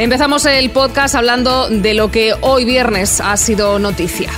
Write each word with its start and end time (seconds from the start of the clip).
Empezamos 0.00 0.46
el 0.46 0.70
podcast 0.70 1.14
hablando 1.14 1.68
de 1.68 1.92
lo 1.92 2.10
que 2.10 2.32
hoy 2.40 2.64
viernes 2.64 3.20
ha 3.20 3.36
sido 3.36 3.78
noticia. 3.78 4.30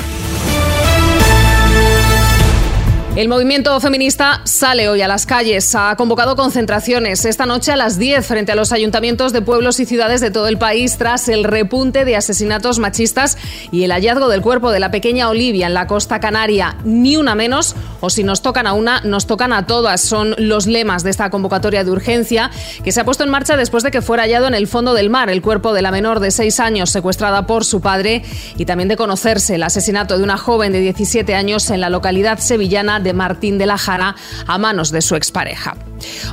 El 3.14 3.28
movimiento 3.28 3.78
feminista 3.78 4.40
sale 4.44 4.88
hoy 4.88 5.02
a 5.02 5.06
las 5.06 5.26
calles. 5.26 5.74
Ha 5.74 5.94
convocado 5.96 6.34
concentraciones 6.34 7.26
esta 7.26 7.44
noche 7.44 7.70
a 7.70 7.76
las 7.76 7.98
10 7.98 8.24
frente 8.26 8.52
a 8.52 8.54
los 8.54 8.72
ayuntamientos 8.72 9.34
de 9.34 9.42
pueblos 9.42 9.80
y 9.80 9.84
ciudades 9.84 10.22
de 10.22 10.30
todo 10.30 10.48
el 10.48 10.56
país 10.56 10.96
tras 10.96 11.28
el 11.28 11.44
repunte 11.44 12.06
de 12.06 12.16
asesinatos 12.16 12.78
machistas 12.78 13.36
y 13.70 13.84
el 13.84 13.92
hallazgo 13.92 14.30
del 14.30 14.40
cuerpo 14.40 14.70
de 14.70 14.80
la 14.80 14.90
pequeña 14.90 15.28
Olivia 15.28 15.66
en 15.66 15.74
la 15.74 15.86
costa 15.86 16.20
canaria. 16.20 16.78
Ni 16.84 17.18
una 17.18 17.34
menos, 17.34 17.76
o 18.00 18.08
si 18.08 18.24
nos 18.24 18.40
tocan 18.40 18.66
a 18.66 18.72
una, 18.72 19.02
nos 19.02 19.26
tocan 19.26 19.52
a 19.52 19.66
todas. 19.66 20.00
Son 20.00 20.34
los 20.38 20.66
lemas 20.66 21.02
de 21.02 21.10
esta 21.10 21.28
convocatoria 21.28 21.84
de 21.84 21.90
urgencia 21.90 22.50
que 22.82 22.92
se 22.92 23.00
ha 23.02 23.04
puesto 23.04 23.24
en 23.24 23.30
marcha 23.30 23.58
después 23.58 23.84
de 23.84 23.90
que 23.90 24.00
fuera 24.00 24.22
hallado 24.22 24.46
en 24.46 24.54
el 24.54 24.66
fondo 24.66 24.94
del 24.94 25.10
mar 25.10 25.28
el 25.28 25.42
cuerpo 25.42 25.74
de 25.74 25.82
la 25.82 25.90
menor 25.90 26.18
de 26.20 26.30
6 26.30 26.60
años 26.60 26.88
secuestrada 26.88 27.46
por 27.46 27.66
su 27.66 27.82
padre 27.82 28.22
y 28.56 28.64
también 28.64 28.88
de 28.88 28.96
conocerse 28.96 29.56
el 29.56 29.64
asesinato 29.64 30.16
de 30.16 30.24
una 30.24 30.38
joven 30.38 30.72
de 30.72 30.80
17 30.80 31.34
años 31.34 31.68
en 31.68 31.82
la 31.82 31.90
localidad 31.90 32.38
sevillana 32.38 33.01
de 33.02 33.12
Martín 33.12 33.58
de 33.58 33.66
la 33.66 33.78
Jara 33.78 34.14
a 34.46 34.58
manos 34.58 34.90
de 34.90 35.02
su 35.02 35.16
expareja. 35.16 35.74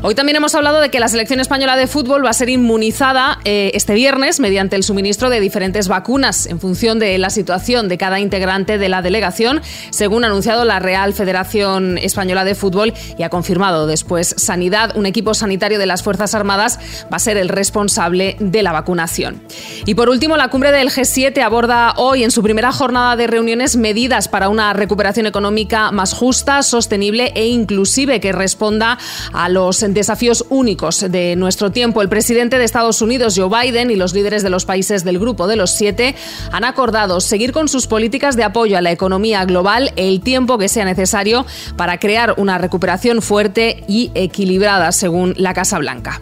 Hoy 0.02 0.16
también 0.16 0.36
hemos 0.36 0.56
hablado 0.56 0.82
de 0.82 0.90
que 0.90 1.00
la 1.00 1.08
selección 1.08 1.40
española 1.40 1.76
de 1.76 1.88
fútbol 1.88 2.26
va 2.26 2.30
a 2.30 2.34
ser 2.34 2.50
inmunizada 2.50 3.40
eh, 3.46 3.72
este 3.74 3.94
viernes 3.94 4.40
mediante 4.40 4.76
el 4.76 4.84
suministro 4.84 5.30
de 5.30 5.40
diferentes 5.40 5.88
vacunas 5.88 6.46
en 6.46 6.60
función 6.60 7.00
de 7.00 7.18
la 7.18 7.30
situación 7.30 7.88
de 7.88 7.98
cada 7.98 8.20
integrante 8.20 8.78
de 8.78 8.90
la 8.90 9.02
delegación, 9.02 9.62
según 9.92 10.24
ha 10.24 10.28
anunciado 10.28 10.66
la 10.66 10.80
Real 10.80 11.14
Federación 11.14 11.98
Española 11.98 12.46
de 12.46 12.56
Fútbol 12.56 12.94
y 13.18 13.24
ha 13.24 13.30
confirmado 13.30 13.88
después 13.88 14.36
Sanidad, 14.38 14.96
un 14.96 15.06
equipo 15.06 15.34
sanitario 15.34 15.80
de 15.80 15.86
las 15.86 16.04
Fuerzas 16.04 16.36
Armadas 16.36 16.80
va 17.12 17.18
a 17.18 17.20
ser 17.20 17.38
el 17.38 17.50
responsable 17.50 18.36
de 18.40 18.64
la 18.64 18.72
vacunación. 18.72 19.42
Y 19.86 19.96
por 19.96 20.10
último, 20.10 20.38
la 20.38 20.50
cumbre 20.50 20.72
del 20.72 20.90
G7 20.90 21.42
aborda 21.42 21.94
hoy 21.98 22.24
en 22.24 22.32
su 22.32 22.44
primera 22.44 22.72
jornada 22.72 23.16
de 23.16 23.28
reuniones 23.28 23.76
medidas 23.76 24.28
para 24.28 24.50
una 24.50 24.74
recuperación 24.74 25.26
económica 25.26 25.92
más 25.92 26.14
justa, 26.14 26.64
sostenible 26.64 27.32
e 27.36 27.48
inclusive 27.48 28.20
que 28.20 28.32
responda 28.32 28.98
a 29.34 29.50
los 29.60 29.82
desafíos 29.90 30.46
únicos 30.48 31.06
de 31.10 31.36
nuestro 31.36 31.70
tiempo. 31.70 32.02
El 32.02 32.08
presidente 32.08 32.58
de 32.58 32.64
Estados 32.64 33.02
Unidos, 33.02 33.36
Joe 33.36 33.50
Biden, 33.50 33.92
y 33.92 33.98
los 33.98 34.14
líderes 34.14 34.42
de 34.42 34.50
los 34.50 34.64
países 34.64 35.04
del 35.04 35.20
Grupo 35.20 35.48
de 35.48 35.58
los 35.58 35.72
Siete 35.72 36.16
han 36.54 36.64
acordado 36.64 37.20
seguir 37.20 37.52
con 37.52 37.68
sus 37.68 37.86
políticas 37.86 38.38
de 38.38 38.46
apoyo 38.46 38.78
a 38.78 38.82
la 38.82 38.92
economía 38.92 39.44
global 39.44 39.92
el 39.98 40.22
tiempo 40.22 40.58
que 40.58 40.70
sea 40.70 40.86
necesario 40.86 41.46
para 41.76 42.00
crear 42.00 42.36
una 42.38 42.58
recuperación 42.58 43.22
fuerte 43.22 43.84
y 43.90 44.12
equilibrada, 44.16 44.94
según 44.94 45.34
la 45.36 45.54
Casa 45.54 45.78
Blanca. 45.78 46.22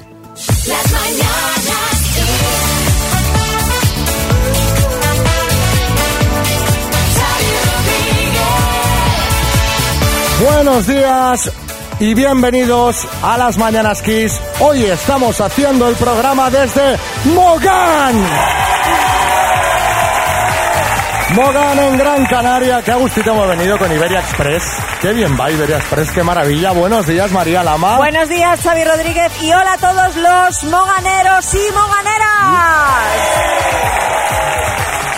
Buenos 10.41 10.87
días 10.87 11.51
y 11.99 12.13
bienvenidos 12.13 13.07
a 13.23 13.37
las 13.37 13.57
Mañanas 13.57 14.01
Kiss. 14.01 14.39
Hoy 14.59 14.85
estamos 14.85 15.41
haciendo 15.41 15.87
el 15.87 15.95
programa 15.95 16.49
desde 16.49 16.97
Mogán. 17.33 18.15
Mogán 21.33 21.79
en 21.79 21.97
Gran 21.97 22.25
Canaria. 22.25 22.81
Qué 22.81 22.91
agustito 22.91 23.31
hemos 23.31 23.47
venido 23.47 23.77
con 23.77 23.91
Iberia 23.91 24.19
Express. 24.19 24.63
Qué 25.01 25.13
bien 25.13 25.37
va 25.39 25.51
Iberia 25.51 25.77
Express, 25.77 26.11
qué 26.11 26.23
maravilla. 26.23 26.71
Buenos 26.71 27.05
días, 27.07 27.31
María 27.31 27.63
Lama. 27.63 27.97
Buenos 27.97 28.29
días, 28.29 28.59
Xavi 28.61 28.83
Rodríguez. 28.83 29.31
Y 29.41 29.51
hola 29.51 29.73
a 29.73 29.77
todos 29.77 30.15
los 30.15 30.63
moganeros 30.65 31.53
y 31.53 31.71
moganeras. 31.73 33.66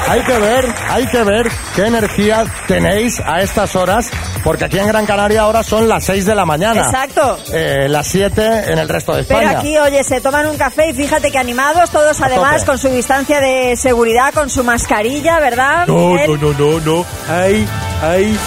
Hay 0.09 0.21
que 0.21 0.39
ver, 0.39 0.65
hay 0.89 1.05
que 1.05 1.23
ver 1.23 1.51
qué 1.75 1.85
energía 1.85 2.43
tenéis 2.67 3.19
a 3.23 3.41
estas 3.41 3.75
horas, 3.75 4.09
porque 4.43 4.65
aquí 4.65 4.79
en 4.79 4.87
Gran 4.87 5.05
Canaria 5.05 5.41
ahora 5.41 5.61
son 5.61 5.87
las 5.87 6.03
6 6.05 6.25
de 6.25 6.33
la 6.33 6.45
mañana. 6.45 6.81
Exacto. 6.81 7.37
Eh, 7.53 7.85
las 7.87 8.07
7 8.07 8.71
en 8.71 8.79
el 8.79 8.89
resto 8.89 9.13
de 9.13 9.21
España. 9.21 9.49
Pero 9.49 9.59
aquí, 9.59 9.77
oye, 9.77 10.03
se 10.03 10.19
toman 10.19 10.47
un 10.47 10.57
café 10.57 10.89
y 10.89 10.93
fíjate 10.93 11.31
que 11.31 11.37
animados, 11.37 11.91
todos 11.91 12.19
además 12.21 12.61
tope. 12.61 12.65
con 12.65 12.77
su 12.79 12.89
distancia 12.89 13.39
de 13.39 13.77
seguridad, 13.77 14.33
con 14.33 14.49
su 14.49 14.63
mascarilla, 14.63 15.39
¿verdad? 15.39 15.85
No, 15.85 16.09
Miguel? 16.09 16.41
no, 16.41 16.53
no, 16.53 16.53
no, 16.53 16.79
no. 16.79 17.05
Hay, 17.29 17.67
hay 18.01 18.39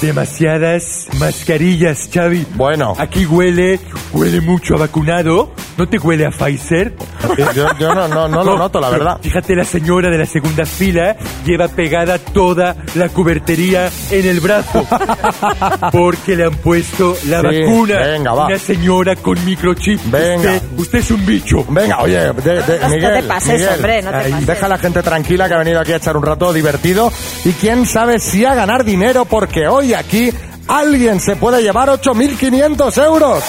demasiadas 0.00 1.06
mascarillas, 1.18 2.08
Xavi. 2.12 2.46
Bueno. 2.54 2.94
Aquí 2.98 3.26
huele, 3.26 3.80
huele 4.12 4.40
mucho 4.40 4.74
a 4.74 4.78
vacunado. 4.78 5.52
¿No 5.76 5.88
te 5.88 5.98
huele 5.98 6.26
a 6.26 6.30
Pfizer? 6.30 6.96
Yo, 7.54 7.66
yo 7.78 7.94
no, 7.94 8.08
no, 8.08 8.26
no 8.28 8.42
lo 8.42 8.58
noto, 8.58 8.80
la 8.80 8.90
verdad. 8.90 9.18
Fíjate, 9.22 9.54
la 9.54 9.64
señora 9.64 10.10
de 10.10 10.18
la 10.18 10.26
segunda 10.26 10.66
fila 10.66 11.16
lleva 11.44 11.68
pegada 11.68 12.18
toda 12.18 12.76
la 12.96 13.08
cubertería 13.10 13.88
en 14.10 14.26
el 14.26 14.40
brazo. 14.40 14.84
Porque 15.92 16.36
le 16.36 16.44
han 16.46 16.54
puesto 16.56 17.16
la 17.26 17.40
Sí, 17.40 17.60
vacuna. 17.62 17.98
venga, 17.98 18.32
va. 18.34 18.46
Una 18.46 18.58
señora 18.58 19.14
con 19.16 19.42
microchip. 19.44 20.00
Venga. 20.06 20.52
Usted, 20.54 20.62
usted 20.78 20.98
es 20.98 21.10
un 21.12 21.24
bicho. 21.24 21.64
Venga, 21.68 22.00
oye, 22.02 22.18
de- 22.18 22.62
de- 22.62 22.78
No 22.80 22.88
Miguel, 22.88 23.14
te 23.14 23.22
pases, 23.28 23.52
Miguel, 23.54 23.68
hombre, 23.74 24.02
no 24.02 24.10
te 24.10 24.16
ahí, 24.16 24.30
pases. 24.32 24.46
deja 24.46 24.66
a 24.66 24.68
la 24.68 24.78
gente 24.78 25.02
tranquila 25.02 25.48
que 25.48 25.54
ha 25.54 25.58
venido 25.58 25.80
aquí 25.80 25.92
a 25.92 25.96
echar 25.96 26.16
un 26.16 26.22
rato 26.24 26.52
divertido 26.52 27.12
y 27.44 27.52
quién 27.52 27.86
sabe 27.86 28.18
si 28.18 28.44
a 28.44 28.54
ganar 28.54 28.84
dinero 28.84 29.24
porque 29.26 29.68
hoy 29.68 29.87
aquí 29.94 30.32
alguien 30.66 31.20
se 31.20 31.36
puede 31.36 31.62
llevar 31.62 31.88
8.500 31.88 33.04
euros. 33.04 33.44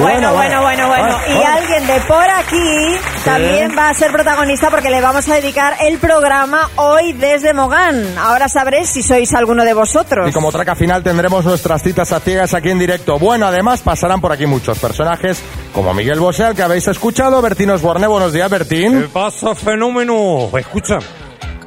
Bueno, 0.00 0.34
bueno, 0.34 0.60
bueno, 0.62 0.88
bueno. 0.88 1.18
Y 1.28 1.34
bueno. 1.34 1.50
alguien 1.52 1.86
de 1.86 2.00
por 2.00 2.28
aquí 2.28 2.96
también 3.24 3.76
va 3.78 3.90
a 3.90 3.94
ser 3.94 4.10
protagonista 4.10 4.68
porque 4.70 4.90
le 4.90 5.00
vamos 5.00 5.28
a 5.28 5.34
dedicar 5.34 5.76
el 5.80 5.98
programa 5.98 6.68
hoy 6.76 7.12
desde 7.12 7.52
Mogán. 7.54 8.18
Ahora 8.18 8.48
sabréis 8.48 8.88
si 8.88 9.02
sois 9.02 9.32
alguno 9.34 9.64
de 9.64 9.72
vosotros. 9.72 10.28
Y 10.28 10.32
como 10.32 10.50
traca 10.50 10.74
final 10.74 11.02
tendremos 11.04 11.44
nuestras 11.44 11.82
citas 11.82 12.10
a 12.12 12.18
ciegas 12.20 12.54
aquí 12.54 12.70
en 12.70 12.78
directo. 12.80 13.18
Bueno, 13.18 13.46
además 13.46 13.82
pasarán 13.82 14.20
por 14.20 14.32
aquí 14.32 14.46
muchos 14.46 14.78
personajes 14.78 15.40
como 15.72 15.94
Miguel 15.94 16.18
Bosé, 16.18 16.44
al 16.44 16.54
que 16.56 16.62
habéis 16.62 16.88
escuchado, 16.88 17.40
Bertín 17.40 17.70
Osborne. 17.70 18.06
Buenos 18.06 18.32
días, 18.32 18.48
¿Qué 18.48 18.58
Bertín. 18.58 19.10
pasa, 19.12 19.54
fenómeno? 19.54 20.50
Escucha, 20.58 20.98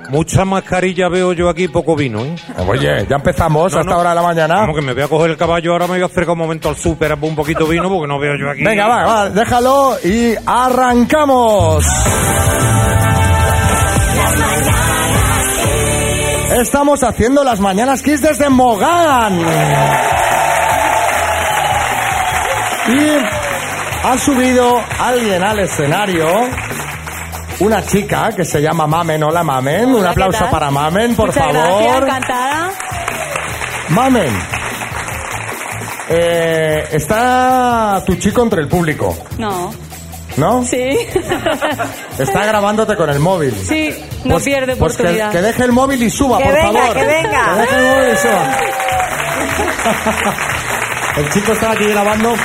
mucha 0.10 0.46
mascarilla 0.46 1.10
veo 1.10 1.34
yo 1.34 1.50
aquí, 1.50 1.68
poco 1.68 1.96
vino, 1.96 2.24
¿eh? 2.24 2.36
Oye, 2.68 3.06
ya 3.10 3.16
empezamos 3.18 3.72
No, 3.74 3.78
a 3.78 3.82
esta 3.82 3.94
no. 3.94 4.00
hora 4.00 4.10
de 4.12 4.16
la 4.16 4.22
mañana. 4.22 4.56
Vamos 4.62 4.76
que 4.76 4.82
me 4.82 4.94
voy 4.94 5.04
a 5.04 5.08
coger 5.08 5.32
el 5.32 5.38
caballo, 5.38 5.72
ahora 5.74 5.86
me 5.88 5.94
voy 5.94 6.02
a 6.02 6.06
acercar 6.06 6.32
un 6.34 6.40
momento 6.40 6.70
al 6.70 6.76
súper 6.76 7.14
un 7.20 7.36
poquito 7.36 7.66
vino 7.68 7.90
porque 7.90 8.08
no 8.08 8.20
veo 8.20 8.34
yo 8.40 8.50
aquí. 8.52 8.64
Venga, 8.64 8.88
va, 8.88 9.06
va, 9.06 9.30
déjalo 9.30 9.98
y 10.04 10.34
arrancamos. 10.46 11.86
Estamos 16.62 17.04
haciendo 17.04 17.44
las 17.44 17.60
mañanas 17.60 18.02
Kiss 18.02 18.22
desde 18.22 18.50
Mogán. 18.50 19.40
Y 22.90 23.10
ha 24.08 24.18
subido 24.18 24.80
alguien 25.00 25.44
al 25.44 25.60
escenario. 25.60 26.26
Una 27.60 27.84
chica 27.86 28.32
que 28.36 28.46
se 28.46 28.62
llama 28.62 28.86
Mamen. 28.86 29.24
Hola, 29.24 29.44
Mamen. 29.44 29.86
Un 29.90 29.96
Hola, 29.96 30.14
¿qué 30.14 30.24
aplauso 30.24 30.50
para 30.52 30.70
Mamen, 30.70 31.16
por 31.16 31.28
Muchas 31.28 31.44
favor. 31.44 31.56
gracias, 31.56 31.98
encantada. 32.04 32.72
Mamen. 33.90 34.58
eh, 36.10 36.88
está 36.92 38.02
tu 38.06 38.16
chico 38.16 38.42
entre 38.44 38.62
el 38.62 38.68
público, 38.70 39.18
No, 39.38 39.74
¿no? 40.38 40.64
sí, 40.64 40.78
Está 42.18 42.46
grabándote 42.46 42.96
con 42.96 43.10
el 43.10 43.20
móvil. 43.20 43.54
sí, 43.68 43.94
no 44.24 44.36
Pues- 44.36 44.44
pierde 44.46 44.76
pues 44.78 44.96
que- 44.96 45.04
oportunidad. 45.04 45.32
que, 45.32 45.42
deje 45.42 45.64
el 45.64 45.72
móvil 45.74 46.02
y 46.04 46.10
suba, 46.10 46.38
Que 46.38 46.46
por 46.46 46.54
venga, 46.54 46.80
favor. 46.82 46.96
que 46.98 47.06
venga. 47.06 47.54
Que 47.54 47.60
deje 47.62 47.76
el 47.76 47.86
móvil 47.98 48.14
y 48.14 48.18
suba. 48.18 48.58
el 51.18 51.30
chico 51.32 51.52
está 51.54 51.72
aquí 51.72 51.86
grabando. 51.90 52.36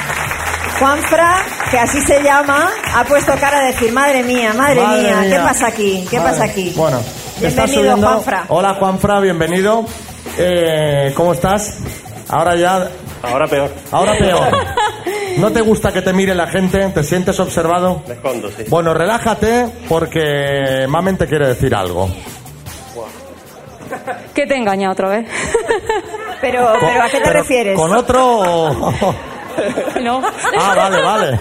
Juanfra, 0.79 1.37
que 1.71 1.79
así 1.79 2.01
se 2.01 2.23
llama, 2.23 2.69
ha 2.95 3.05
puesto 3.05 3.33
cara 3.39 3.61
de 3.61 3.67
decir, 3.69 3.93
madre 3.93 4.23
mía, 4.23 4.53
madre, 4.55 4.83
Madre 4.83 5.03
mía, 5.03 5.17
mía. 5.21 5.31
¿qué 5.31 5.43
pasa 5.43 5.67
aquí? 5.69 6.07
¿Qué 6.11 6.19
Madre- 6.19 6.31
pasa 6.33 6.45
aquí? 6.45 6.73
Bueno, 6.77 7.01
Bienvenido, 7.39 7.75
subiendo. 7.79 8.07
Juanfra. 8.09 8.45
Hola, 8.49 8.75
Juanfra, 8.75 9.21
bienvenido. 9.21 9.85
Eh, 10.39 11.13
¿Cómo 11.15 11.33
estás? 11.35 11.79
Ahora 12.29 12.55
ya. 12.57 12.89
Ahora 13.23 13.47
peor. 13.47 13.71
Ahora 13.91 14.13
peor. 14.19 14.49
¿No 15.39 15.51
te 15.53 15.61
gusta 15.61 15.93
que 15.93 16.03
te 16.03 16.13
mire 16.13 16.35
la 16.35 16.47
gente? 16.49 16.89
¿Te 16.89 17.03
sientes 17.05 17.39
observado? 17.41 18.03
Me 18.09 18.15
escondo, 18.15 18.49
sí. 18.57 18.65
Bueno, 18.69 18.93
relájate 18.95 19.67
porque 19.89 20.87
Mamen 20.89 21.17
te 21.19 21.27
quiere 21.27 21.49
decir 21.49 21.75
algo. 21.75 22.09
Que 24.35 24.47
te 24.47 24.57
engaña 24.57 24.91
otra 24.91 25.09
vez. 25.09 25.27
Pero, 26.41 26.73
pero 26.81 27.03
¿a 27.03 27.09
qué 27.09 27.21
te 27.21 27.31
refieres? 27.31 27.77
¿Con 27.79 27.93
otro 27.95 28.25
o- 28.41 29.15
no. 30.03 30.23
Ah, 30.59 30.75
vale, 30.75 31.03
vale. 31.03 31.41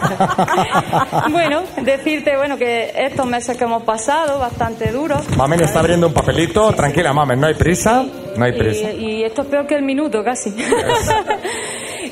bueno, 1.31 1.63
decirte 1.81 2.37
bueno 2.37 2.57
que 2.57 2.91
estos 2.95 3.25
meses 3.25 3.57
que 3.57 3.63
hemos 3.63 3.83
pasado, 3.83 4.39
bastante 4.39 4.91
duros. 4.91 5.21
Mamen 5.37 5.61
está 5.61 5.79
abriendo 5.79 6.07
un 6.07 6.13
papelito. 6.13 6.71
Tranquila, 6.73 7.13
Mamen, 7.13 7.39
no 7.39 7.47
hay 7.47 7.53
prisa. 7.53 8.03
No 8.35 8.45
hay 8.45 8.53
prisa. 8.53 8.91
Y, 8.91 9.21
y 9.21 9.23
esto 9.23 9.41
es 9.41 9.47
peor 9.47 9.67
que 9.67 9.75
el 9.75 9.83
minuto 9.83 10.23
casi. 10.23 10.55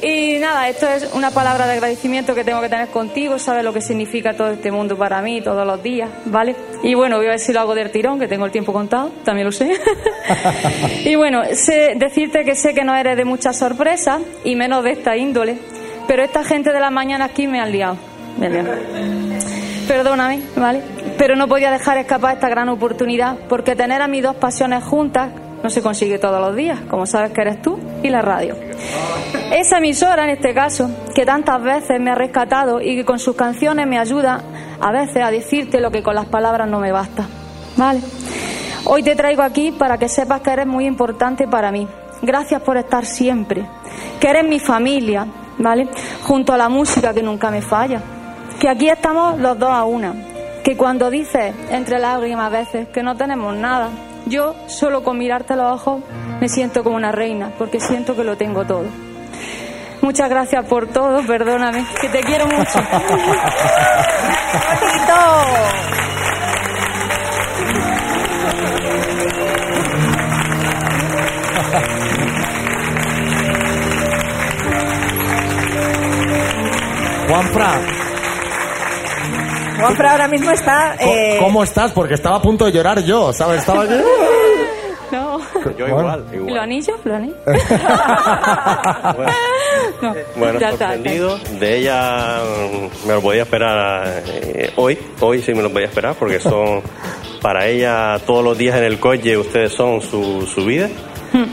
Y 0.01 0.37
nada, 0.39 0.69
esto 0.69 0.87
es 0.87 1.11
una 1.13 1.31
palabra 1.31 1.67
de 1.67 1.73
agradecimiento 1.73 2.33
que 2.33 2.45
tengo 2.45 2.61
que 2.61 2.69
tener 2.69 2.87
contigo, 2.87 3.37
sabes 3.37 3.65
lo 3.65 3.73
que 3.73 3.81
significa 3.81 4.33
todo 4.33 4.51
este 4.51 4.71
mundo 4.71 4.97
para 4.97 5.21
mí 5.21 5.41
todos 5.41 5.67
los 5.67 5.83
días, 5.83 6.09
¿vale? 6.25 6.55
Y 6.83 6.93
bueno, 6.93 7.17
voy 7.17 7.25
a 7.25 7.31
ver 7.31 7.39
si 7.39 7.51
lo 7.51 7.59
hago 7.59 7.75
del 7.75 7.91
tirón, 7.91 8.17
que 8.17 8.27
tengo 8.27 8.45
el 8.45 8.51
tiempo 8.51 8.71
contado, 8.71 9.11
también 9.25 9.45
lo 9.45 9.51
sé. 9.51 9.73
y 11.03 11.15
bueno, 11.15 11.41
sé, 11.53 11.95
decirte 11.97 12.45
que 12.45 12.55
sé 12.55 12.73
que 12.73 12.85
no 12.85 12.95
eres 12.95 13.17
de 13.17 13.25
mucha 13.25 13.51
sorpresa 13.51 14.19
y 14.45 14.55
menos 14.55 14.83
de 14.85 14.91
esta 14.91 15.17
índole, 15.17 15.57
pero 16.09 16.23
esta 16.23 16.43
gente 16.43 16.73
de 16.73 16.79
la 16.79 16.89
mañana 16.89 17.25
aquí 17.25 17.45
me 17.45 17.61
han 17.61 17.71
liado. 17.71 17.95
Me 18.39 18.49
liado. 18.49 18.71
Perdóname, 19.87 20.41
¿vale? 20.55 20.81
Pero 21.19 21.35
no 21.35 21.47
podía 21.47 21.69
dejar 21.69 21.99
escapar 21.99 22.33
esta 22.33 22.49
gran 22.49 22.67
oportunidad, 22.67 23.37
porque 23.47 23.75
tener 23.75 24.01
a 24.01 24.07
mis 24.07 24.23
dos 24.23 24.35
pasiones 24.35 24.83
juntas 24.83 25.29
no 25.61 25.69
se 25.69 25.83
consigue 25.83 26.17
todos 26.17 26.41
los 26.41 26.55
días, 26.55 26.79
como 26.89 27.05
sabes 27.05 27.31
que 27.31 27.41
eres 27.41 27.61
tú 27.61 27.79
y 28.01 28.09
la 28.09 28.23
radio. 28.23 28.55
Esa 29.51 29.77
emisora, 29.77 30.23
en 30.23 30.31
este 30.31 30.51
caso, 30.55 30.89
que 31.13 31.27
tantas 31.27 31.61
veces 31.61 32.01
me 32.01 32.09
ha 32.09 32.15
rescatado 32.15 32.81
y 32.81 32.95
que 32.95 33.05
con 33.05 33.19
sus 33.19 33.35
canciones 33.35 33.85
me 33.85 33.99
ayuda 33.99 34.41
a 34.81 34.91
veces 34.91 35.23
a 35.23 35.29
decirte 35.29 35.79
lo 35.79 35.91
que 35.91 36.01
con 36.01 36.15
las 36.15 36.25
palabras 36.25 36.67
no 36.67 36.79
me 36.79 36.91
basta. 36.91 37.27
¿Vale? 37.77 37.99
Hoy 38.85 39.03
te 39.03 39.15
traigo 39.15 39.43
aquí 39.43 39.71
para 39.71 39.99
que 39.99 40.09
sepas 40.09 40.41
que 40.41 40.49
eres 40.49 40.65
muy 40.65 40.87
importante 40.87 41.47
para 41.47 41.71
mí. 41.71 41.87
Gracias 42.23 42.63
por 42.63 42.77
estar 42.77 43.05
siempre. 43.05 43.63
Que 44.19 44.27
eres 44.27 44.47
mi 44.47 44.59
familia, 44.59 45.27
¿vale? 45.59 45.87
Junto 46.23 46.53
a 46.53 46.57
la 46.57 46.69
música 46.69 47.13
que 47.13 47.21
nunca 47.21 47.51
me 47.51 47.61
falla. 47.61 48.01
Que 48.59 48.67
aquí 48.67 48.89
estamos 48.89 49.39
los 49.39 49.59
dos 49.59 49.69
a 49.69 49.83
una. 49.83 50.13
Que 50.63 50.75
cuando 50.75 51.09
dices 51.09 51.53
entre 51.69 51.99
lágrimas 51.99 52.47
a 52.47 52.49
veces 52.49 52.87
que 52.89 53.03
no 53.03 53.15
tenemos 53.15 53.55
nada, 53.55 53.89
yo 54.25 54.55
solo 54.67 55.03
con 55.03 55.17
mirarte 55.17 55.53
a 55.53 55.55
los 55.55 55.73
ojos 55.73 56.01
me 56.39 56.49
siento 56.49 56.83
como 56.83 56.95
una 56.95 57.11
reina, 57.11 57.51
porque 57.57 57.79
siento 57.79 58.15
que 58.15 58.23
lo 58.23 58.37
tengo 58.37 58.65
todo. 58.65 58.85
Muchas 60.01 60.29
gracias 60.29 60.65
por 60.65 60.87
todo, 60.87 61.25
perdóname, 61.25 61.85
que 61.99 62.09
te 62.09 62.21
quiero 62.21 62.47
mucho. 62.47 62.79
Juanfra, 77.29 77.81
Juanfra 79.79 80.11
ahora 80.11 80.27
mismo 80.27 80.51
está... 80.51 80.95
¿cómo- 80.99 81.11
eh, 81.11 81.37
¿cómo 81.39 81.63
estás? 81.63 81.91
Porque 81.91 82.15
estaba 82.15 82.37
a 82.37 82.41
punto 82.41 82.65
de 82.65 82.71
llorar 82.71 83.03
yo, 83.03 83.31
¿sabes? 83.33 83.59
Estaba 83.59 83.83
aquí. 83.83 83.93
No. 85.11 85.39
Yo 85.75 85.87
igual, 85.87 86.23
¿Y 86.31 86.35
igual. 86.35 86.53
los 86.53 86.63
anillos? 86.63 86.95
¿Los 87.03 87.15
anillos? 87.15 87.35
Bueno, 89.15 89.33
No, 90.03 90.15
bueno, 90.35 90.59
ya 90.59 90.69
está, 90.69 90.93
sorprendido. 90.93 91.39
De 91.59 91.77
ella 91.79 92.41
mm, 92.43 93.07
me 93.07 93.13
lo 93.15 93.21
podía 93.21 93.41
esperar 93.41 94.21
eh, 94.27 94.71
hoy. 94.75 94.99
Hoy 95.19 95.41
sí 95.41 95.51
me 95.55 95.63
lo 95.63 95.71
podía 95.71 95.87
esperar 95.87 96.13
porque 96.13 96.39
son 96.39 96.83
para 97.41 97.65
ella 97.65 98.19
todos 98.23 98.43
los 98.43 98.55
días 98.55 98.77
en 98.77 98.83
el 98.83 98.99
coche 98.99 99.35
ustedes 99.35 99.73
son 99.73 99.99
su, 100.01 100.45
su 100.45 100.63
vida. 100.63 100.87
Hmm. 101.33 101.45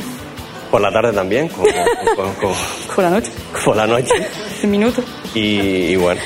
Por 0.71 0.81
la 0.81 0.91
tarde 0.91 1.13
también, 1.13 1.49
como, 1.49 1.67
como- 2.17 2.33
como- 2.35 2.55
Por 2.95 3.05
la 3.05 3.11
noche, 3.11 3.31
por 3.65 3.77
la 3.77 3.87
noche. 3.87 4.13
un 4.65 4.71
minuto. 4.71 5.03
Y, 5.35 5.41
y 5.93 5.97
bueno, 5.97 6.21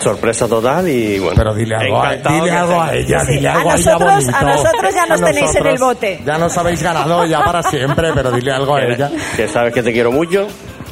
sorpresa 0.00 0.48
total 0.48 0.88
y 0.88 1.18
bueno. 1.18 1.34
Pero 1.36 1.54
dile 1.54 1.76
algo, 1.76 2.02
a, 2.02 2.14
dile 2.16 2.50
algo 2.50 2.82
a 2.82 2.94
ella, 2.94 3.20
Sí, 3.20 3.32
dile 3.34 3.48
a 3.48 3.54
algo 3.56 3.70
a 3.70 3.74
ella 3.76 3.92
nosotros- 3.92 4.14
bonito. 4.24 4.36
a 4.36 4.42
nosotros 4.42 4.94
ya 4.94 5.06
nos 5.06 5.22
A 5.22 5.24
tenéis 5.26 5.36
en 5.36 5.42
el 5.42 5.62
nosotros 5.74 5.80
bote. 5.80 6.22
Ya 6.24 6.38
nos 6.38 6.56
habéis 6.58 6.82
ganado 6.82 7.24
ya 7.26 7.44
para 7.44 7.62
siempre, 7.62 8.10
pero 8.14 8.30
dile 8.32 8.52
algo 8.52 8.76
a 8.76 8.80
que, 8.80 8.92
ella. 8.92 9.10
que 9.36 9.48
sabes 9.48 9.72
que 9.74 9.82
te 9.82 9.92
quiero 9.92 10.10
mucho, 10.12 10.46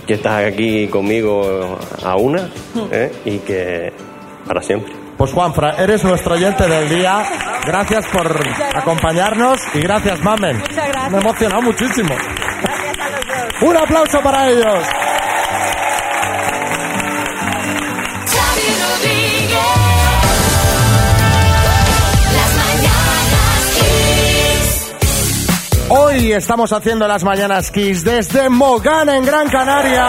que 0.06 0.14
estás 0.14 0.44
aquí 0.44 0.86
conmigo 0.88 1.78
a 2.04 2.16
una 2.16 2.48
¿eh? 2.90 3.10
y 3.24 3.38
que 3.38 3.92
para 4.46 4.60
siempre. 4.62 4.92
Pues 5.16 5.32
Juanfra, 5.32 5.76
eres 5.78 6.02
nuestro 6.04 6.34
oyente 6.34 6.66
del 6.66 6.88
día. 6.88 7.22
Gracias 7.64 8.04
por 8.12 8.36
acompañarnos 8.74 9.58
y 9.74 9.80
gracias, 9.80 10.18
Mamen. 10.20 10.58
Muchas 10.58 10.74
gracias. 10.88 11.10
Me 11.12 11.18
he 11.18 11.20
emocionado 11.20 11.62
muchísimo. 11.62 12.14
Gracias 12.62 12.98
a 12.98 13.10
los 13.10 13.20
dos. 13.26 13.51
Un 13.64 13.76
aplauso 13.76 14.20
para 14.22 14.50
ellos. 14.50 14.86
Hoy 25.90 26.32
estamos 26.32 26.72
haciendo 26.72 27.06
las 27.06 27.22
mañanas 27.22 27.70
Kiss 27.70 28.02
desde 28.02 28.48
Mogán, 28.48 29.08
en 29.10 29.24
Gran 29.24 29.48
Canaria. 29.48 30.08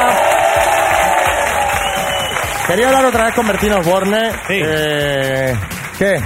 Quería 2.68 2.88
hablar 2.88 3.06
otra 3.06 3.26
vez 3.26 3.36
con 3.36 3.48
Bertino 3.48 3.82
Borne. 3.84 4.32
Sí. 4.48 4.62
Eh, 4.64 5.56
¿Qué? 6.00 6.22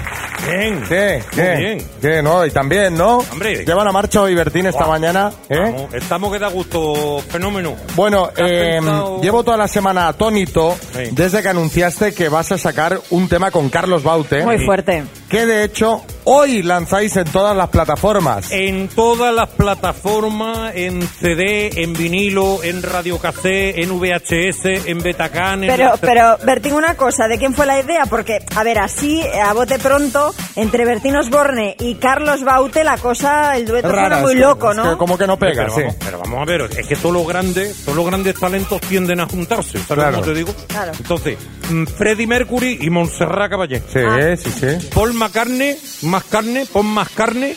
Bien. 0.45 0.83
¿Qué? 0.87 1.23
¿Qué? 1.31 1.53
Muy 1.53 1.63
bien. 1.63 1.87
¿Qué? 2.01 2.21
No, 2.21 2.45
y 2.45 2.51
también, 2.51 2.95
¿no? 2.95 3.17
Hombre. 3.31 3.65
Lleva 3.65 3.83
la 3.83 3.91
marcha 3.91 4.21
hoy 4.21 4.33
Bertín 4.35 4.65
esta 4.67 4.85
mañana. 4.87 5.31
¿eh? 5.49 5.57
Vamos, 5.59 5.93
estamos 5.93 6.31
que 6.31 6.39
da 6.39 6.47
gusto, 6.49 7.21
fenómeno. 7.29 7.75
Bueno, 7.95 8.29
¿Qué 8.33 8.41
has 8.43 8.49
eh, 8.49 8.77
pensado? 8.79 9.21
llevo 9.21 9.43
toda 9.43 9.57
la 9.57 9.67
semana 9.67 10.07
atónito 10.07 10.75
Sí. 10.93 11.09
desde 11.11 11.41
que 11.41 11.49
anunciaste 11.49 12.13
que 12.13 12.29
vas 12.29 12.51
a 12.51 12.57
sacar 12.57 12.99
un 13.09 13.27
tema 13.27 13.51
con 13.51 13.69
Carlos 13.69 14.03
Baute, 14.03 14.43
Muy 14.45 14.59
fuerte. 14.65 15.03
Que 15.29 15.45
de 15.45 15.63
hecho 15.63 16.03
hoy 16.23 16.61
lanzáis 16.63 17.15
en 17.17 17.25
todas 17.25 17.55
las 17.55 17.69
plataformas. 17.69 18.51
En 18.51 18.87
todas 18.89 19.33
las 19.33 19.49
plataformas, 19.49 20.71
en 20.75 21.01
CD, 21.07 21.69
en 21.83 21.93
vinilo, 21.93 22.61
en 22.63 22.81
radiocassette, 22.83 23.77
en 23.77 23.97
VHS, 23.99 24.65
en 24.89 24.99
Betacán. 25.01 25.63
en 25.63 25.69
Pero, 25.69 25.85
la- 25.91 25.97
pero, 25.97 26.37
Bertín, 26.45 26.73
una 26.73 26.95
cosa, 26.95 27.27
¿de 27.27 27.37
quién 27.37 27.53
fue 27.53 27.65
la 27.65 27.79
idea? 27.79 28.05
Porque, 28.05 28.39
a 28.55 28.63
ver, 28.63 28.79
así, 28.79 29.21
a 29.23 29.53
bote 29.53 29.79
pronto, 29.79 30.33
entre 30.55 30.85
Bertín 30.85 31.15
Osborne 31.15 31.75
y 31.79 31.95
Carlos 31.95 32.43
Baute, 32.43 32.83
la 32.83 32.97
cosa, 32.97 33.55
el 33.57 33.65
dueto 33.65 33.87
suena 33.89 34.03
Rara, 34.09 34.21
muy 34.21 34.31
es 34.33 34.35
que- 34.35 34.41
loco, 34.41 34.71
es 34.71 34.77
¿no? 34.77 34.91
que 34.91 34.97
como 34.97 35.17
que 35.17 35.27
no 35.27 35.37
pega, 35.37 35.63
pero, 35.63 35.75
sí. 35.75 35.81
vamos, 35.81 35.95
pero 36.03 36.19
vamos 36.19 36.41
a 36.41 36.45
ver, 36.45 36.61
es 36.77 36.87
que 36.87 36.95
todos 36.95 37.13
los 37.15 37.27
grandes, 37.27 37.83
todos 37.83 37.95
los 37.97 38.05
grandes 38.05 38.35
talentos 38.39 38.81
tienden 38.81 39.19
a 39.19 39.27
juntarse, 39.27 39.71
¿sabes 39.79 39.87
Claro. 39.87 40.11
cómo 40.19 40.25
te 40.25 40.33
digo? 40.33 40.53
Claro. 40.67 40.91
Entonces, 40.97 41.37
mm, 41.69 41.85
Freddie 41.85 42.27
Mercury 42.27 42.79
y 42.81 42.89
Montserrat 42.89 43.49
Caballé. 43.49 43.79
Sí, 43.91 43.99
Ah. 44.05 44.35
sí, 44.37 44.51
sí. 44.51 44.89
Paul 44.93 45.13
McCartney, 45.17 45.77
más 46.03 46.23
carne, 46.25 46.65
pon 46.71 46.85
más 46.85 47.09
carne. 47.09 47.55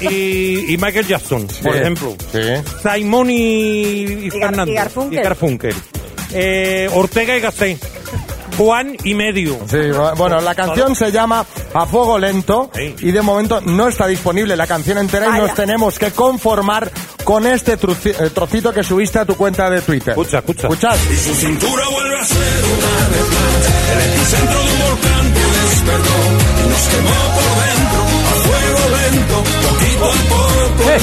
y, 0.00 0.72
y 0.72 0.76
Michael 0.78 1.06
Jackson, 1.06 1.46
por 1.62 1.72
Sí, 1.72 1.78
ejemplo. 1.78 2.16
Sí. 2.32 2.40
Simón 2.94 3.30
y, 3.30 3.34
y 3.36 4.28
Gar- 4.30 4.40
Fernando. 4.40 4.72
y 4.72 4.74
Garfunkel. 4.74 5.18
Y 5.18 5.22
Garfunkel. 5.22 5.74
Eh, 6.34 6.88
Ortega 6.92 7.36
y 7.36 7.40
Gasset. 7.40 7.78
Juan 8.58 8.96
y 9.02 9.14
medio. 9.14 9.58
Sí, 9.66 9.78
bueno, 10.18 10.38
la 10.42 10.54
canción 10.54 10.94
se 10.94 11.10
llama 11.10 11.44
A 11.72 11.86
Fuego 11.86 12.18
Lento 12.18 12.70
Sí. 12.74 12.94
y 13.00 13.10
de 13.10 13.22
momento 13.22 13.62
no 13.62 13.88
está 13.88 14.06
disponible 14.06 14.56
la 14.56 14.66
canción 14.66 14.98
entera 14.98 15.24
y 15.26 15.30
Vaya. 15.30 15.42
nos 15.44 15.54
tenemos 15.54 15.98
que 15.98 16.10
conformar 16.10 16.90
con 17.24 17.46
este 17.46 17.78
truci- 17.78 18.14
eh, 18.18 18.28
trocito 18.28 18.70
que 18.72 18.84
subiste 18.84 19.18
a 19.18 19.24
tu 19.24 19.36
cuenta 19.36 19.70
de 19.70 19.80
Twitter. 19.80 20.10
Escucha, 20.10 20.38
escucha. 20.40 20.66
Escuchad. 20.68 20.96
Y 21.10 21.16
su 21.16 21.34
cintura 21.34 21.88
vuelve 21.88 22.18
a 22.18 22.24
ser 22.26 22.64
una 22.64 23.08
vez 23.08 23.26
más 23.30 23.72
el 23.90 24.00
epicentro 24.12 24.58
de 24.58 24.66
un 24.66 24.78
volcán 24.80 25.32
que 25.34 25.41
despertó 25.62 26.16
y 26.64 26.68
nos 26.68 26.88
quemó 26.88 27.18
por 27.36 27.50
dentro 27.62 28.00
a 28.28 28.34
fuego 28.44 28.82
lento, 28.96 29.36
poquito 29.68 30.04
a 30.04 30.14
poco. 30.28 30.90
¡Eh! 30.90 31.00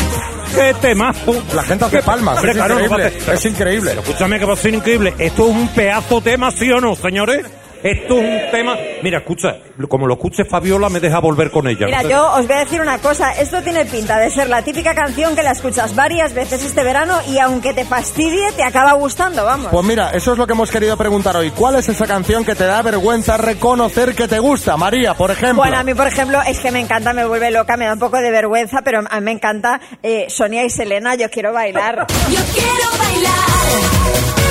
¡Qué 0.56 0.74
temazo! 0.82 1.44
La 1.54 1.64
gente 1.64 1.86
hace 1.86 2.02
palmas, 2.02 2.38
Hombre, 2.38 2.52
es 2.52 2.58
claro, 2.58 2.80
increíble, 2.80 3.18
es 3.34 3.46
increíble. 3.46 3.90
Pero 3.92 4.02
escúchame 4.02 4.40
que 4.40 4.46
va 4.46 4.54
a 4.54 4.58
ser 4.58 4.74
increíble. 4.74 5.14
Esto 5.18 5.48
es 5.48 5.56
un 5.56 5.68
pedazo 5.70 6.22
tema, 6.22 6.52
¿sí 6.52 6.72
o 6.72 6.82
no, 6.82 6.96
señores? 6.96 7.46
Esto 7.84 8.20
es 8.20 8.46
un 8.46 8.52
tema... 8.52 8.78
Mira, 9.02 9.20
escucha, 9.20 9.58
como 9.88 10.06
lo 10.08 10.16
escuche 10.16 10.44
Fabiola 10.44 10.90
me 10.90 11.00
deja 11.00 11.20
volver 11.20 11.50
con 11.52 11.68
ella. 11.68 11.86
Mira, 11.86 12.04
yo 12.04 12.34
os 12.34 12.46
voy 12.48 12.56
a 12.58 12.60
decir 12.60 12.82
una 12.82 13.00
cosa, 13.00 13.32
esto 13.34 13.62
tiene 13.62 13.86
pinta 13.86 14.20
de 14.20 14.30
ser 14.30 14.50
la 14.50 14.62
típica 14.62 14.94
canción 14.94 15.36
que 15.36 15.44
la 15.44 15.52
escuchas 15.52 15.96
varias 15.96 16.34
veces 16.34 16.64
este 16.64 16.84
verano 16.84 17.18
y 17.28 17.38
aunque 17.40 17.74
te 17.74 17.86
fastidie, 17.86 18.52
te 18.54 18.64
acaba 18.64 18.94
gustando, 18.94 19.46
vamos. 19.46 19.70
Pues 19.72 19.86
mira, 19.86 20.12
eso 20.12 20.34
es 20.34 20.38
lo 20.38 20.46
que 20.46 20.54
hemos 20.54 20.72
querido 20.72 20.98
preguntar 20.98 21.38
hoy. 21.38 21.52
¿Cuál 21.52 21.76
es 21.76 21.88
esa 21.88 22.06
canción 22.06 22.44
que 22.44 22.56
te 22.56 22.66
da 22.66 22.82
vergüenza 22.82 23.38
reconocer 23.38 24.16
que 24.16 24.28
te 24.28 24.40
gusta? 24.40 24.76
María, 24.76 25.14
por 25.14 25.32
ejemplo. 25.32 25.64
Bueno, 25.64 25.78
a 25.78 25.84
mí, 25.84 25.94
por 25.94 26.08
ejemplo, 26.08 26.42
es 26.42 26.60
que 26.60 26.72
me 26.72 26.80
encanta, 26.80 27.14
me 27.14 27.26
vuelve 27.26 27.52
loca, 27.52 27.78
me 27.78 27.86
da 27.86 27.94
un 27.94 28.00
poco 28.00 28.18
de 28.18 28.32
vergüenza, 28.32 28.82
pero 28.84 29.00
a 29.10 29.20
mí 29.20 29.26
me 29.26 29.32
encanta 29.32 29.80
eh, 30.04 30.26
Sonia 30.30 30.66
y 30.66 30.70
Selena, 30.70 31.16
yo 31.16 31.30
quiero 31.30 31.54
bailar. 31.54 32.08
Yo 32.30 32.40
quiero 32.54 32.90
bailar 32.98 33.50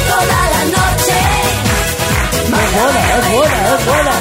toda 0.08 0.50
la 0.50 0.64
noche. 0.64 1.67
Es 2.64 2.72
buena, 2.74 3.00
es 3.18 3.30
buena, 3.32 3.76
es 3.78 3.86
buena. 3.86 4.12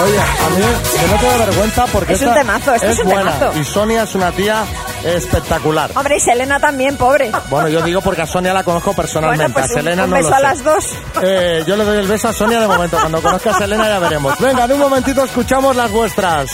Oye, 0.00 0.16
a 0.20 0.48
mí 0.50 0.62
que 0.96 1.06
no 1.08 1.16
te 1.18 1.26
da 1.26 1.36
vergüenza 1.46 1.86
porque 1.86 2.12
Es 2.12 2.22
un 2.22 2.32
temazo, 2.32 2.72
esto 2.74 2.86
es 2.86 2.98
un 3.00 3.04
buena. 3.06 3.32
temazo. 3.36 3.58
Y 3.58 3.64
Sonia 3.64 4.02
es 4.04 4.14
una 4.14 4.30
tía 4.30 4.64
espectacular. 5.04 5.90
Hombre, 5.96 6.16
y 6.18 6.20
Selena 6.20 6.60
también, 6.60 6.96
pobre. 6.96 7.32
Bueno, 7.50 7.68
yo 7.68 7.82
digo 7.82 8.00
porque 8.00 8.22
a 8.22 8.26
Sonia 8.26 8.54
la 8.54 8.62
conozco 8.62 8.92
personalmente, 8.94 9.52
Bueno, 9.52 9.54
pues 9.54 9.64
a 9.64 9.68
un- 9.68 9.74
Selena 9.74 10.04
un 10.04 10.10
beso 10.12 10.30
lo 10.30 10.36
a 10.36 10.40
las 10.40 10.62
dos. 10.62 10.84
Eh, 11.20 11.64
yo 11.66 11.76
le 11.76 11.84
doy 11.84 11.98
el 11.98 12.06
beso 12.06 12.28
a 12.28 12.32
Sonia 12.32 12.60
de 12.60 12.68
momento. 12.68 12.96
Cuando 13.00 13.20
conozca 13.20 13.50
a 13.50 13.54
Selena 13.58 13.88
ya 13.88 13.98
veremos. 13.98 14.38
Venga, 14.38 14.68
de 14.68 14.74
un 14.74 14.80
momentito 14.80 15.24
escuchamos 15.24 15.74
las 15.74 15.90
vuestras. 15.90 16.48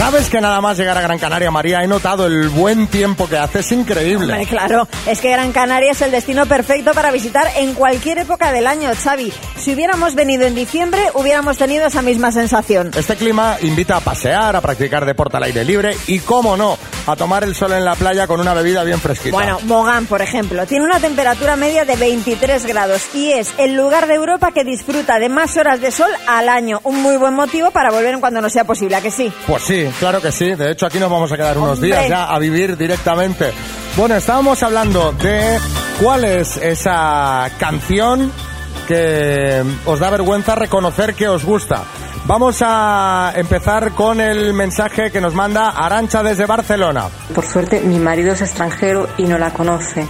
¿Sabes 0.00 0.30
que 0.30 0.40
nada 0.40 0.62
más 0.62 0.78
llegar 0.78 0.96
a 0.96 1.02
Gran 1.02 1.18
Canaria, 1.18 1.50
María, 1.50 1.84
he 1.84 1.86
notado 1.86 2.26
el 2.26 2.48
buen 2.48 2.86
tiempo 2.86 3.28
que 3.28 3.36
hace? 3.36 3.58
Es 3.58 3.70
increíble. 3.70 4.32
Hombre, 4.32 4.46
claro, 4.46 4.88
es 5.06 5.20
que 5.20 5.30
Gran 5.30 5.52
Canaria 5.52 5.92
es 5.92 6.00
el 6.00 6.10
destino 6.10 6.46
perfecto 6.46 6.92
para 6.94 7.10
visitar 7.10 7.46
en 7.58 7.74
cualquier 7.74 8.16
época 8.16 8.50
del 8.50 8.66
año, 8.66 8.90
Xavi. 8.94 9.30
Si 9.58 9.74
hubiéramos 9.74 10.14
venido 10.14 10.46
en 10.46 10.54
diciembre, 10.54 11.02
hubiéramos 11.12 11.58
tenido 11.58 11.86
esa 11.86 12.00
misma 12.00 12.32
sensación. 12.32 12.92
Este 12.96 13.14
clima 13.14 13.58
invita 13.60 13.98
a 13.98 14.00
pasear, 14.00 14.56
a 14.56 14.62
practicar 14.62 15.04
deporte 15.04 15.36
al 15.36 15.42
aire 15.42 15.66
libre 15.66 15.94
y, 16.06 16.20
cómo 16.20 16.56
no, 16.56 16.78
a 17.06 17.14
tomar 17.14 17.44
el 17.44 17.54
sol 17.54 17.74
en 17.74 17.84
la 17.84 17.94
playa 17.94 18.26
con 18.26 18.40
una 18.40 18.54
bebida 18.54 18.82
bien 18.84 19.00
fresquita. 19.00 19.36
Bueno, 19.36 19.58
Mogán, 19.64 20.06
por 20.06 20.22
ejemplo, 20.22 20.64
tiene 20.64 20.86
una 20.86 20.98
temperatura 20.98 21.56
media 21.56 21.84
de 21.84 21.96
23 21.96 22.64
grados 22.64 23.02
y 23.14 23.32
es 23.32 23.52
el 23.58 23.76
lugar 23.76 24.06
de 24.06 24.14
Europa 24.14 24.50
que 24.52 24.64
disfruta 24.64 25.18
de 25.18 25.28
más 25.28 25.58
horas 25.58 25.82
de 25.82 25.90
sol 25.90 26.10
al 26.26 26.48
año. 26.48 26.80
Un 26.84 27.02
muy 27.02 27.18
buen 27.18 27.34
motivo 27.34 27.70
para 27.70 27.90
volver 27.90 28.14
en 28.14 28.20
cuando 28.20 28.40
no 28.40 28.48
sea 28.48 28.64
posible, 28.64 28.96
¿a 28.96 29.02
que 29.02 29.10
sí? 29.10 29.30
Pues 29.46 29.62
sí, 29.62 29.89
claro 29.98 30.20
que 30.20 30.32
sí. 30.32 30.54
De 30.54 30.70
hecho, 30.70 30.86
aquí 30.86 30.98
nos 30.98 31.10
vamos 31.10 31.30
a 31.32 31.36
quedar 31.36 31.58
unos 31.58 31.80
días 31.80 32.08
ya 32.08 32.24
a 32.24 32.38
vivir 32.38 32.76
directamente. 32.76 33.52
Bueno, 33.96 34.14
estábamos 34.16 34.62
hablando 34.62 35.12
de 35.12 35.58
cuál 36.00 36.24
es 36.24 36.56
esa 36.56 37.50
canción 37.58 38.32
que 38.86 39.62
os 39.84 39.98
da 40.00 40.10
vergüenza 40.10 40.54
reconocer 40.54 41.14
que 41.14 41.28
os 41.28 41.44
gusta. 41.44 41.84
Vamos 42.26 42.58
a 42.62 43.32
empezar 43.34 43.92
con 43.92 44.20
el 44.20 44.52
mensaje 44.52 45.10
que 45.10 45.20
nos 45.20 45.34
manda 45.34 45.70
Arancha 45.70 46.22
desde 46.22 46.46
Barcelona. 46.46 47.08
Por 47.34 47.44
suerte, 47.44 47.80
mi 47.80 47.98
marido 47.98 48.32
es 48.32 48.42
extranjero 48.42 49.08
y 49.16 49.24
no 49.24 49.38
la 49.38 49.52
conoce. 49.52 50.06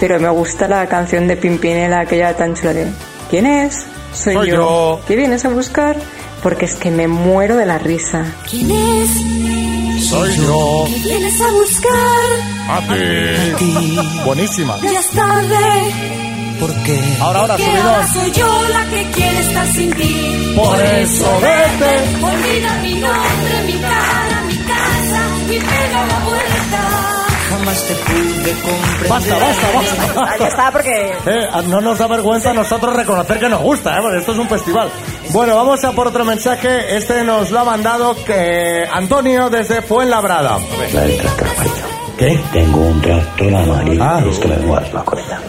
Pero 0.00 0.18
me 0.18 0.28
gusta 0.28 0.66
la 0.66 0.86
canción 0.86 1.28
de 1.28 1.36
Pimpinela, 1.36 2.00
aquella 2.00 2.36
tan 2.36 2.54
chula 2.54 2.72
de 2.72 2.90
¿Quién 3.30 3.46
es? 3.46 3.86
Soy, 4.12 4.34
Soy 4.34 4.48
yo. 4.48 4.54
yo. 4.54 5.00
¿Qué 5.06 5.16
vienes 5.16 5.44
a 5.44 5.48
buscar? 5.48 5.96
Porque 6.44 6.66
es 6.66 6.76
que 6.76 6.90
me 6.92 7.08
muero 7.08 7.56
de 7.56 7.66
la 7.66 7.78
risa. 7.78 8.24
¿Quién 8.48 8.70
es? 8.70 10.04
Soy 10.08 10.36
yo. 10.36 10.84
¿Qué 10.86 10.98
vienes 11.08 11.40
a 11.40 11.50
buscar? 11.50 12.30
A 12.68 12.80
ti. 13.58 13.98
Buenísima. 14.24 14.76
Ya 14.80 15.00
es 15.00 15.10
tarde. 15.10 15.56
Ahora, 17.20 17.40
ahora, 17.40 17.56
Que 17.56 17.64
ahora 17.66 18.06
subidón. 18.06 18.24
soy 18.24 18.32
yo 18.40 18.68
la 18.68 18.84
que 18.90 19.10
quiere 19.10 19.38
estar 19.40 19.66
sin 19.72 19.90
ti. 19.92 20.52
Por 20.56 20.80
eso 20.80 21.40
vete. 21.40 22.24
Olvida 22.24 22.74
mi 22.82 22.94
nombre, 22.94 23.62
mi 23.66 23.72
cara, 23.80 24.42
mi 24.46 24.56
casa 24.58 25.22
y 25.46 25.58
pega 25.58 26.06
la 26.06 26.18
vuelta. 26.24 27.20
Basta, 29.08 29.36
basta, 29.38 29.66
basta. 29.74 30.14
Ah, 30.16 30.36
Ya 30.38 30.46
está, 30.48 30.70
porque 30.72 31.12
Eh, 31.26 31.48
no 31.66 31.80
nos 31.80 31.98
da 31.98 32.06
vergüenza 32.06 32.50
a 32.50 32.54
nosotros 32.54 32.94
reconocer 32.94 33.38
que 33.38 33.48
nos 33.48 33.60
gusta, 33.62 33.96
¿eh? 33.96 34.00
porque 34.02 34.18
esto 34.18 34.32
es 34.32 34.38
un 34.38 34.48
festival. 34.48 34.90
Bueno, 35.32 35.56
vamos 35.56 35.82
a 35.84 35.92
por 35.92 36.06
otro 36.08 36.24
mensaje. 36.24 36.96
Este 36.96 37.24
nos 37.24 37.50
lo 37.50 37.60
ha 37.60 37.64
mandado 37.64 38.14
que 38.24 38.86
Antonio 38.90 39.50
desde 39.50 39.82
Fuenlabrada. 39.82 40.58
La 40.92 41.00
del 41.02 41.16
tractor 41.18 41.48
amarillo. 41.48 41.84
¿Qué? 42.18 42.40
Tengo 42.52 42.80
un 42.80 43.00
tractor 43.00 43.54
amarillo 43.54 44.04
Ah. 44.04 44.22
y 44.24 44.28
es 44.28 44.38
que 44.38 44.48
me 44.48 44.56
muero 44.58 45.04
con 45.04 45.18
ella. 45.18 45.40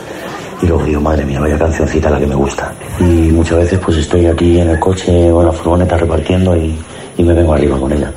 Y 0.62 0.68
luego 0.68 0.84
digo, 0.86 1.02
madre 1.02 1.26
mía, 1.26 1.40
vaya 1.40 1.58
cancioncita 1.60 2.10
la 2.10 2.20
que 2.20 2.26
me 2.26 2.36
gusta. 2.36 2.74
Y 3.00 3.04
muchas 3.04 3.58
veces 3.60 3.80
pues 3.84 3.98
estoy 3.98 4.26
aquí 4.26 4.60
en 4.60 4.70
el 4.70 4.80
coche 4.80 5.32
o 5.32 5.42
en 5.42 5.48
la 5.48 5.54
furgoneta 5.54 5.98
repartiendo 5.98 6.56
y, 6.56 6.76
y 7.18 7.24
me 7.24 7.34
vengo 7.34 7.54
arriba 7.54 7.78
con 7.80 7.92
ella. 7.92 8.12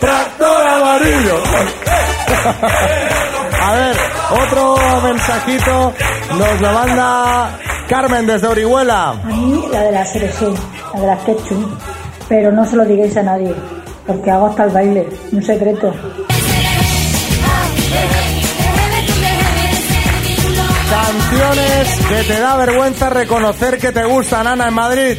Tractor 0.00 0.66
amarillo. 0.68 1.36
A 3.70 3.74
ver, 3.74 3.96
otro 4.32 4.76
mensajito 5.00 5.92
nos 6.36 6.60
lo 6.60 6.72
manda 6.72 7.56
Carmen 7.88 8.26
desde 8.26 8.48
Orihuela. 8.48 9.10
A 9.10 9.14
mí 9.14 9.64
la 9.70 9.82
de 9.82 9.92
la 9.92 10.04
selección, 10.04 10.56
la 10.92 11.00
de 11.00 11.06
las 11.06 11.22
ketchup. 11.22 11.78
Pero 12.28 12.50
no 12.50 12.66
se 12.66 12.74
lo 12.74 12.84
digáis 12.84 13.16
a 13.16 13.22
nadie, 13.22 13.54
porque 14.08 14.28
hago 14.28 14.48
hasta 14.48 14.64
el 14.64 14.70
baile, 14.70 15.08
un 15.30 15.40
secreto. 15.40 15.94
Canciones 20.90 22.06
que 22.08 22.24
te 22.24 22.40
da 22.40 22.56
vergüenza 22.56 23.08
reconocer 23.10 23.78
que 23.78 23.92
te 23.92 24.04
gustan, 24.04 24.48
Ana, 24.48 24.66
en 24.66 24.74
Madrid. 24.74 25.16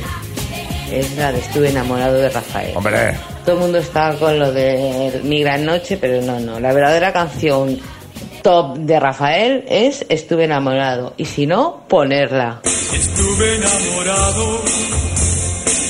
Es 0.91 1.15
la 1.15 1.31
de 1.31 1.39
Estuve 1.39 1.69
enamorado 1.69 2.15
de 2.15 2.29
Rafael. 2.29 2.75
Hombre, 2.75 3.17
Todo 3.45 3.55
el 3.55 3.61
mundo 3.61 3.77
está 3.77 4.13
con 4.15 4.37
lo 4.37 4.51
de 4.51 5.21
Mi 5.23 5.41
Gran 5.41 5.65
Noche, 5.65 5.95
pero 5.95 6.21
no, 6.21 6.37
no. 6.41 6.59
La 6.59 6.73
verdadera 6.73 7.13
canción 7.13 7.79
top 8.41 8.77
de 8.77 8.99
Rafael 8.99 9.65
es 9.67 10.05
Estuve 10.09 10.45
enamorado. 10.45 11.13
Y 11.17 11.25
si 11.25 11.45
no, 11.45 11.83
ponerla. 11.87 12.61
Estuve 12.63 13.55
enamorado 13.55 14.61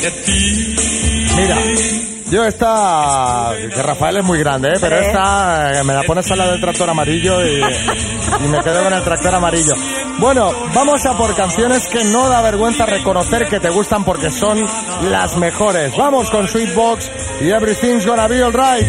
de 0.01 0.11
ti. 0.25 0.75
mira. 1.37 1.57
Yo 2.31 2.45
esta, 2.45 3.51
que 3.75 3.83
Rafael 3.83 4.15
es 4.15 4.23
muy 4.23 4.39
grande, 4.39 4.69
¿eh? 4.69 4.77
pero 4.79 4.95
esta 4.99 5.77
eh, 5.77 5.83
me 5.83 5.93
la 5.93 6.03
pones 6.03 6.31
a 6.31 6.37
la 6.37 6.49
del 6.49 6.61
tractor 6.61 6.89
amarillo 6.89 7.45
y, 7.45 7.59
y 7.59 8.47
me 8.47 8.63
quedo 8.63 8.85
con 8.85 8.93
el 8.93 9.03
tractor 9.03 9.35
amarillo. 9.35 9.73
Bueno, 10.17 10.49
vamos 10.73 11.05
a 11.05 11.17
por 11.17 11.35
canciones 11.35 11.89
que 11.89 12.05
no 12.05 12.29
da 12.29 12.41
vergüenza 12.41 12.85
reconocer 12.85 13.49
que 13.49 13.59
te 13.59 13.69
gustan 13.69 14.05
porque 14.05 14.31
son 14.31 14.65
las 15.09 15.35
mejores. 15.35 15.93
Vamos 15.97 16.31
con 16.31 16.47
Sweetbox 16.47 17.11
y 17.41 17.49
Everything's 17.49 18.05
Gonna 18.05 18.29
Be 18.29 18.41
Alright. 18.41 18.87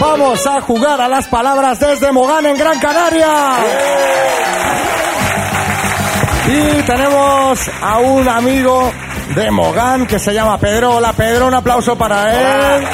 Vamos 0.00 0.46
a 0.46 0.60
jugar 0.60 1.00
a 1.00 1.08
las 1.08 1.26
palabras 1.26 1.80
desde 1.80 2.12
Mogán 2.12 2.46
en 2.46 2.56
Gran 2.56 2.78
Canaria. 2.78 3.56
Y 6.46 6.82
tenemos 6.82 7.70
a 7.82 7.98
un 7.98 8.28
amigo 8.28 8.92
de 9.34 9.50
Mogán 9.50 10.06
que 10.06 10.18
se 10.18 10.32
llama 10.32 10.58
Pedro. 10.58 10.96
Hola 10.96 11.12
Pedro, 11.12 11.48
un 11.48 11.54
aplauso 11.54 11.96
para 11.96 12.32
él. 12.32 12.86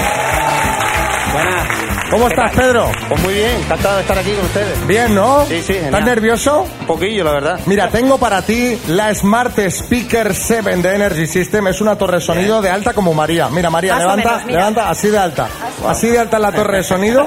¿Cómo 2.10 2.28
estás 2.28 2.52
Pedro? 2.54 2.90
Pues 3.08 3.20
muy 3.22 3.34
bien, 3.34 3.50
encantado 3.62 3.96
de 3.96 4.02
estar 4.02 4.18
aquí 4.18 4.30
con 4.32 4.44
ustedes. 4.44 4.86
Bien, 4.86 5.14
¿no? 5.14 5.44
Sí, 5.46 5.62
sí, 5.62 5.72
¿Estás 5.72 5.84
genial. 5.84 6.04
nervioso? 6.04 6.66
Un 6.80 6.86
poquillo, 6.86 7.24
la 7.24 7.32
verdad. 7.32 7.60
Mira, 7.66 7.88
tengo 7.88 8.18
para 8.18 8.42
ti 8.42 8.78
la 8.88 9.12
Smart 9.14 9.58
Speaker 9.58 10.32
7 10.34 10.76
de 10.76 10.94
Energy 10.94 11.26
System. 11.26 11.66
Es 11.68 11.80
una 11.80 11.96
torre 11.96 12.18
de 12.18 12.20
sonido 12.20 12.62
de 12.62 12.70
alta 12.70 12.92
como 12.92 13.14
María. 13.14 13.48
Mira, 13.48 13.68
María, 13.70 13.94
Más 13.94 14.02
levanta, 14.02 14.28
menos, 14.30 14.44
mira. 14.46 14.58
levanta, 14.60 14.90
así 14.90 15.08
de 15.08 15.18
alta. 15.18 15.48
Así 15.88 16.08
de 16.08 16.18
alta 16.20 16.38
la 16.38 16.52
torre 16.52 16.78
de 16.78 16.84
sonido. 16.84 17.26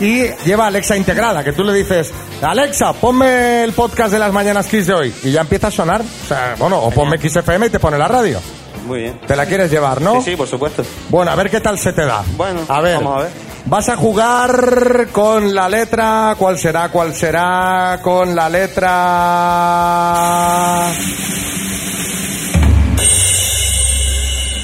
Y 0.00 0.24
lleva 0.44 0.66
Alexa 0.66 0.96
integrada, 0.96 1.42
que 1.42 1.52
tú 1.52 1.64
le 1.64 1.72
dices, 1.72 2.12
Alexa, 2.42 2.92
ponme 2.92 3.64
el 3.64 3.72
podcast 3.72 4.12
de 4.12 4.18
las 4.18 4.32
mañanas 4.32 4.66
Kiss 4.66 4.86
de 4.86 4.94
hoy. 4.94 5.14
Y 5.22 5.30
ya 5.30 5.40
empieza 5.42 5.68
a 5.68 5.70
sonar. 5.70 6.02
O 6.02 6.28
sea, 6.28 6.56
bueno, 6.58 6.78
o 6.80 6.90
ponme 6.90 7.18
Kiss 7.18 7.36
FM 7.36 7.66
y 7.66 7.70
te 7.70 7.78
pone 7.78 7.96
la 7.96 8.08
radio. 8.08 8.38
Muy 8.86 9.00
bien. 9.00 9.18
Te 9.26 9.34
la 9.34 9.46
quieres 9.46 9.70
llevar, 9.70 10.00
¿no? 10.02 10.16
Sí, 10.20 10.30
sí, 10.32 10.36
por 10.36 10.46
supuesto. 10.46 10.84
Bueno, 11.08 11.30
a 11.30 11.34
ver 11.34 11.50
qué 11.50 11.60
tal 11.60 11.78
se 11.78 11.92
te 11.92 12.04
da. 12.04 12.22
Bueno, 12.36 12.60
a 12.68 12.80
ver. 12.80 12.96
vamos 12.96 13.16
a 13.16 13.22
ver. 13.24 13.45
Vas 13.68 13.88
a 13.88 13.96
jugar 13.96 15.08
con 15.10 15.52
la 15.52 15.68
letra. 15.68 16.36
¿Cuál 16.38 16.56
será? 16.56 16.88
¿Cuál 16.88 17.12
será? 17.12 17.98
Con 18.00 18.32
la 18.32 18.48
letra. 18.48 18.92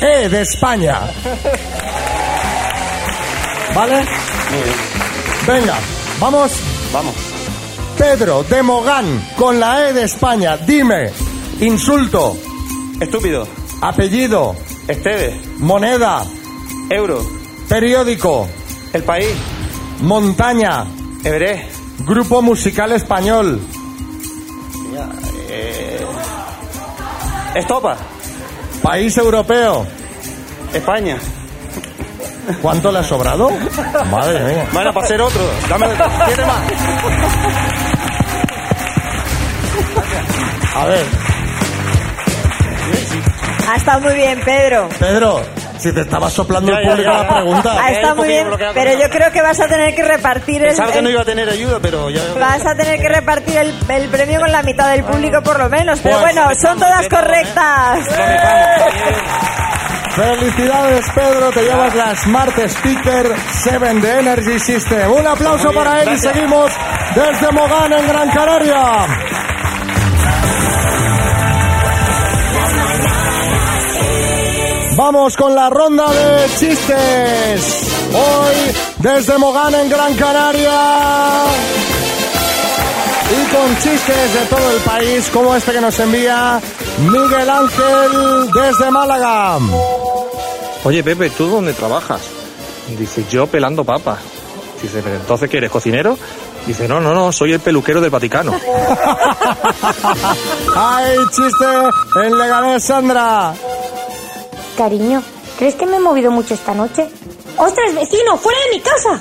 E 0.01 0.29
de 0.29 0.41
España. 0.43 1.01
¿Vale? 3.75 4.07
Venga, 5.49 5.75
vamos. 6.21 6.53
Vamos. 6.93 7.15
Pedro 7.99 8.45
de 8.45 8.63
Mogán 8.63 9.21
con 9.37 9.59
la 9.59 9.89
E 9.89 9.93
de 9.95 10.05
España. 10.05 10.57
Dime. 10.59 11.11
Insulto. 11.61 12.37
Estúpido. 13.01 13.49
Apellido. 13.81 14.55
Esteve. 14.87 15.41
Moneda. 15.59 16.25
Euro. 16.89 17.21
Periódico. 17.69 18.47
El 18.93 19.03
país. 19.05 19.33
Montaña. 20.01 20.85
Everest. 21.25 21.79
Grupo 22.01 22.43
musical 22.43 22.93
español. 22.93 23.61
Eh, 25.49 26.05
Estopa. 27.55 27.97
País 28.83 29.17
europeo. 29.17 29.87
España. 30.73 31.17
¿Cuánto 32.61 32.91
le 32.91 32.99
ha 32.99 33.05
sobrado? 33.05 33.51
Madre 34.11 34.41
mía. 34.41 34.67
Bueno, 34.73 34.93
para 34.93 35.07
hacer 35.07 35.21
otro. 35.21 35.43
Dame 35.69 35.87
siete 36.27 36.45
más. 36.45 36.61
A 40.75 40.87
ver, 40.87 41.05
ha 43.71 43.77
estado 43.77 44.01
muy 44.01 44.15
bien, 44.15 44.41
Pedro. 44.45 44.89
Pedro, 44.99 45.43
si 45.83 45.93
te 45.93 46.03
estaba 46.03 46.31
soplando 46.31 46.73
Ya, 46.73 46.79
el 46.79 46.85
ya, 46.85 46.91
público 46.93 47.13
ya. 47.13 47.23
la 47.23 47.29
pregunta. 47.35 47.91
Estado 47.91 48.13
un 48.13 48.19
muy 48.19 48.29
bien, 48.29 48.49
pero 48.75 48.93
yo 48.93 49.11
creo 49.11 49.31
que 49.33 49.43
vas 49.43 49.61
a 49.61 49.69
tener 49.69 49.95
que 49.95 50.03
repartir 50.05 50.65
el, 50.65 50.77
que 50.93 51.03
no 51.03 51.11
iba 51.11 51.23
a 51.23 51.25
tener 51.25 51.49
ayuda, 51.49 51.79
pero 51.83 52.11
ya. 52.11 52.23
vas 52.39 52.65
a 52.65 52.75
tener 52.75 53.01
que 53.01 53.09
repartir 53.09 53.59
el, 53.59 53.75
el 53.89 54.09
premio 54.09 54.41
con 54.41 54.53
la 54.53 54.63
mitad 54.63 54.91
del 54.91 55.05
público 55.05 55.43
por 55.43 55.59
lo 55.59 55.69
menos. 55.69 56.01
Pero 56.01 56.21
Pues, 56.21 56.35
bueno, 56.35 56.51
son 56.61 56.79
todas 56.79 57.09
correctas. 57.09 58.09
Felicidades, 60.15 61.07
Pedro, 61.15 61.51
te 61.53 61.63
llevas 61.63 61.95
la 61.95 62.15
Smart 62.17 62.59
Speaker 62.59 63.33
7 63.63 63.95
de 63.95 64.21
Energy 64.21 64.59
System. 64.59 65.11
Un 65.11 65.27
aplauso 65.27 65.73
para 65.73 66.03
él 66.03 66.11
y 66.13 66.19
seguimos 66.19 66.71
desde 67.15 67.51
Mogán 67.53 67.93
en 67.95 68.07
Gran 68.07 68.29
Canaria. 68.31 69.07
Vamos 75.05 75.37
con 75.37 75.53
la 75.53 75.69
ronda 75.69 76.05
de 76.13 76.47
chistes. 76.57 77.89
Hoy 78.15 78.55
desde 78.99 79.37
Mogán 79.37 79.75
en 79.75 79.91
Gran 79.91 80.15
Canaria. 80.15 80.81
Y 83.29 83.53
con 83.53 83.77
chistes 83.79 84.35
de 84.35 84.47
todo 84.49 84.71
el 84.71 84.81
país, 84.83 85.29
como 85.33 85.57
este 85.57 85.73
que 85.73 85.81
nos 85.81 85.99
envía 85.99 86.61
Miguel 87.01 87.51
Ángel 87.51 88.49
desde 88.55 88.93
Málaga. 88.93 89.59
Oye, 90.85 91.03
Pepe, 91.03 91.31
¿tú 91.31 91.49
dónde 91.49 91.73
trabajas? 91.73 92.21
Dice, 92.97 93.25
yo 93.29 93.49
pelando 93.49 93.83
papas. 93.83 94.21
Dice, 94.81 95.01
¿pero 95.03 95.17
entonces 95.17 95.51
qué 95.51 95.57
eres, 95.57 95.73
cocinero? 95.73 96.17
Dice, 96.65 96.87
no, 96.87 97.01
no, 97.01 97.13
no, 97.13 97.33
soy 97.33 97.55
el 97.55 97.61
peluquero 97.61 98.01
del 98.01 98.11
Vaticano. 98.11 98.53
¡Ay, 100.77 101.17
chiste 101.33 101.67
en 102.25 102.39
Leganés, 102.39 102.85
Sandra! 102.85 103.53
Cariño, 104.77 105.23
¿crees 105.59 105.75
que 105.75 105.87
me 105.87 105.97
he 105.97 106.01
movido 106.01 106.31
mucho 106.31 106.55
esta 106.55 106.75
noche? 106.75 107.09
¡Ostras, 107.57 107.95
vecino! 107.95 108.37
¡Fuera 108.37 108.59
de 108.61 108.77
mi 108.77 108.81
casa! 108.81 109.21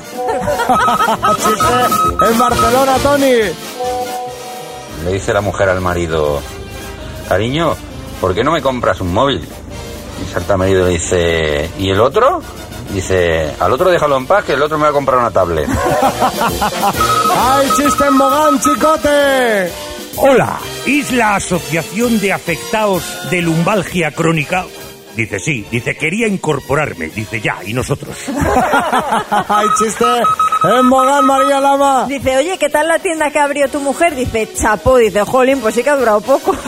chiste 1.35 2.31
en 2.31 2.39
Barcelona, 2.39 2.97
Tony. 3.03 3.31
Le 5.05 5.11
dice 5.11 5.33
la 5.33 5.41
mujer 5.41 5.69
al 5.69 5.81
marido, 5.81 6.39
cariño, 7.27 7.75
¿por 8.19 8.33
qué 8.33 8.43
no 8.43 8.51
me 8.51 8.61
compras 8.61 9.01
un 9.01 9.13
móvil? 9.13 9.47
Y 10.23 10.31
salta 10.31 10.53
el 10.53 10.59
marido 10.59 10.85
le 10.85 10.91
dice, 10.91 11.69
¿y 11.79 11.89
el 11.89 11.99
otro? 11.99 12.41
Dice, 12.93 13.53
al 13.59 13.71
otro 13.71 13.89
déjalo 13.89 14.17
en 14.17 14.27
paz, 14.27 14.45
que 14.45 14.53
el 14.53 14.61
otro 14.61 14.77
me 14.77 14.83
va 14.83 14.89
a 14.89 14.93
comprar 14.93 15.19
una 15.19 15.31
tablet. 15.31 15.67
¡Ay, 17.35 17.71
chiste 17.75 18.05
en 18.05 18.13
Mogán, 18.13 18.59
chicote! 18.59 19.71
Hola, 20.17 20.59
¿es 20.85 21.11
la 21.11 21.35
Asociación 21.35 22.19
de 22.19 22.33
Afectados 22.33 23.03
de 23.29 23.41
Lumbalgia 23.41 24.11
Crónica? 24.11 24.65
Dice, 25.15 25.39
sí, 25.39 25.65
dice, 25.69 25.95
quería 25.95 26.27
incorporarme. 26.27 27.09
Dice, 27.09 27.41
ya, 27.41 27.57
¿y 27.65 27.73
nosotros? 27.73 28.15
¡Ay, 29.47 29.67
chiste 29.77 30.05
en 30.63 30.85
María 31.25 31.59
Lama! 31.59 32.05
Dice, 32.07 32.37
oye, 32.37 32.55
¿qué 32.57 32.69
tal 32.69 32.87
la 32.87 32.99
tienda 32.99 33.29
que 33.31 33.39
abrió 33.39 33.67
tu 33.67 33.79
mujer? 33.79 34.15
Dice, 34.15 34.47
chapo. 34.53 34.97
Dice, 34.97 35.23
jolín, 35.23 35.59
pues 35.59 35.73
sí 35.75 35.83
que 35.83 35.89
ha 35.89 35.95
durado 35.95 36.21
poco. 36.21 36.55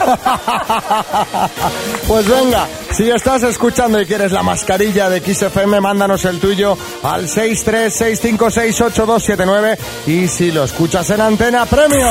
Pues 2.07 2.27
venga, 2.27 2.67
si 2.91 3.09
estás 3.09 3.43
escuchando 3.43 4.01
y 4.01 4.05
quieres 4.05 4.31
la 4.31 4.41
mascarilla 4.43 5.09
de 5.09 5.19
XFM, 5.21 5.81
mándanos 5.81 6.23
el 6.25 6.39
tuyo 6.39 6.77
al 7.01 7.27
636568279 7.27 9.77
y 10.07 10.27
si 10.27 10.51
lo 10.51 10.65
escuchas 10.65 11.09
en 11.11 11.21
antena, 11.21 11.65
premio. 11.65 12.05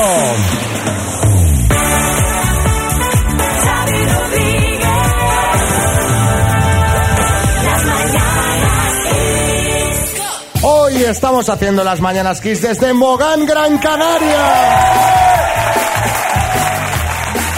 Estamos 11.09 11.49
haciendo 11.49 11.83
las 11.83 11.99
Mañanas 11.99 12.39
Kiss 12.39 12.61
desde 12.61 12.93
Mogán, 12.93 13.45
Gran 13.45 13.77
Canaria. 13.77 14.39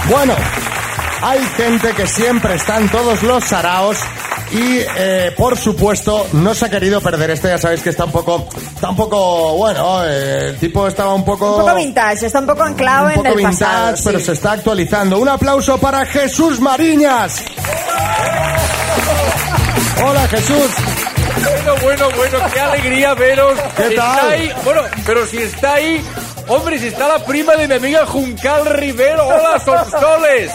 Bueno, 0.10 0.34
hay 1.22 1.40
gente 1.56 1.94
que 1.94 2.08
siempre 2.08 2.56
está 2.56 2.78
en 2.78 2.90
todos 2.90 3.22
los 3.22 3.44
saraos 3.44 3.98
y, 4.52 4.80
eh, 4.98 5.34
por 5.38 5.58
supuesto, 5.58 6.28
no 6.34 6.56
se 6.56 6.66
ha 6.66 6.70
querido 6.70 7.02
perder 7.02 7.32
este. 7.32 7.50
Ya 7.50 7.58
sabéis 7.60 7.82
que 7.82 7.92
está 7.92 8.06
un 8.06 8.12
poco, 8.12 8.48
está 8.74 8.90
un 8.90 8.96
poco, 8.96 9.58
bueno, 9.58 10.04
eh, 10.06 10.50
el 10.50 10.58
tipo 10.58 10.88
estaba 10.88 11.14
un 11.14 11.24
poco... 11.24 11.58
Un 11.58 11.62
poco 11.62 11.76
vintage, 11.76 12.26
está 12.26 12.40
un 12.40 12.48
poco 12.48 12.64
anclado 12.64 13.06
un 13.06 13.12
en 13.12 13.18
poco 13.18 13.30
el 13.30 13.36
vintage, 13.38 13.60
pasado. 13.60 13.98
pero 14.06 14.20
sí. 14.20 14.26
se 14.26 14.32
está 14.34 14.54
actualizando. 14.54 15.20
Un 15.20 15.30
aplauso 15.30 15.78
para 15.78 16.06
Jesús 16.06 16.60
Mariñas. 16.60 17.44
Hola, 20.04 20.28
Jesús. 20.30 20.95
Bueno, 21.50 21.76
bueno, 21.82 22.10
bueno, 22.18 22.40
qué 22.54 22.60
alegría 22.60 23.14
veros. 23.14 23.58
¿Qué 23.78 23.88
Está 23.88 24.16
tal? 24.16 24.30
ahí, 24.32 24.54
bueno, 24.64 24.82
pero 25.06 25.26
si 25.28 25.38
está 25.38 25.74
ahí, 25.76 26.04
hombre, 26.48 26.80
si 26.80 26.88
está 26.88 27.08
la 27.08 27.24
prima 27.26 27.56
de 27.56 27.68
mi 27.68 27.76
amiga 27.76 28.06
Juncal 28.06 28.66
Rivero. 28.66 29.28
Hola, 29.28 29.60
Sonsoles. 29.60 30.52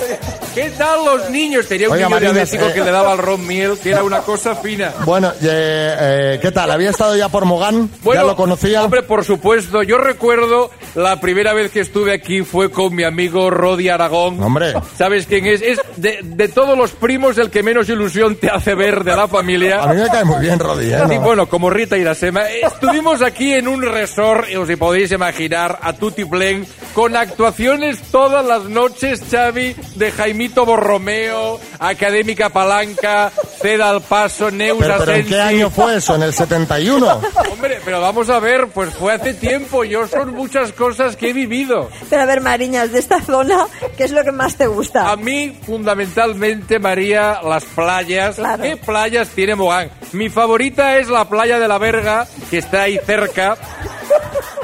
¿Qué 0.61 0.71
tal 0.77 1.05
los 1.07 1.31
niños? 1.31 1.67
Tenía 1.67 1.89
un 1.89 1.95
Oiga, 1.95 2.09
niño 2.09 2.21
diabético 2.21 2.67
eh. 2.67 2.73
que 2.75 2.85
le 2.85 2.91
daba 2.91 3.15
el 3.15 3.19
ron 3.19 3.47
miel, 3.47 3.79
que 3.83 3.91
era 3.91 4.05
una 4.05 4.19
cosa 4.21 4.55
fina. 4.57 4.93
Bueno, 5.07 5.33
eh, 5.41 5.97
eh, 5.99 6.39
¿qué 6.43 6.53
tal? 6.53 6.71
¿Había 6.71 6.91
estado 6.91 7.17
ya 7.17 7.31
por 7.31 7.47
Mogán? 7.47 7.89
Bueno, 8.03 8.21
¿Ya 8.21 8.27
lo 8.27 8.37
conocía? 8.37 8.85
Hombre, 8.85 9.03
por 9.03 9.25
supuesto. 9.25 9.83
Yo 9.83 9.97
recuerdo 9.97 10.71
la 10.95 11.19
primera 11.19 11.55
vez 11.55 11.71
que 11.71 11.81
estuve 11.81 12.13
aquí 12.13 12.43
fue 12.43 12.71
con 12.71 12.95
mi 12.95 13.05
amigo 13.05 13.49
Rodi 13.49 13.89
Aragón. 13.89 14.43
Hombre. 14.43 14.75
¿Sabes 14.99 15.27
quién 15.27 15.47
es? 15.47 15.63
Es 15.63 15.81
de, 15.97 16.19
de 16.23 16.49
todos 16.49 16.77
los 16.77 16.91
primos 16.91 17.39
el 17.39 17.49
que 17.49 17.63
menos 17.63 17.89
ilusión 17.89 18.37
te 18.37 18.51
hace 18.51 18.75
ver 18.75 19.03
de 19.03 19.17
la 19.17 19.29
familia. 19.29 19.83
A 19.83 19.87
mí 19.95 20.03
me 20.03 20.09
cae 20.09 20.27
muy 20.27 20.41
bien, 20.41 20.59
Rodi, 20.59 20.93
¿eh? 20.93 20.99
No. 21.09 21.21
bueno, 21.23 21.49
como 21.49 21.71
Rita 21.71 21.97
Irasema. 21.97 22.43
Estuvimos 22.51 23.23
aquí 23.23 23.55
en 23.55 23.67
un 23.67 23.81
resort, 23.81 24.47
os 24.55 24.69
podéis 24.77 25.11
imaginar, 25.13 25.79
a 25.81 25.95
Tutiplen, 25.95 26.67
con 26.93 27.17
actuaciones 27.17 27.99
todas 28.11 28.45
las 28.45 28.65
noches, 28.65 29.23
Xavi, 29.31 29.75
de 29.95 30.11
Jaimito 30.51 30.67
Borromeo, 30.67 31.61
Académica 31.79 32.49
Palanca, 32.49 33.31
Ceda 33.61 33.91
al 33.91 34.01
Paso, 34.01 34.51
Neus 34.51 34.79
Pero, 34.81 34.99
pero 34.99 35.13
¿en 35.13 35.27
qué 35.27 35.41
año 35.41 35.71
fue 35.71 35.97
eso? 35.97 36.17
¿En 36.17 36.23
el 36.23 36.35
71? 36.35 37.21
Hombre, 37.53 37.81
pero 37.85 38.01
vamos 38.01 38.29
a 38.31 38.41
ver, 38.41 38.67
pues 38.69 38.93
fue 38.95 39.13
hace 39.13 39.35
tiempo, 39.35 39.85
yo 39.85 40.09
son 40.09 40.35
muchas 40.35 40.73
cosas 40.73 41.15
que 41.15 41.31
he 41.31 41.33
vivido. 41.33 41.89
Pero 42.09 42.23
a 42.23 42.25
ver, 42.25 42.41
Mariñas, 42.41 42.91
de 42.91 42.99
esta 42.99 43.21
zona, 43.23 43.67
¿qué 43.97 44.05
es 44.05 44.11
lo 44.11 44.25
que 44.25 44.33
más 44.33 44.57
te 44.57 44.67
gusta? 44.67 45.11
A 45.11 45.17
mí, 45.17 45.57
fundamentalmente, 45.65 46.81
María, 46.81 47.41
las 47.45 47.65
playas. 47.65 48.37
¿Qué 48.61 48.77
playas 48.77 49.29
tiene 49.29 49.55
Mogán? 49.55 49.91
Mi 50.13 50.29
favorita 50.31 50.99
es 50.99 51.09
la 51.09 51.29
playa 51.29 51.61
de 51.61 51.69
la 51.69 51.79
Verga, 51.79 52.27
que 52.51 52.59
está 52.59 52.83
ahí 52.83 52.99
cerca. 53.07 53.57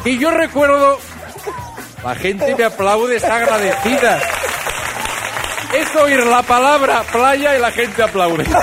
Y 0.05 0.18
yo 0.18 0.33
recuerdo, 0.33 0.99
la 2.03 2.14
gente 2.16 2.55
me 2.57 2.64
aplaude, 2.64 3.16
es 3.16 3.25
agradecida. 3.25 4.20
Es 5.77 5.95
oír 5.95 6.25
la 6.25 6.43
palabra 6.43 7.03
playa 7.12 7.55
y 7.55 7.61
la 7.61 7.71
gente 7.71 8.03
aplaude. 8.03 8.45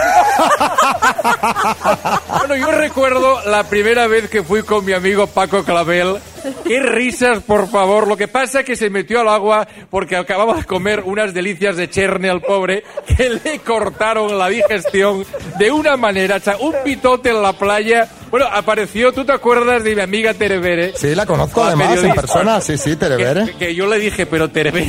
Bueno, 2.38 2.56
yo 2.56 2.71
recuerdo 2.71 3.41
la 3.45 3.63
primera 3.63 4.08
vez 4.08 4.30
que 4.30 4.43
fui 4.43 4.63
con 4.63 4.84
mi 4.84 4.93
amigo 4.93 5.28
Paco 5.28 5.63
Clavel. 5.63 6.17
Qué 6.65 6.79
risas, 6.79 7.39
por 7.43 7.69
favor. 7.69 8.08
Lo 8.08 8.17
que 8.17 8.27
pasa 8.27 8.62
es 8.62 8.65
que 8.65 8.75
se 8.75 8.89
metió 8.89 9.21
al 9.21 9.29
agua 9.29 9.67
porque 9.89 10.15
acababa 10.15 10.56
de 10.56 10.63
comer 10.65 11.01
unas 11.06 11.34
delicias 11.34 11.75
de 11.77 11.89
cherne 11.89 12.29
al 12.29 12.41
pobre 12.41 12.84
que 13.17 13.29
le 13.43 13.60
cortaron 13.60 14.38
la 14.38 14.49
digestión 14.49 15.25
de 15.58 15.71
una 15.71 15.97
manera. 15.97 16.38
O 16.38 16.39
sea, 16.39 16.58
un 16.58 16.73
pitote 16.84 17.29
en 17.29 17.41
la 17.41 17.53
playa. 17.53 18.10
Bueno, 18.32 18.47
apareció, 18.51 19.12
¿tú 19.13 19.23
te 19.25 19.32
acuerdas 19.32 19.84
de 19.84 19.95
mi 19.95 20.01
amiga 20.01 20.34
Terebere? 20.34 20.93
Sí, 20.97 21.13
la 21.13 21.25
conozco 21.25 21.63
además 21.63 21.89
en 21.89 21.93
periodista. 21.95 22.21
persona. 22.21 22.62
Sí, 22.62 22.77
sí, 22.77 22.95
Terebere. 22.95 23.45
Que, 23.45 23.53
que 23.58 23.75
yo 23.75 23.86
le 23.86 23.99
dije, 23.99 24.25
pero 24.25 24.49
Terebere, 24.49 24.88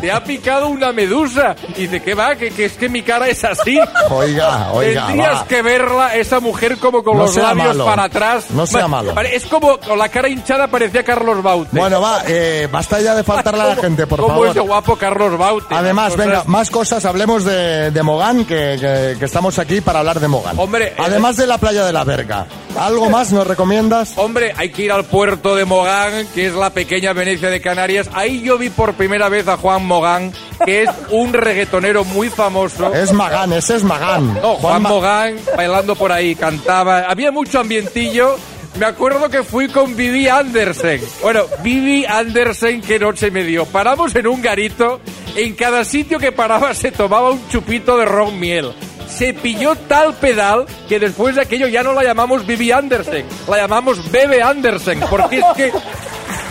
te 0.00 0.10
ha 0.10 0.22
picado 0.24 0.66
una 0.68 0.92
medusa. 0.92 1.54
Y 1.76 1.82
dice, 1.82 2.02
¿qué 2.02 2.14
va? 2.14 2.34
Que, 2.34 2.50
que 2.50 2.64
es 2.64 2.72
que 2.72 2.88
mi 2.88 3.02
cara 3.02 3.28
es 3.28 3.44
así. 3.44 3.78
Oiga, 4.10 4.72
oiga, 4.72 5.06
Tendrías 5.06 5.42
va. 5.42 5.46
que 5.46 5.62
verla, 5.62 6.16
esa 6.16 6.40
mujer 6.40 6.76
como 6.78 7.04
con 7.04 7.16
No 7.16 7.22
los 7.24 7.36
labios 7.36 7.68
malo. 7.68 7.84
para 7.86 8.04
atrás. 8.04 8.50
No 8.50 8.66
sea 8.66 8.88
malo. 8.88 9.14
Es 9.20 9.46
como 9.46 9.78
con 9.78 9.96
la 9.96 10.08
cara 10.08 10.28
hinchada 10.34 10.66
parecía 10.68 11.02
Carlos 11.02 11.42
Baute. 11.42 11.78
Bueno, 11.78 12.00
va, 12.00 12.22
eh, 12.26 12.68
basta 12.70 13.00
ya 13.00 13.14
de 13.14 13.24
faltarle 13.24 13.62
a 13.62 13.66
la 13.68 13.76
gente, 13.80 14.06
por 14.06 14.20
¿Cómo 14.20 14.44
es 14.44 14.50
de 14.54 14.60
favor. 14.60 14.68
guapo 14.68 14.96
Carlos 14.96 15.38
Baute? 15.38 15.74
Además, 15.74 16.12
Cosas- 16.12 16.26
venga, 16.26 16.44
más 16.46 16.70
cosas, 16.70 17.04
hablemos 17.04 17.44
de, 17.44 17.90
de 17.90 18.02
Mogán, 18.02 18.44
que, 18.44 18.76
que- 18.80 19.16
que 19.18 19.24
estamos 19.24 19.58
aquí 19.58 19.80
para 19.80 20.00
hablar 20.00 20.20
de 20.20 20.28
Mogán. 20.28 20.58
Hombre, 20.58 20.88
eh, 20.88 20.94
Además 20.98 21.36
de 21.36 21.46
la 21.46 21.58
playa 21.58 21.84
de 21.86 21.92
la 21.92 22.04
Verga, 22.04 22.46
¿algo 22.78 23.08
más 23.08 23.32
nos 23.32 23.46
recomiendas? 23.46 24.12
Hombre, 24.16 24.52
hay 24.56 24.70
que 24.70 24.82
ir 24.82 24.92
al 24.92 25.04
puerto 25.04 25.56
de 25.56 25.64
Mogán, 25.64 26.26
que 26.34 26.46
es 26.48 26.54
la 26.54 26.70
pequeña 26.70 27.12
Venecia 27.12 27.48
de 27.50 27.60
Canarias. 27.60 28.08
Ahí 28.12 28.42
yo 28.42 28.58
vi 28.58 28.68
por 28.70 28.94
primera 28.94 29.28
vez 29.28 29.48
a 29.48 29.56
Juan 29.56 29.86
Mogán, 29.86 30.32
que 30.64 30.82
es 30.82 30.90
un 31.10 31.32
reggaetonero 31.32 32.04
muy 32.04 32.28
famoso. 32.30 32.92
Es 32.92 33.12
Magán, 33.12 33.52
ese 33.52 33.76
es 33.76 33.84
Magán. 33.84 34.34
No, 34.34 34.54
Juan 34.56 34.82
Ma- 34.82 34.88
Mogán 34.88 35.36
bailando 35.56 35.94
por 35.94 36.10
ahí, 36.12 36.34
cantaba. 36.34 37.00
Había 37.08 37.30
mucho 37.30 37.60
ambientillo. 37.60 38.36
Me 38.78 38.86
acuerdo 38.86 39.28
que 39.30 39.42
fui 39.44 39.68
con 39.68 39.94
Vivi 39.94 40.28
Andersen. 40.28 41.00
Bueno, 41.22 41.44
Vivi 41.62 42.04
Andersen, 42.04 42.80
qué 42.80 42.98
noche 42.98 43.30
me 43.30 43.44
dio. 43.44 43.66
Paramos 43.66 44.14
en 44.16 44.26
un 44.26 44.42
garito. 44.42 45.00
En 45.36 45.54
cada 45.54 45.84
sitio 45.84 46.18
que 46.18 46.32
paraba 46.32 46.74
se 46.74 46.90
tomaba 46.90 47.30
un 47.30 47.48
chupito 47.48 47.96
de 47.96 48.04
ron 48.04 48.38
miel. 48.38 48.72
Se 49.08 49.32
pilló 49.32 49.76
tal 49.76 50.14
pedal 50.14 50.66
que 50.88 50.98
después 50.98 51.36
de 51.36 51.42
aquello 51.42 51.68
ya 51.68 51.82
no 51.82 51.92
la 51.92 52.02
llamamos 52.02 52.46
Vivi 52.46 52.72
Andersen. 52.72 53.24
La 53.48 53.58
llamamos 53.58 54.10
Bebe 54.10 54.42
Andersen. 54.42 55.00
Porque 55.08 55.38
es 55.38 55.44
que... 55.56 55.72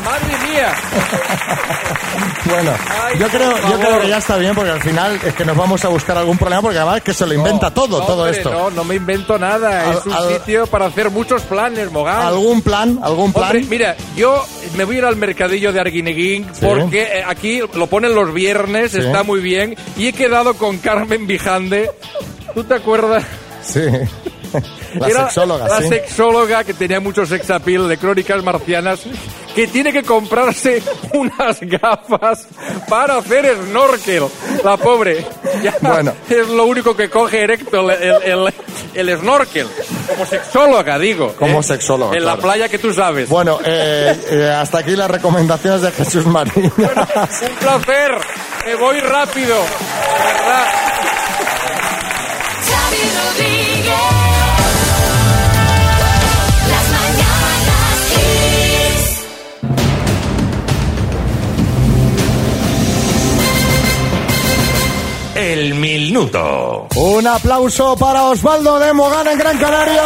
¡Madre 0.03 0.49
mía! 0.49 0.73
Bueno, 2.45 2.71
Ay, 3.03 3.17
yo 3.19 3.27
creo, 3.29 3.57
yo 3.69 3.79
creo 3.79 4.01
que 4.01 4.09
ya 4.09 4.17
está 4.17 4.35
bien, 4.35 4.53
porque 4.53 4.69
al 4.71 4.81
final 4.81 5.17
es 5.25 5.33
que 5.33 5.45
nos 5.45 5.55
vamos 5.55 5.83
a 5.85 5.87
buscar 5.87 6.17
algún 6.17 6.37
problema, 6.37 6.61
porque 6.61 6.77
además 6.77 6.97
es 6.97 7.03
que 7.03 7.13
se 7.13 7.25
lo 7.25 7.33
inventa 7.33 7.71
todo, 7.73 7.99
No, 8.01 8.05
todo 8.05 8.23
hombre, 8.23 8.37
esto. 8.37 8.51
No, 8.51 8.69
no 8.69 8.83
me 8.83 8.95
invento 8.95 9.39
nada. 9.39 9.89
Al- 9.89 9.97
es 9.97 10.05
un 10.05 10.13
al- 10.13 10.33
sitio 10.33 10.67
para 10.67 10.87
hacer 10.87 11.09
muchos 11.09 11.41
planes, 11.43 11.89
Mogán. 11.91 12.21
¿Algún 12.21 12.61
plan? 12.61 12.99
¿Algún 13.01 13.31
plan? 13.31 13.45
Hombre, 13.45 13.65
mira, 13.69 13.95
yo 14.17 14.45
me 14.75 14.83
voy 14.83 14.95
a 14.95 14.99
ir 14.99 15.05
al 15.05 15.15
mercadillo 15.15 15.71
de 15.71 15.79
Arguineguín 15.79 16.45
Sí. 16.53 16.59
porque 16.65 17.03
eh, 17.19 17.23
aquí 17.25 17.61
lo 17.73 17.87
ponen 17.87 18.13
los 18.13 18.33
viernes, 18.33 18.91
Sí. 18.91 18.99
está 18.99 19.23
muy 19.23 19.39
bien. 19.39 19.75
Y 19.97 20.07
he 20.09 20.13
quedado 20.13 20.53
con 20.55 20.77
Carmen 20.79 21.25
Bijande 21.25 21.89
¿Tú 22.53 22.63
te 22.65 22.75
acuerdas? 22.75 23.23
Sí. 23.63 23.79
La 24.95 25.07
Era 25.07 25.23
sexóloga, 25.25 25.67
La 25.67 25.81
sí. 25.81 25.87
sexóloga 25.89 26.63
que 26.63 26.73
tenía 26.73 26.99
mucho 26.99 27.25
sex 27.25 27.49
appeal 27.51 27.87
de 27.87 27.97
crónicas 27.97 28.43
marcianas, 28.43 29.01
que 29.55 29.67
tiene 29.67 29.91
que 29.93 30.03
comprarse 30.03 30.81
unas 31.13 31.59
gafas 31.61 32.47
para 32.89 33.17
hacer 33.17 33.55
snorkel. 33.67 34.23
La 34.63 34.77
pobre. 34.77 35.25
Ya 35.61 35.75
Bueno. 35.81 36.13
Es 36.29 36.47
lo 36.49 36.65
único 36.65 36.95
que 36.95 37.09
coge 37.09 37.41
erecto 37.43 37.89
el, 37.91 38.01
el, 38.01 38.23
el- 38.47 38.53
el 38.93 39.17
snorkel. 39.19 39.67
Como 40.07 40.23
sexóloga, 40.25 40.99
digo. 40.99 41.33
Como 41.39 41.61
¿eh? 41.61 41.63
sexóloga, 41.63 42.15
En 42.15 42.23
la 42.25 42.37
playa 42.37 42.69
que 42.69 42.77
tú 42.77 42.93
sabes. 42.93 43.27
Bueno, 43.27 43.57
eh, 43.65 44.15
eh, 44.29 44.49
hasta 44.55 44.79
aquí 44.79 44.95
las 44.95 45.09
recomendaciones 45.09 45.81
de 45.81 45.91
Jesús 45.91 46.27
María. 46.27 46.53
Un 46.55 46.69
placer. 47.59 48.11
Me 48.67 48.75
voy 48.75 48.99
rápido. 48.99 49.55
De 49.55 50.23
verdad. 50.33 50.65
El 65.43 65.75
minuto. 65.75 66.87
Un 66.95 67.27
aplauso 67.27 67.97
para 67.97 68.23
Osvaldo 68.23 68.79
de 68.79 68.93
Mogán 68.93 69.27
en 69.27 69.37
Gran 69.37 69.57
Canaria. 69.57 70.01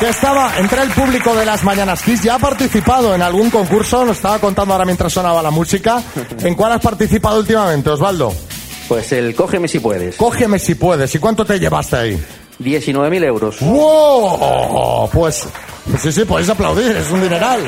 Que 0.00 0.08
estaba 0.08 0.58
entre 0.58 0.84
el 0.84 0.88
público 0.92 1.34
de 1.34 1.44
las 1.44 1.62
Mañanas 1.62 2.02
Kiss. 2.02 2.22
Ya 2.22 2.36
ha 2.36 2.38
participado 2.38 3.14
en 3.14 3.20
algún 3.20 3.50
concurso, 3.50 4.06
nos 4.06 4.16
estaba 4.16 4.38
contando 4.38 4.72
ahora 4.72 4.86
mientras 4.86 5.12
sonaba 5.12 5.42
la 5.42 5.50
música. 5.50 6.02
¿En 6.38 6.54
cuál 6.54 6.72
has 6.72 6.80
participado 6.80 7.40
últimamente, 7.40 7.90
Osvaldo? 7.90 8.32
Pues 8.88 9.12
el 9.12 9.34
cógeme 9.34 9.68
si 9.68 9.78
puedes. 9.78 10.16
Cógeme 10.16 10.58
si 10.58 10.74
puedes. 10.74 11.14
¿Y 11.14 11.18
cuánto 11.18 11.44
te 11.44 11.60
llevaste 11.60 11.96
ahí? 11.96 12.24
19.000 12.62 13.24
euros. 13.24 13.60
¡Wow! 13.60 15.08
Pues, 15.12 15.46
pues 15.90 16.02
sí, 16.02 16.12
sí, 16.12 16.24
podéis 16.24 16.48
aplaudir, 16.48 16.96
es 16.96 17.10
un 17.10 17.22
dineral. 17.22 17.60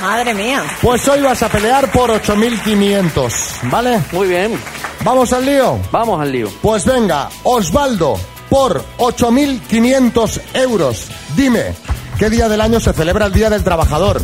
Madre 0.00 0.34
mía. 0.34 0.62
Pues 0.80 1.06
hoy 1.08 1.20
vas 1.22 1.42
a 1.42 1.48
pelear 1.48 1.90
por 1.92 2.10
8.500, 2.10 3.70
¿vale? 3.70 4.00
Muy 4.12 4.28
bien. 4.28 4.58
¿Vamos 5.04 5.32
al 5.32 5.44
lío? 5.46 5.78
Vamos 5.90 6.20
al 6.20 6.30
lío. 6.32 6.48
Pues 6.60 6.84
venga, 6.84 7.28
Osvaldo, 7.44 8.18
por 8.48 8.84
8.500 8.98 10.40
euros, 10.54 11.06
dime, 11.36 11.74
¿qué 12.18 12.30
día 12.30 12.48
del 12.48 12.60
año 12.60 12.80
se 12.80 12.92
celebra 12.92 13.26
el 13.26 13.32
Día 13.32 13.50
del 13.50 13.64
Trabajador? 13.64 14.20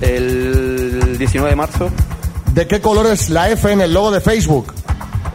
El 0.00 1.16
19 1.18 1.50
de 1.50 1.56
marzo. 1.56 1.90
¿De 2.52 2.66
qué 2.66 2.80
color 2.80 3.06
es 3.06 3.30
la 3.30 3.48
F 3.50 3.70
en 3.70 3.80
el 3.80 3.92
logo 3.92 4.10
de 4.10 4.20
Facebook? 4.20 4.72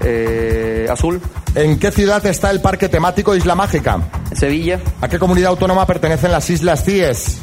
eh, 0.03 0.88
azul. 0.91 1.21
¿En 1.56 1.79
qué 1.79 1.91
ciudad 1.91 2.25
está 2.25 2.51
el 2.51 2.62
parque 2.62 2.89
temático 2.89 3.36
Isla 3.36 3.56
Mágica? 3.56 3.99
Sevilla. 4.36 4.80
¿A 5.02 5.08
qué 5.08 5.19
comunidad 5.19 5.50
autónoma 5.50 5.86
pertenecen 5.86 6.32
las 6.32 6.50
Islas 6.50 6.84
Cíes? 6.84 7.38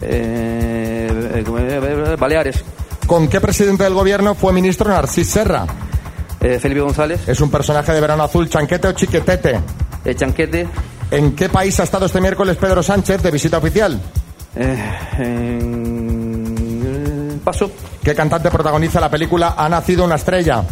eh, 0.00 1.42
eh, 1.46 2.16
Baleares. 2.18 2.64
¿Con 3.06 3.28
qué 3.28 3.40
presidente 3.40 3.84
del 3.84 3.94
gobierno 3.94 4.34
fue 4.34 4.52
ministro 4.52 4.90
Narcís 4.90 5.28
Serra? 5.28 5.66
Eh, 6.40 6.58
Felipe 6.60 6.80
González. 6.80 7.28
¿Es 7.28 7.40
un 7.40 7.50
personaje 7.50 7.92
de 7.92 8.00
verano 8.00 8.24
azul, 8.24 8.48
chanquete 8.48 8.88
o 8.88 8.92
chiquetete? 8.92 9.60
Eh, 10.04 10.14
Chanquete. 10.14 10.66
¿En 11.10 11.36
qué 11.36 11.48
país 11.48 11.78
ha 11.78 11.84
estado 11.84 12.06
este 12.06 12.20
miércoles 12.20 12.56
Pedro 12.56 12.82
Sánchez 12.82 13.22
de 13.22 13.30
visita 13.30 13.58
oficial? 13.58 14.00
Eh, 14.56 14.78
paso. 17.44 17.70
¿Qué 18.02 18.14
cantante 18.14 18.50
protagoniza 18.50 19.00
la 19.00 19.10
película 19.10 19.54
Ha 19.56 19.68
nacido 19.68 20.04
una 20.04 20.16
estrella? 20.16 20.64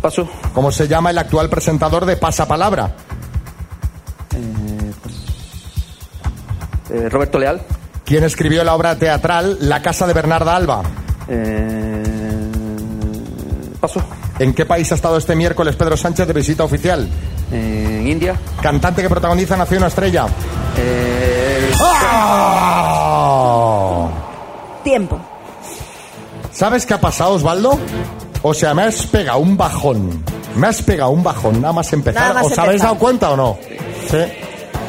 Paso. 0.00 0.28
¿Cómo 0.54 0.70
se 0.70 0.86
llama 0.88 1.10
el 1.10 1.18
actual 1.18 1.50
presentador 1.50 2.06
de 2.06 2.16
Pasapalabra? 2.16 2.94
Eh, 6.90 7.08
Roberto 7.08 7.38
Leal. 7.38 7.60
¿Quién 8.04 8.24
escribió 8.24 8.64
la 8.64 8.74
obra 8.74 8.96
teatral 8.96 9.58
La 9.60 9.82
casa 9.82 10.06
de 10.06 10.14
Bernarda 10.14 10.56
Alba? 10.56 10.82
Eh, 11.28 12.42
paso. 13.80 14.02
¿En 14.38 14.54
qué 14.54 14.64
país 14.64 14.90
ha 14.92 14.94
estado 14.94 15.18
este 15.18 15.34
miércoles 15.34 15.76
Pedro 15.76 15.96
Sánchez 15.96 16.26
de 16.26 16.32
visita 16.32 16.64
oficial? 16.64 17.08
En 17.50 18.06
India. 18.08 18.36
¿Cantante 18.62 19.02
que 19.02 19.08
protagoniza 19.08 19.56
Nació 19.56 19.78
una 19.78 19.88
estrella? 19.88 20.26
Eh, 20.76 21.70
¡Ah! 21.80 23.28
Tiempo. 24.84 25.20
¿Sabes 26.52 26.86
qué 26.86 26.94
ha 26.94 27.00
pasado, 27.00 27.32
Osvaldo? 27.32 27.78
O 28.42 28.54
sea, 28.54 28.74
me 28.74 28.84
has 28.84 29.06
pegado 29.06 29.38
un 29.40 29.56
bajón. 29.56 30.24
Me 30.56 30.68
has 30.68 30.80
pegado 30.82 31.10
un 31.10 31.22
bajón, 31.22 31.60
nada 31.60 31.72
más 31.72 31.92
empezar. 31.92 32.22
Nada 32.22 32.34
más 32.34 32.46
¿Os 32.46 32.58
habéis 32.58 32.82
dado 32.82 32.96
cuenta 32.96 33.30
o 33.30 33.36
no? 33.36 33.58
Sí. 34.10 34.18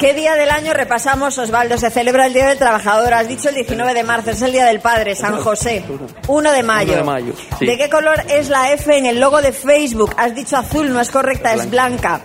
¿Qué 0.00 0.14
día 0.14 0.34
del 0.34 0.48
año 0.48 0.72
repasamos, 0.72 1.36
Osvaldo? 1.36 1.76
Se 1.76 1.90
celebra 1.90 2.24
el 2.24 2.32
Día 2.32 2.48
del 2.48 2.56
Trabajador. 2.56 3.12
Has 3.12 3.28
dicho 3.28 3.50
el 3.50 3.54
19 3.54 3.92
de 3.92 4.02
marzo, 4.02 4.30
es 4.30 4.40
el 4.40 4.50
Día 4.50 4.64
del 4.64 4.80
Padre, 4.80 5.14
San 5.14 5.36
José. 5.42 5.84
1 6.26 6.52
de 6.52 6.62
mayo. 6.62 6.92
1 6.92 6.96
de 7.00 7.04
mayo, 7.04 7.32
sí. 7.58 7.66
¿De 7.66 7.76
qué 7.76 7.90
color 7.90 8.18
es 8.30 8.48
la 8.48 8.72
F 8.72 8.96
en 8.96 9.04
el 9.04 9.20
logo 9.20 9.42
de 9.42 9.52
Facebook? 9.52 10.14
Has 10.16 10.34
dicho 10.34 10.56
azul, 10.56 10.90
no 10.90 11.02
es 11.02 11.10
correcta, 11.10 11.52
es 11.52 11.68
blanca. 11.68 12.22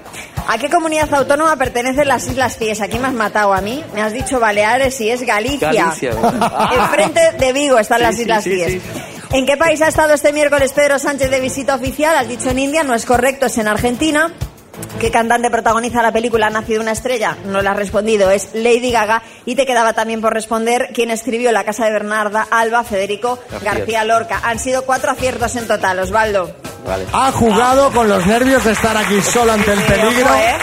¿A 0.48 0.58
qué 0.58 0.70
comunidad 0.70 1.14
autónoma 1.14 1.58
pertenecen 1.58 2.08
las 2.08 2.26
Islas 2.28 2.58
Cíes? 2.58 2.80
Aquí 2.80 2.98
me 2.98 3.08
has 3.10 3.14
matado 3.14 3.54
a 3.54 3.60
mí. 3.60 3.84
Me 3.94 4.02
has 4.02 4.14
dicho 4.14 4.40
Baleares 4.40 5.02
y 5.02 5.10
es 5.10 5.24
Galicia. 5.24 5.72
Enfrente 6.72 7.34
de 7.38 7.52
Vigo 7.52 7.78
están 7.78 7.98
Sí, 7.98 8.04
las 8.06 8.20
Islas 8.20 8.44
sí, 8.46 8.52
Cíes. 8.52 8.72
sí. 8.72 8.82
¿En 9.34 9.46
qué 9.46 9.58
país 9.58 9.82
ha 9.82 9.90
estado 9.90 10.14
este 10.14 10.32
miércoles 10.32 10.72
Pedro 10.72 10.98
Sánchez 10.98 11.30
de 11.30 11.42
visita 11.42 11.76
oficial? 11.76 12.16
Has 12.16 12.30
dicho 12.30 12.50
en 12.52 12.60
India, 12.60 12.84
no 12.84 12.94
es 12.94 13.06
correcto, 13.06 13.48
es 13.48 13.58
en 13.58 13.68
Argentina. 13.68 14.32
¿Qué 15.00 15.12
cantante 15.12 15.50
protagoniza 15.52 16.02
la 16.02 16.12
película 16.12 16.48
Ha 16.48 16.50
nacido 16.50 16.82
una 16.82 16.92
estrella? 16.94 17.36
No 17.46 17.62
la 17.62 17.72
has 17.72 17.78
respondido, 17.78 18.32
es 18.32 18.50
Lady 18.54 18.92
Gaga. 18.92 19.22
Y 19.46 19.56
te 19.56 19.66
quedaba 19.66 19.94
también 19.94 20.22
por 20.22 20.34
responder 20.34 20.90
quién 20.94 21.12
escribió 21.12 21.52
La 21.52 21.64
casa 21.64 21.86
de 21.86 21.92
Bernarda 21.92 22.48
Alba, 22.50 22.84
Federico 22.84 23.38
García. 23.52 23.74
García 23.74 24.04
Lorca. 24.06 24.40
Han 24.44 24.58
sido 24.60 24.84
cuatro 24.86 25.12
aciertos 25.12 25.56
en 25.58 25.68
total, 25.68 26.00
Osvaldo. 26.00 26.56
Vale. 26.88 27.06
Ha 27.14 27.32
jugado 27.32 27.92
con 27.92 28.08
los 28.08 28.26
nervios 28.26 28.64
de 28.64 28.72
estar 28.72 28.96
aquí 28.96 29.22
solo 29.22 29.52
ante 29.52 29.74
el 29.74 29.82
peligro. 29.82 30.34
¿eh? 30.36 30.56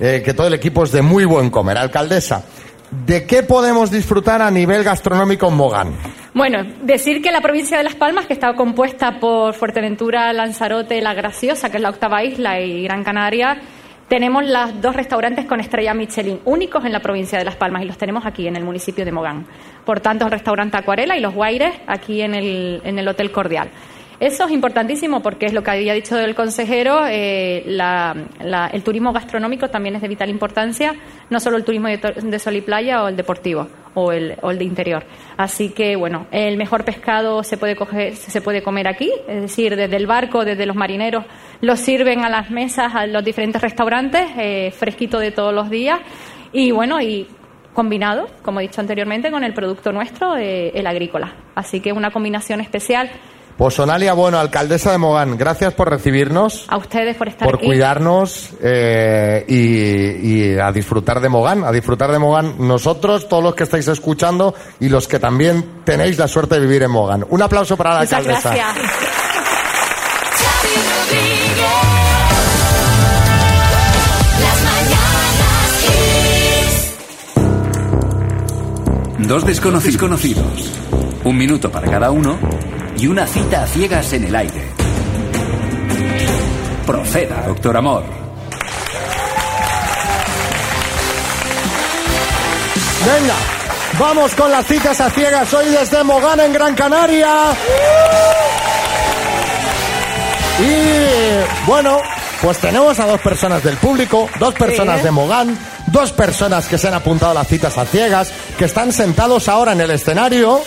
Eh, 0.00 0.20
que 0.24 0.34
todo 0.34 0.48
el 0.48 0.54
equipo 0.54 0.82
es 0.82 0.90
de 0.90 1.02
muy 1.02 1.24
buen 1.24 1.50
comer. 1.50 1.78
Alcaldesa, 1.78 2.44
¿de 2.90 3.24
qué 3.24 3.44
podemos 3.44 3.92
disfrutar 3.92 4.42
a 4.42 4.50
nivel 4.50 4.82
gastronómico 4.82 5.46
en 5.46 5.54
Mogán? 5.54 5.96
Bueno, 6.34 6.64
decir 6.82 7.22
que 7.22 7.30
la 7.30 7.40
provincia 7.40 7.78
de 7.78 7.84
Las 7.84 7.94
Palmas, 7.94 8.26
que 8.26 8.32
está 8.32 8.54
compuesta 8.54 9.20
por 9.20 9.54
Fuerteventura, 9.54 10.32
Lanzarote, 10.32 11.00
La 11.00 11.14
Graciosa, 11.14 11.70
que 11.70 11.76
es 11.76 11.82
la 11.82 11.90
octava 11.90 12.24
isla, 12.24 12.60
y 12.60 12.82
Gran 12.82 13.04
Canaria, 13.04 13.60
tenemos 14.08 14.44
los 14.44 14.80
dos 14.82 14.96
restaurantes 14.96 15.46
con 15.46 15.60
estrella 15.60 15.94
Michelin, 15.94 16.40
únicos 16.44 16.84
en 16.84 16.90
la 16.90 17.00
provincia 17.00 17.38
de 17.38 17.44
Las 17.44 17.54
Palmas, 17.54 17.82
y 17.82 17.86
los 17.86 17.96
tenemos 17.96 18.26
aquí 18.26 18.48
en 18.48 18.56
el 18.56 18.64
municipio 18.64 19.04
de 19.04 19.12
Mogán. 19.12 19.46
Por 19.84 20.00
tanto, 20.00 20.24
el 20.24 20.32
restaurante 20.32 20.76
Acuarela 20.76 21.16
y 21.16 21.20
los 21.20 21.32
Guaires 21.32 21.72
aquí 21.86 22.20
en 22.20 22.34
el, 22.34 22.80
en 22.84 22.98
el 22.98 23.06
Hotel 23.06 23.30
Cordial. 23.30 23.70
Eso 24.18 24.46
es 24.46 24.50
importantísimo 24.50 25.20
porque 25.20 25.44
es 25.44 25.52
lo 25.52 25.62
que 25.62 25.72
había 25.72 25.92
dicho 25.92 26.18
el 26.18 26.34
consejero, 26.34 27.06
eh, 27.06 27.64
el 27.66 28.82
turismo 28.82 29.12
gastronómico 29.12 29.68
también 29.68 29.96
es 29.96 30.02
de 30.02 30.08
vital 30.08 30.30
importancia, 30.30 30.94
no 31.28 31.38
solo 31.38 31.58
el 31.58 31.64
turismo 31.64 31.88
de, 31.88 32.38
sol 32.38 32.56
y 32.56 32.62
playa 32.62 33.02
o 33.02 33.08
el 33.08 33.16
deportivo 33.16 33.68
o 33.92 34.12
el, 34.12 34.36
o 34.40 34.50
el 34.50 34.58
de 34.58 34.64
interior. 34.64 35.04
Así 35.36 35.68
que, 35.68 35.96
bueno, 35.96 36.26
el 36.30 36.56
mejor 36.56 36.84
pescado 36.84 37.42
se 37.42 37.58
puede, 37.58 37.76
coger, 37.76 38.16
se 38.16 38.40
puede 38.40 38.62
comer 38.62 38.88
aquí, 38.88 39.12
es 39.28 39.42
decir, 39.42 39.76
desde 39.76 39.96
el 39.96 40.06
barco, 40.06 40.46
desde 40.46 40.64
los 40.64 40.76
marineros, 40.76 41.26
lo 41.60 41.76
sirven 41.76 42.24
a 42.24 42.30
las 42.30 42.50
mesas, 42.50 42.94
a 42.94 43.06
los 43.06 43.22
diferentes 43.22 43.60
restaurantes, 43.60 44.30
eh, 44.38 44.70
fresquito 44.70 45.18
de 45.18 45.30
todos 45.30 45.52
los 45.52 45.68
días. 45.68 46.00
Y 46.52 46.70
bueno, 46.70 47.02
y 47.02 47.26
combinado, 47.74 48.28
como 48.40 48.60
he 48.60 48.62
dicho 48.62 48.80
anteriormente, 48.80 49.30
con 49.30 49.44
el 49.44 49.52
producto 49.52 49.92
nuestro, 49.92 50.38
eh, 50.38 50.72
el 50.74 50.86
agrícola. 50.86 51.34
Así 51.54 51.80
que 51.80 51.92
una 51.92 52.10
combinación 52.10 52.60
especial 52.62 53.10
Pues 53.56 53.72
Sonalia, 53.72 54.12
bueno, 54.12 54.38
alcaldesa 54.38 54.92
de 54.92 54.98
Mogán, 54.98 55.38
gracias 55.38 55.72
por 55.72 55.88
recibirnos, 55.88 56.66
A 56.68 56.76
ustedes 56.76 57.16
por 57.16 57.28
estar 57.28 57.46
por 57.48 57.56
aquí. 57.56 57.64
cuidarnos 57.66 58.50
eh, 58.62 59.46
y, 59.48 60.52
y 60.52 60.58
a 60.58 60.70
disfrutar 60.72 61.20
de 61.20 61.30
Mogán, 61.30 61.64
a 61.64 61.72
disfrutar 61.72 62.12
de 62.12 62.18
Mogán 62.18 62.56
nosotros, 62.58 63.28
todos 63.30 63.42
los 63.42 63.54
que 63.54 63.62
estáis 63.64 63.88
escuchando 63.88 64.54
y 64.78 64.90
los 64.90 65.08
que 65.08 65.18
también 65.18 65.80
tenéis 65.84 66.18
la 66.18 66.28
suerte 66.28 66.56
de 66.56 66.60
vivir 66.66 66.82
en 66.82 66.90
Mogán. 66.90 67.24
Un 67.30 67.40
aplauso 67.40 67.78
para 67.78 67.94
la 67.94 68.00
Muchas 68.00 68.12
alcaldesa. 68.18 68.54
gracias. 68.54 68.76
Dos 79.18 79.44
desconocidos 79.46 79.96
conocidos, 79.96 80.70
un 81.24 81.36
minuto 81.36 81.70
para 81.70 81.90
cada 81.90 82.10
uno 82.10 82.38
y 82.98 83.06
una 83.06 83.26
cita 83.26 83.62
a 83.62 83.66
ciegas 83.66 84.12
en 84.12 84.24
el 84.24 84.34
aire. 84.34 84.68
Proceda, 86.86 87.42
doctor 87.46 87.76
Amor. 87.76 88.04
Venga, 93.04 93.34
vamos 93.98 94.34
con 94.34 94.50
las 94.50 94.66
citas 94.66 95.00
a 95.00 95.10
ciegas 95.10 95.52
hoy 95.52 95.66
desde 95.66 96.02
Mogán 96.04 96.40
en 96.40 96.52
Gran 96.52 96.74
Canaria. 96.74 97.52
Y 100.58 101.66
bueno, 101.66 101.98
pues 102.40 102.58
tenemos 102.58 102.98
a 102.98 103.06
dos 103.06 103.20
personas 103.20 103.62
del 103.62 103.76
público, 103.76 104.28
dos 104.38 104.54
personas 104.54 105.02
de 105.02 105.10
Mogán, 105.10 105.58
dos 105.88 106.12
personas 106.12 106.66
que 106.66 106.78
se 106.78 106.88
han 106.88 106.94
apuntado 106.94 107.32
a 107.32 107.34
las 107.34 107.48
citas 107.48 107.76
a 107.76 107.84
ciegas, 107.84 108.32
que 108.58 108.64
están 108.64 108.92
sentados 108.92 109.48
ahora 109.48 109.72
en 109.72 109.82
el 109.82 109.90
escenario 109.90 110.62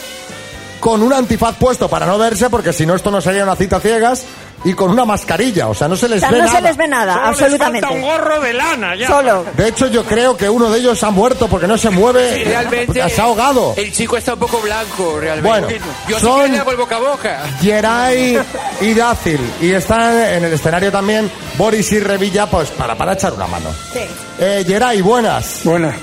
con 0.79 1.01
un 1.03 1.13
antifaz 1.13 1.55
puesto 1.57 1.87
para 1.89 2.05
no 2.05 2.17
verse, 2.17 2.49
porque 2.49 2.73
si 2.73 2.85
no 2.85 2.95
esto 2.95 3.11
no 3.11 3.21
sería 3.21 3.43
una 3.43 3.55
cita 3.55 3.77
a 3.77 3.79
ciegas, 3.79 4.25
y 4.65 4.73
con 4.73 4.91
una 4.91 5.05
mascarilla, 5.05 5.69
o 5.69 5.73
sea, 5.73 5.87
no 5.87 5.95
se 5.95 6.07
O 6.07 6.09
les 6.09 6.19
sea, 6.19 6.31
ve 6.31 6.39
no 6.39 6.45
nada. 6.45 6.57
se 6.57 6.61
les 6.63 6.75
ve 6.77 6.87
nada, 6.87 7.27
absolutamente. 7.29 7.87
gorro 8.01 8.41
de 8.41 8.51
lana 8.53 8.93
ya. 8.95 9.07
Solo. 9.07 9.45
De 9.55 9.69
hecho, 9.69 9.87
yo 9.87 10.03
creo 10.03 10.35
que 10.35 10.49
uno 10.49 10.69
de 10.69 10.79
ellos 10.79 11.01
ha 11.03 11.11
muerto 11.11 11.47
porque 11.47 11.65
no 11.65 11.77
se 11.77 11.89
mueve, 11.89 12.35
Sí, 12.35 12.43
realmente. 12.43 13.09
se 13.09 13.21
ha 13.21 13.23
ahogado. 13.23 13.73
El 13.77 13.93
chico 13.93 14.17
está 14.17 14.33
un 14.33 14.39
poco 14.39 14.59
blanco, 14.59 15.17
realmente. 15.19 15.47
Bueno, 15.49 15.67
yo 16.09 16.19
son- 16.19 16.53
sí 16.53 16.59
boca 16.75 16.95
a 16.95 16.99
boca. 16.99 17.43
Geray 17.61 18.37
y 18.81 18.93
Dácil. 18.93 19.39
Y 19.61 19.71
están 19.71 20.17
en 20.17 20.43
el 20.43 20.51
escenario 20.53 20.91
también 20.91 21.31
Boris 21.57 21.91
y 21.93 21.99
Revilla, 22.01 22.45
pues 22.47 22.69
para, 22.71 22.95
para 22.95 23.13
echar 23.13 23.31
una 23.33 23.47
mano. 23.47 23.69
Sí. 23.93 24.01
Eh, 24.39 24.65
Geray, 24.67 25.01
buenas. 25.01 25.61
Buenas. 25.63 25.95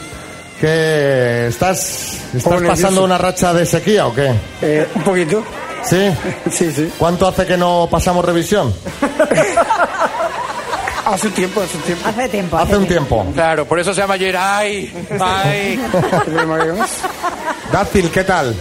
¿Que 0.60 1.48
estás, 1.48 2.18
estás 2.34 2.62
pasando 2.62 3.04
una 3.04 3.18
racha 3.18 3.52
de 3.52 3.66
sequía 3.66 4.06
o 4.06 4.14
qué? 4.14 4.32
Eh, 4.62 4.88
un 4.94 5.02
poquito. 5.02 5.44
¿Sí? 5.84 6.10
Sí, 6.50 6.72
sí. 6.72 6.90
¿Cuánto 6.98 7.28
hace 7.28 7.46
que 7.46 7.56
no 7.56 7.88
pasamos 7.90 8.24
revisión? 8.24 8.74
Hace 11.06 11.28
un 11.28 11.34
tiempo, 11.34 11.60
hace 11.60 11.76
un 11.76 11.82
tiempo. 11.84 12.08
Hace 12.08 12.28
tiempo. 12.28 12.58
Hace 12.58 12.76
un 12.76 12.86
tiempo. 12.88 13.26
Claro, 13.32 13.64
por 13.64 13.78
eso 13.78 13.94
se 13.94 14.00
llama 14.00 14.18
Jerai. 14.18 14.92
Ay. 15.20 15.80
Dácil, 17.72 18.10
¿qué 18.10 18.24
tal? 18.24 18.52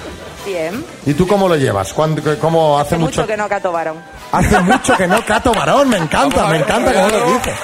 Bien. 0.46 0.86
¿Y 1.08 1.16
tú 1.16 1.26
cómo 1.26 1.48
lo 1.48 1.56
llevas? 1.56 1.92
¿Cuándo- 1.92 2.22
¿Cómo 2.40 2.78
hace, 2.78 2.94
Hace 2.96 3.04
mucho 3.04 3.26
que 3.26 3.36
no 3.36 3.50
cato 3.50 3.72
varón. 3.72 3.98
Hace 4.32 4.60
mucho 4.60 4.96
que 4.96 5.08
no 5.08 5.26
cato 5.26 5.52
varón, 5.56 5.90
me 5.90 5.98
encanta, 5.98 6.46
me 6.46 6.58
encanta 6.58 6.94
cómo 6.94 7.08
lo 7.08 7.10
claro. 7.10 7.34
dices. 7.34 7.56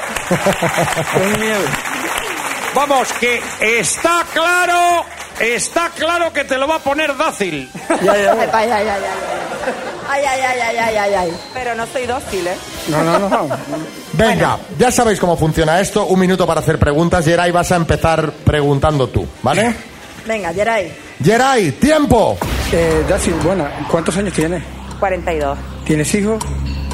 Vamos, 2.74 3.12
que 3.14 3.42
está 3.60 4.26
claro, 4.34 5.06
está 5.40 5.90
claro 5.90 6.32
que 6.32 6.44
te 6.46 6.58
lo 6.58 6.68
va 6.68 6.76
a 6.76 6.80
poner 6.80 7.16
Dácil. 7.18 7.70
Ay, 7.90 8.08
ay, 8.08 8.28
ay, 8.28 8.50
ay, 8.54 8.72
ay, 8.72 8.88
ay. 8.88 9.02
Ay, 10.10 10.24
ay, 10.26 10.42
ay, 10.42 10.60
ay, 10.60 10.78
ay, 10.78 10.96
ay, 10.98 11.14
ay. 11.14 11.34
Pero 11.54 11.76
no 11.76 11.86
soy 11.88 12.06
dócil, 12.06 12.46
¿eh? 12.48 12.56
No, 12.90 13.04
no, 13.04 13.20
no. 13.20 13.48
Venga, 14.14 14.58
ya 14.78 14.92
sabéis 14.92 15.20
cómo 15.20 15.38
funciona 15.38 15.80
esto. 15.80 16.06
Un 16.06 16.20
minuto 16.20 16.46
para 16.46 16.60
hacer 16.60 16.78
preguntas. 16.80 17.24
Geray, 17.24 17.52
vas 17.52 17.72
a 17.72 17.76
empezar 17.78 18.32
preguntando 18.32 19.08
tú, 19.08 19.26
¿vale? 19.42 19.74
Venga, 20.26 20.54
Geray. 20.54 20.92
Geray, 21.24 21.72
tiempo. 21.74 22.38
Eh, 22.72 23.04
Daci, 23.08 23.32
bueno, 23.44 23.68
¿cuántos 23.90 24.16
años 24.18 24.34
tienes? 24.34 24.64
42. 25.00 25.58
¿Tienes 25.86 26.14
hijos? 26.16 26.44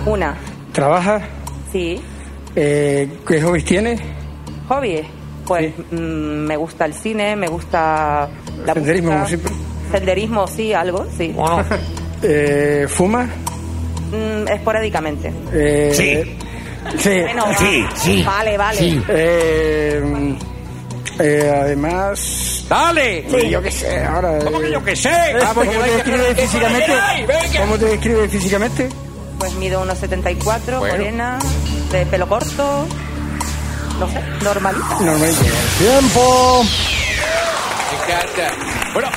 Una. 0.05 0.35
¿Trabajas? 0.71 1.23
Sí. 1.71 2.01
Eh, 2.55 3.09
¿Qué 3.27 3.41
hobbies 3.41 3.65
tienes? 3.65 3.99
Hobby. 4.69 5.03
Pues 5.47 5.73
mm, 5.91 5.95
me 5.95 6.57
gusta 6.57 6.85
el 6.85 6.93
cine, 6.93 7.35
me 7.35 7.47
gusta 7.47 8.29
la 8.65 8.73
Senderismo, 8.73 9.11
música. 9.11 9.13
como 9.13 9.27
siempre. 9.27 9.53
Senderismo, 9.91 10.47
sí, 10.47 10.73
algo, 10.73 11.05
sí. 11.17 11.33
Eh, 12.23 12.87
¿Fumas? 12.89 13.29
Mm, 14.11 14.47
esporádicamente. 14.47 15.31
Eh, 15.53 15.91
Sí. 15.93 16.37
Sí. 16.97 17.21
Bueno, 17.21 17.45
Vale, 18.25 18.57
vale. 18.57 19.03
Eh, 19.09 20.35
eh, 21.19 21.51
además... 21.61 22.65
¡Dale! 22.69 23.25
Sí. 23.29 23.49
Yo 23.49 23.61
qué 23.61 23.71
sé, 23.71 24.03
ahora... 24.03 24.39
¿Cómo 24.39 24.59
que 24.59 24.71
yo 24.71 24.83
qué 24.83 24.95
sé? 24.95 25.09
¿Cómo 25.33 25.45
Vamos, 25.45 25.63
que 25.67 25.69
te 25.69 25.83
hay 25.83 25.89
que 25.89 25.95
describe 26.11 26.35
físicamente? 26.35 26.93
¿Cómo 27.59 27.77
te 27.77 27.85
describe 27.85 28.29
físicamente? 28.29 28.89
Pues 29.37 29.53
mido 29.55 29.81
unos 29.81 29.97
74, 29.97 30.79
Bueno. 30.79 30.95
morena, 30.97 31.39
de 31.91 32.05
pelo 32.05 32.27
corto. 32.27 32.87
No 33.99 34.07
sé, 34.07 34.21
normalita. 34.43 34.87
Normalmente. 34.99 35.51
Tiempo. 35.79 36.63
Me 37.89 38.13
encanta. 38.13 38.93
Bueno, 38.93 39.09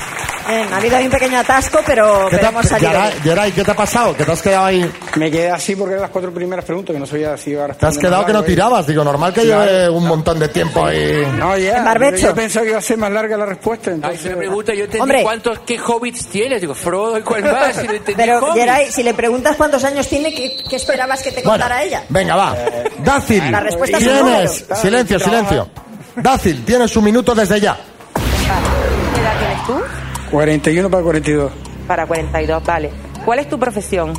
Bien, 0.47 0.73
ha 0.73 0.77
habido 0.77 0.97
ahí 0.97 1.05
un 1.05 1.11
pequeño 1.11 1.39
atasco, 1.39 1.79
pero, 1.85 2.25
¿Qué 2.29 2.31
te 2.31 2.35
pero 2.37 2.47
ha- 2.47 2.49
hemos 2.51 2.65
salido. 2.67 2.91
Geray, 2.91 3.11
bien. 3.11 3.23
Geray, 3.23 3.51
¿qué 3.51 3.63
te 3.63 3.71
ha 3.71 3.75
pasado? 3.75 4.15
¿Que 4.15 4.23
te 4.25 4.31
has 4.31 4.41
quedado 4.41 4.65
ahí? 4.65 4.91
Me 5.15 5.31
quedé 5.31 5.49
así 5.51 5.75
porque 5.75 5.91
eran 5.93 6.01
las 6.03 6.11
cuatro 6.11 6.31
primeras 6.33 6.65
preguntas 6.65 6.93
que 6.93 6.99
no 6.99 7.05
sabía 7.05 7.37
si 7.37 7.51
iba 7.51 7.65
a 7.65 7.69
Te 7.73 7.85
has 7.85 7.97
quedado 7.97 8.25
que 8.25 8.33
no 8.33 8.43
tirabas. 8.43 8.85
Digo, 8.87 9.03
normal 9.03 9.33
que 9.33 9.41
Claro. 9.43 9.65
lleve 9.71 9.89
un 9.89 10.07
montón 10.07 10.39
de 10.39 10.47
tiempo 10.49 10.85
ahí. 10.85 11.25
No, 11.37 11.57
ya. 11.57 11.77
En 11.77 11.85
barbecho. 11.85 12.27
Yo 12.27 12.35
pensaba 12.35 12.63
que 12.63 12.69
iba 12.71 12.79
a 12.79 12.81
ser 12.81 12.97
más 12.97 13.11
larga 13.11 13.37
la 13.37 13.45
respuesta. 13.45 13.89
ay, 13.91 13.95
Entonces... 13.95 14.31
me 14.31 14.37
pregunta, 14.37 14.73
yo 14.73 14.83
entendí 14.85 15.01
Hombre. 15.01 15.23
cuántos, 15.23 15.59
qué 15.59 15.79
hobbits 15.79 16.27
tienes. 16.27 16.61
Digo, 16.61 16.73
Frodo 16.73 17.17
y 17.17 17.21
cuál 17.21 17.43
más. 17.43 17.83
Y 17.83 17.87
no 17.87 17.93
Pero, 18.15 18.39
hobbits. 18.39 18.55
Geray, 18.55 18.91
si 18.91 19.03
le 19.03 19.13
preguntas 19.13 19.55
cuántos 19.55 19.83
años 19.83 20.07
tiene, 20.07 20.33
¿qué, 20.33 20.57
qué 20.69 20.75
esperabas 20.75 21.21
que 21.21 21.31
te 21.31 21.41
Bueno, 21.41 21.51
contara 21.51 21.83
ella? 21.83 22.03
venga, 22.09 22.35
va. 22.35 22.55
Dácil, 23.03 23.51
La 23.51 23.59
respuesta 23.59 23.97
es 23.97 24.03
tienes... 24.03 24.65
Silencio, 24.81 25.19
silencio. 25.19 25.67
Dácil, 26.15 26.63
tienes 26.65 26.95
un 26.97 27.03
minuto 27.03 27.33
desde 27.33 27.59
ya. 27.59 27.77
¿Qué 28.13 29.21
edad 29.21 29.33
tienes 29.39 29.65
tú? 29.65 30.00
41 30.31 30.89
para 30.89 31.03
42. 31.03 31.51
Para 31.87 32.05
42, 32.07 32.63
vale. 32.65 32.89
¿Cuál 33.25 33.39
es 33.39 33.49
tu 33.49 33.59
profesión? 33.59 34.13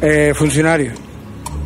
Eh, 0.00 0.32
funcionario. 0.34 0.92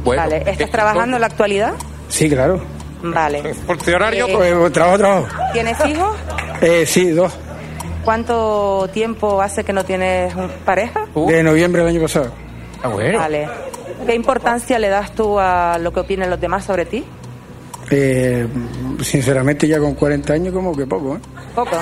Bueno, 0.05 0.23
vale. 0.23 0.43
¿Estás 0.47 0.71
trabajando 0.71 1.17
en 1.17 1.21
la 1.21 1.27
actualidad? 1.27 1.73
Sí, 2.09 2.29
claro. 2.29 2.61
Vale. 3.03 3.55
Funcionario. 3.67 4.27
Eh, 4.29 4.51
Eh, 4.67 4.71
trabajo, 4.71 4.99
trabajo. 4.99 5.27
¿Tienes 5.53 5.79
hijos? 5.87 6.17
Eh, 6.61 6.85
sí, 6.87 7.11
dos. 7.11 7.33
¿Cuánto 8.05 8.89
tiempo 8.93 9.43
hace 9.43 9.65
que 9.65 9.73
no 9.73 9.85
tienes 9.85 10.33
pareja? 10.65 11.07
De 11.15 11.43
noviembre 11.43 11.83
del 11.83 11.91
año 11.97 12.03
pasado. 12.03 12.31
Ah, 12.83 12.89
bueno. 12.89 13.19
Vale. 13.19 13.49
¿Qué 14.07 14.15
importancia 14.15 14.79
le 14.79 14.89
das 14.89 15.13
tú 15.13 15.41
a 15.41 15.79
lo 15.81 15.93
que 15.93 16.01
opinen 16.01 16.31
los 16.31 16.41
demás 16.41 16.65
sobre 16.65 16.85
ti? 16.87 17.05
Eh, 17.91 18.47
sinceramente, 19.03 19.67
ya 19.67 19.79
con 19.81 19.95
40 19.95 20.33
años, 20.35 20.55
como 20.55 20.77
que 20.77 20.87
poco, 20.87 21.17
¿eh? 21.17 21.21
Poco. 21.55 21.77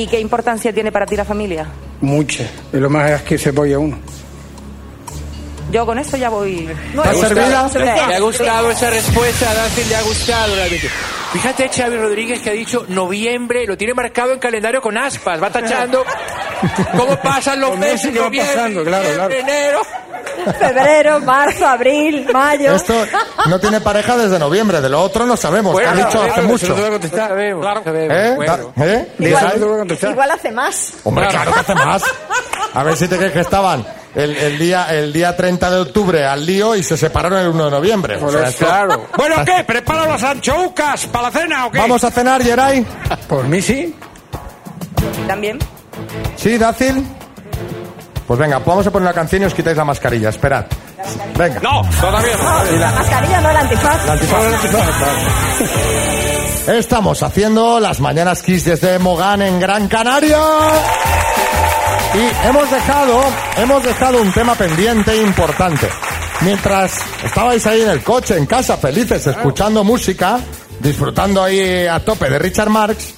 ¿Y 0.00 0.06
qué 0.06 0.18
importancia 0.18 0.72
tiene 0.72 0.90
para 0.90 1.04
ti 1.04 1.14
la 1.14 1.26
familia? 1.26 1.66
Mucha. 2.00 2.44
Es 2.72 2.80
lo 2.80 2.88
más 2.88 3.20
que 3.20 3.36
se 3.36 3.50
apoya 3.50 3.78
uno. 3.78 3.98
Yo 5.70 5.84
con 5.84 5.98
esto 5.98 6.16
ya 6.16 6.30
voy. 6.30 6.70
Me 6.94 7.02
ha 7.02 7.12
gustado, 7.12 7.78
me 7.78 8.14
ha 8.16 8.20
gustado 8.20 8.70
esa 8.70 8.88
respuesta, 8.88 9.52
Dacil 9.52 9.88
le 9.90 9.96
ha 9.96 10.02
gustado 10.02 10.54
realmente. 10.54 10.88
Fíjate, 11.34 11.68
Xavi 11.68 11.98
Rodríguez, 11.98 12.40
que 12.40 12.48
ha 12.48 12.54
dicho 12.54 12.86
noviembre, 12.88 13.66
lo 13.66 13.76
tiene 13.76 13.92
marcado 13.92 14.32
en 14.32 14.38
calendario 14.38 14.80
con 14.80 14.96
aspas, 14.96 15.40
va 15.40 15.50
tachando 15.50 16.02
cómo 16.96 17.16
pasan 17.16 17.60
los 17.60 17.78
meses, 17.78 18.14
noviembre, 18.14 18.40
pasando, 18.40 18.82
claro, 18.82 19.06
claro. 19.14 19.34
enero. 19.34 19.82
Febrero, 20.58 21.20
marzo, 21.20 21.66
abril, 21.66 22.26
mayo. 22.32 22.74
Esto 22.74 22.94
no 23.48 23.58
tiene 23.58 23.80
pareja 23.80 24.16
desde 24.16 24.38
noviembre. 24.38 24.80
De 24.80 24.88
lo 24.88 25.02
otro 25.02 25.26
no 25.26 25.36
sabemos. 25.36 25.72
Bueno, 25.72 25.90
ha 25.90 25.94
dicho 25.94 26.08
Claro, 26.10 26.32
hace 26.32 26.42
mucho. 26.42 26.66
¿Eh? 28.10 28.34
¿Eh? 28.76 29.12
Igual 30.10 30.30
hace 30.30 30.50
más. 30.52 30.92
Hombre, 31.04 31.26
claro 31.28 31.52
que 31.52 31.60
hace 31.60 31.74
más. 31.74 32.02
A 32.74 32.82
ver 32.84 32.96
si 32.96 33.08
te 33.08 33.16
crees 33.16 33.32
que 33.32 33.40
estaban 33.40 33.84
el, 34.14 34.36
el 34.36 34.58
día, 34.58 34.86
el 34.90 35.12
día 35.12 35.36
30 35.36 35.70
de 35.70 35.80
octubre 35.80 36.24
al 36.26 36.44
lío 36.46 36.74
y 36.76 36.82
se 36.82 36.96
separaron 36.96 37.38
el 37.40 37.48
1 37.48 37.64
de 37.66 37.70
noviembre. 37.70 38.16
O 38.22 38.30
sea, 38.30 38.48
esto- 38.48 38.66
Claro. 38.66 39.06
Bueno, 39.16 39.36
¿qué? 39.44 39.64
¿Prepara 39.64 40.06
las 40.06 40.22
anchoucas 40.22 41.06
para 41.06 41.30
la 41.30 41.30
cena 41.40 41.66
o 41.66 41.70
qué? 41.70 41.78
¿Vamos 41.78 42.02
a 42.04 42.10
cenar, 42.10 42.42
Geray? 42.42 42.86
Por 43.28 43.44
mí 43.48 43.60
sí. 43.60 43.94
¿También? 45.26 45.58
¿Sí, 46.36 46.58
Dácil? 46.58 47.04
Pues 48.30 48.38
venga, 48.38 48.60
vamos 48.60 48.86
a 48.86 48.92
poner 48.92 49.08
una 49.08 49.12
canción 49.12 49.42
y 49.42 49.46
os 49.46 49.54
quitáis 49.54 49.76
la 49.76 49.84
mascarilla. 49.84 50.28
Esperad. 50.28 50.64
Venga. 51.36 51.58
No, 51.58 51.82
todavía 52.00 52.36
no. 52.36 52.78
La 52.78 52.92
mascarilla 52.92 53.40
no 53.40 53.50
el 53.50 53.56
antifaz. 53.56 54.06
La 54.06 54.12
antifaz. 54.12 54.44
Estamos 56.68 57.24
haciendo 57.24 57.80
las 57.80 57.98
mañanas 57.98 58.40
Kiss 58.44 58.66
desde 58.66 59.00
Mogán 59.00 59.42
en 59.42 59.58
Gran 59.58 59.88
Canaria. 59.88 60.38
Y 62.14 62.46
hemos 62.46 62.70
dejado, 62.70 63.20
hemos 63.56 63.82
dejado 63.82 64.22
un 64.22 64.32
tema 64.32 64.54
pendiente 64.54 65.20
importante. 65.20 65.88
Mientras 66.42 67.00
estabais 67.24 67.66
ahí 67.66 67.82
en 67.82 67.90
el 67.90 68.04
coche, 68.04 68.36
en 68.36 68.46
casa, 68.46 68.76
felices, 68.76 69.26
escuchando 69.26 69.82
música, 69.82 70.38
disfrutando 70.78 71.42
ahí 71.42 71.84
a 71.84 71.98
tope 71.98 72.30
de 72.30 72.38
Richard 72.38 72.70
Marx, 72.70 73.12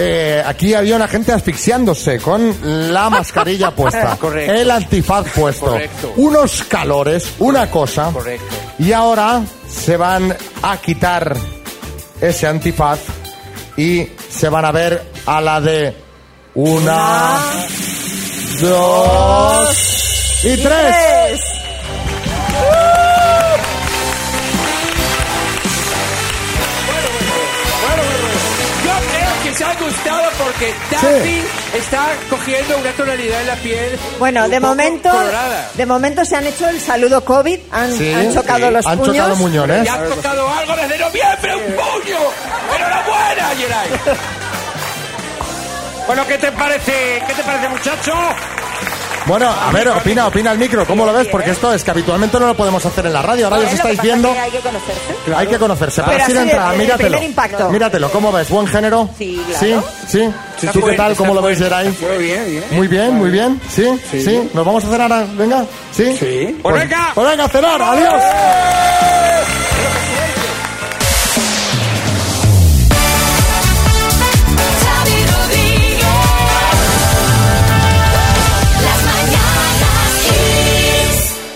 eh, 0.00 0.42
aquí 0.46 0.74
había 0.74 0.94
una 0.96 1.08
gente 1.08 1.32
asfixiándose 1.32 2.18
con 2.20 2.92
la 2.92 3.10
mascarilla 3.10 3.72
puesta, 3.72 4.16
Correcto. 4.16 4.52
el 4.52 4.70
antifaz 4.70 5.26
puesto, 5.34 5.66
Correcto. 5.66 6.12
unos 6.16 6.62
calores, 6.64 7.28
una 7.40 7.68
cosa, 7.70 8.10
Correcto. 8.12 8.44
y 8.78 8.92
ahora 8.92 9.42
se 9.68 9.96
van 9.96 10.36
a 10.62 10.76
quitar 10.76 11.36
ese 12.20 12.46
antifaz 12.46 13.00
y 13.76 14.08
se 14.30 14.48
van 14.48 14.64
a 14.64 14.70
ver 14.72 15.02
a 15.26 15.40
la 15.40 15.60
de 15.60 15.94
una, 16.54 17.40
dos 18.60 20.40
y 20.44 20.56
tres. 20.62 20.96
Ha 29.68 29.74
gustado 29.84 30.22
porque 30.44 30.74
Daphne 30.90 31.42
está 31.74 32.06
cogiendo 32.30 32.78
una 32.78 32.90
tonalidad 32.92 33.40
en 33.42 33.46
la 33.46 33.54
piel. 33.56 33.98
Bueno, 34.18 34.44
un 34.44 34.50
de 34.50 34.56
poco 34.60 34.68
momento, 34.68 35.10
colorada. 35.10 35.70
de 35.74 35.86
momento 35.86 36.24
se 36.24 36.36
han 36.36 36.46
hecho 36.46 36.68
el 36.68 36.80
saludo 36.80 37.24
COVID, 37.24 37.58
han, 37.72 37.92
Sí, 37.96 38.12
han 38.12 38.32
chocado 38.34 38.66
sí. 38.68 38.72
los 38.72 38.86
Han 38.86 38.98
puños. 38.98 39.16
chocado 39.16 39.36
muñones. 39.36 39.84
Ya 39.84 39.94
has 39.94 40.08
tocado 40.08 40.48
algo 40.50 40.76
desde 40.76 40.98
noviembre, 40.98 41.56
un 41.56 41.62
puño. 41.74 42.18
¡Enhorabuena, 42.76 43.48
Geray! 43.56 43.88
Bueno, 46.06 46.26
¿qué 46.26 46.38
te 46.38 46.52
parece? 46.52 47.22
¿Qué 47.26 47.34
te 47.34 47.42
parece, 47.42 47.68
muchacho? 47.68 48.12
Bueno, 49.28 49.46
a 49.46 49.70
ver, 49.72 49.86
opina, 49.90 50.26
opina 50.26 50.52
el 50.52 50.58
micro, 50.58 50.86
¿cómo 50.86 51.04
lo 51.04 51.12
ves? 51.12 51.28
Porque 51.30 51.50
esto 51.50 51.72
es 51.74 51.84
que 51.84 51.90
habitualmente 51.90 52.40
no 52.40 52.46
lo 52.46 52.56
podemos 52.56 52.84
hacer 52.86 53.04
en 53.06 53.12
la 53.12 53.20
radio, 53.20 53.44
ahora 53.46 53.58
ya 53.60 53.66
os 53.66 53.72
estáis 53.74 54.00
viendo. 54.00 54.30
Hay 54.32 54.50
que 54.50 54.58
conocerse. 54.60 55.34
Hay 55.36 55.46
que 55.46 55.58
conocerse, 55.58 56.02
pero, 56.02 56.12
Pero 56.12 56.24
así 56.24 56.32
de 56.32 56.40
entrada, 56.42 56.72
el 56.72 56.78
míratelo. 56.78 57.22
impacto. 57.22 57.68
Míratelo, 57.70 58.10
¿cómo 58.10 58.32
ves? 58.32 58.48
¿Buen 58.48 58.66
género? 58.66 59.08
Sí, 59.18 59.40
¿Sí? 59.60 59.66
claro. 59.66 59.84
¿Sí? 60.08 60.30
Está 60.62 60.72
¿Tú 60.72 60.80
qué 60.82 60.92
tal? 60.94 61.14
¿Cómo 61.14 61.34
lo 61.34 61.42
ves. 61.42 61.58
Geray? 61.58 61.94
Muy 62.00 62.18
bien, 62.24 62.46
bien. 62.46 62.64
Muy 62.70 62.88
bien, 62.88 63.14
muy 63.14 63.30
bien. 63.30 63.60
¿Sí? 63.68 63.86
¿Sí? 64.10 64.22
Sí. 64.22 64.50
¿Nos 64.54 64.64
vamos 64.64 64.82
a 64.84 64.88
cenar? 64.88 65.12
ahora? 65.12 65.26
Venga. 65.36 65.64
¿Sí? 65.92 66.16
Sí. 66.16 66.58
Pues, 66.62 66.74
Pues 66.74 66.88
venga. 66.88 67.10
Pues 67.14 67.28
venga, 67.28 67.44
a 67.44 67.48
cenar. 67.48 67.82
Adiós. 67.82 69.17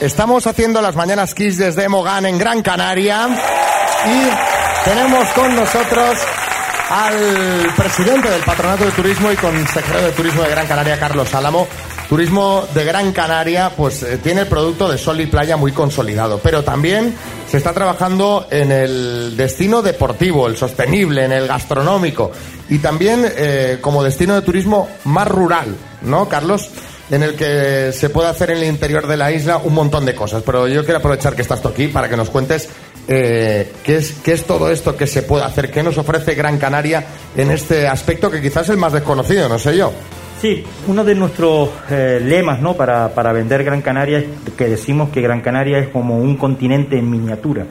Estamos 0.03 0.49
haciendo 0.49 0.83
las 0.83 0.97
mañanas 0.97 1.33
Kiss 1.33 1.59
desde 1.59 1.88
Mogán 1.88 2.27
en 2.27 2.37
Gran 2.37 2.61
Canaria 2.61 3.29
y 4.05 4.85
tenemos 4.85 5.29
con 5.29 5.55
nosotros 5.55 6.19
al 6.91 7.73
presidente 7.77 8.29
del 8.29 8.43
Patronato 8.43 8.85
de 8.85 8.91
Turismo 8.91 9.31
y 9.31 9.37
consejero 9.37 10.03
de 10.03 10.11
Turismo 10.11 10.43
de 10.43 10.51
Gran 10.51 10.67
Canaria, 10.67 10.99
Carlos 10.99 11.33
Álamo. 11.37 11.69
Turismo 12.09 12.67
de 12.75 12.85
Gran 12.85 13.12
Canaria, 13.12 13.71
pues 13.77 14.03
eh, 14.03 14.19
tiene 14.19 14.41
el 14.41 14.49
producto 14.49 14.88
de 14.88 14.99
sol 14.99 15.21
y 15.21 15.27
playa 15.27 15.57
muy 15.57 15.71
consolidado, 15.71 16.41
pero 16.43 16.65
también 16.65 17.15
se 17.49 17.59
está 17.59 17.73
trabajando 17.73 18.49
en 18.51 18.73
el 18.73 19.37
destino 19.37 19.83
deportivo, 19.83 20.49
el 20.49 20.57
sostenible, 20.57 21.27
en 21.27 21.33
el 21.33 21.47
gastronómico 21.47 22.33
y 22.69 22.79
también 22.79 23.25
eh, 23.25 23.79
como 23.81 24.03
destino 24.03 24.35
de 24.35 24.43
turismo 24.43 24.88
más 25.05 25.29
rural, 25.29 25.77
¿no, 26.03 26.29
Carlos? 26.29 26.71
En 27.12 27.22
el 27.22 27.37
que 27.37 27.92
se 27.92 28.09
puede 28.09 28.29
hacer 28.29 28.51
en 28.51 28.57
el 28.57 28.64
interior 28.64 29.07
de 29.07 29.18
la 29.18 29.31
isla 29.31 29.59
un 29.59 29.75
montón 29.75 30.07
de 30.07 30.14
cosas. 30.14 30.42
Pero 30.44 30.66
yo 30.66 30.83
quiero 30.83 30.98
aprovechar 30.98 31.37
que 31.37 31.42
estás 31.42 31.61
tú 31.61 31.68
aquí 31.68 31.88
para 31.88 32.09
que 32.09 32.16
nos 32.16 32.31
cuentes 32.31 32.70
eh, 33.07 33.70
qué, 33.85 33.96
es, 33.96 34.14
qué 34.25 34.33
es 34.33 34.44
todo 34.44 34.70
esto 34.70 34.96
que 34.96 35.07
se 35.07 35.22
puede 35.22 35.44
hacer, 35.44 35.70
qué 35.70 35.83
nos 35.83 35.98
ofrece 35.98 36.35
Gran 36.35 36.57
Canaria 36.57 37.05
en 37.37 37.51
este 37.51 37.87
aspecto 37.87 38.31
que 38.31 38.40
quizás 38.40 38.62
es 38.64 38.70
el 38.70 38.79
más 38.79 38.94
desconocido, 38.94 39.46
no 39.46 39.59
sé 39.59 39.77
yo. 39.77 39.92
Sí, 40.40 40.64
uno 40.88 41.05
de 41.05 41.14
nuestros 41.14 41.68
eh, 41.90 42.18
lemas 42.25 42.61
¿no? 42.61 42.75
para, 42.75 43.11
para 43.11 43.33
vender 43.33 43.62
Gran 43.62 43.83
Canaria 43.83 44.18
es 44.18 44.27
que 44.57 44.64
decimos 44.64 45.11
que 45.11 45.20
Gran 45.20 45.42
Canaria 45.42 45.79
es 45.79 45.88
como 45.88 46.16
un 46.16 46.37
continente 46.37 46.96
en 46.98 47.11
miniatura. 47.11 47.66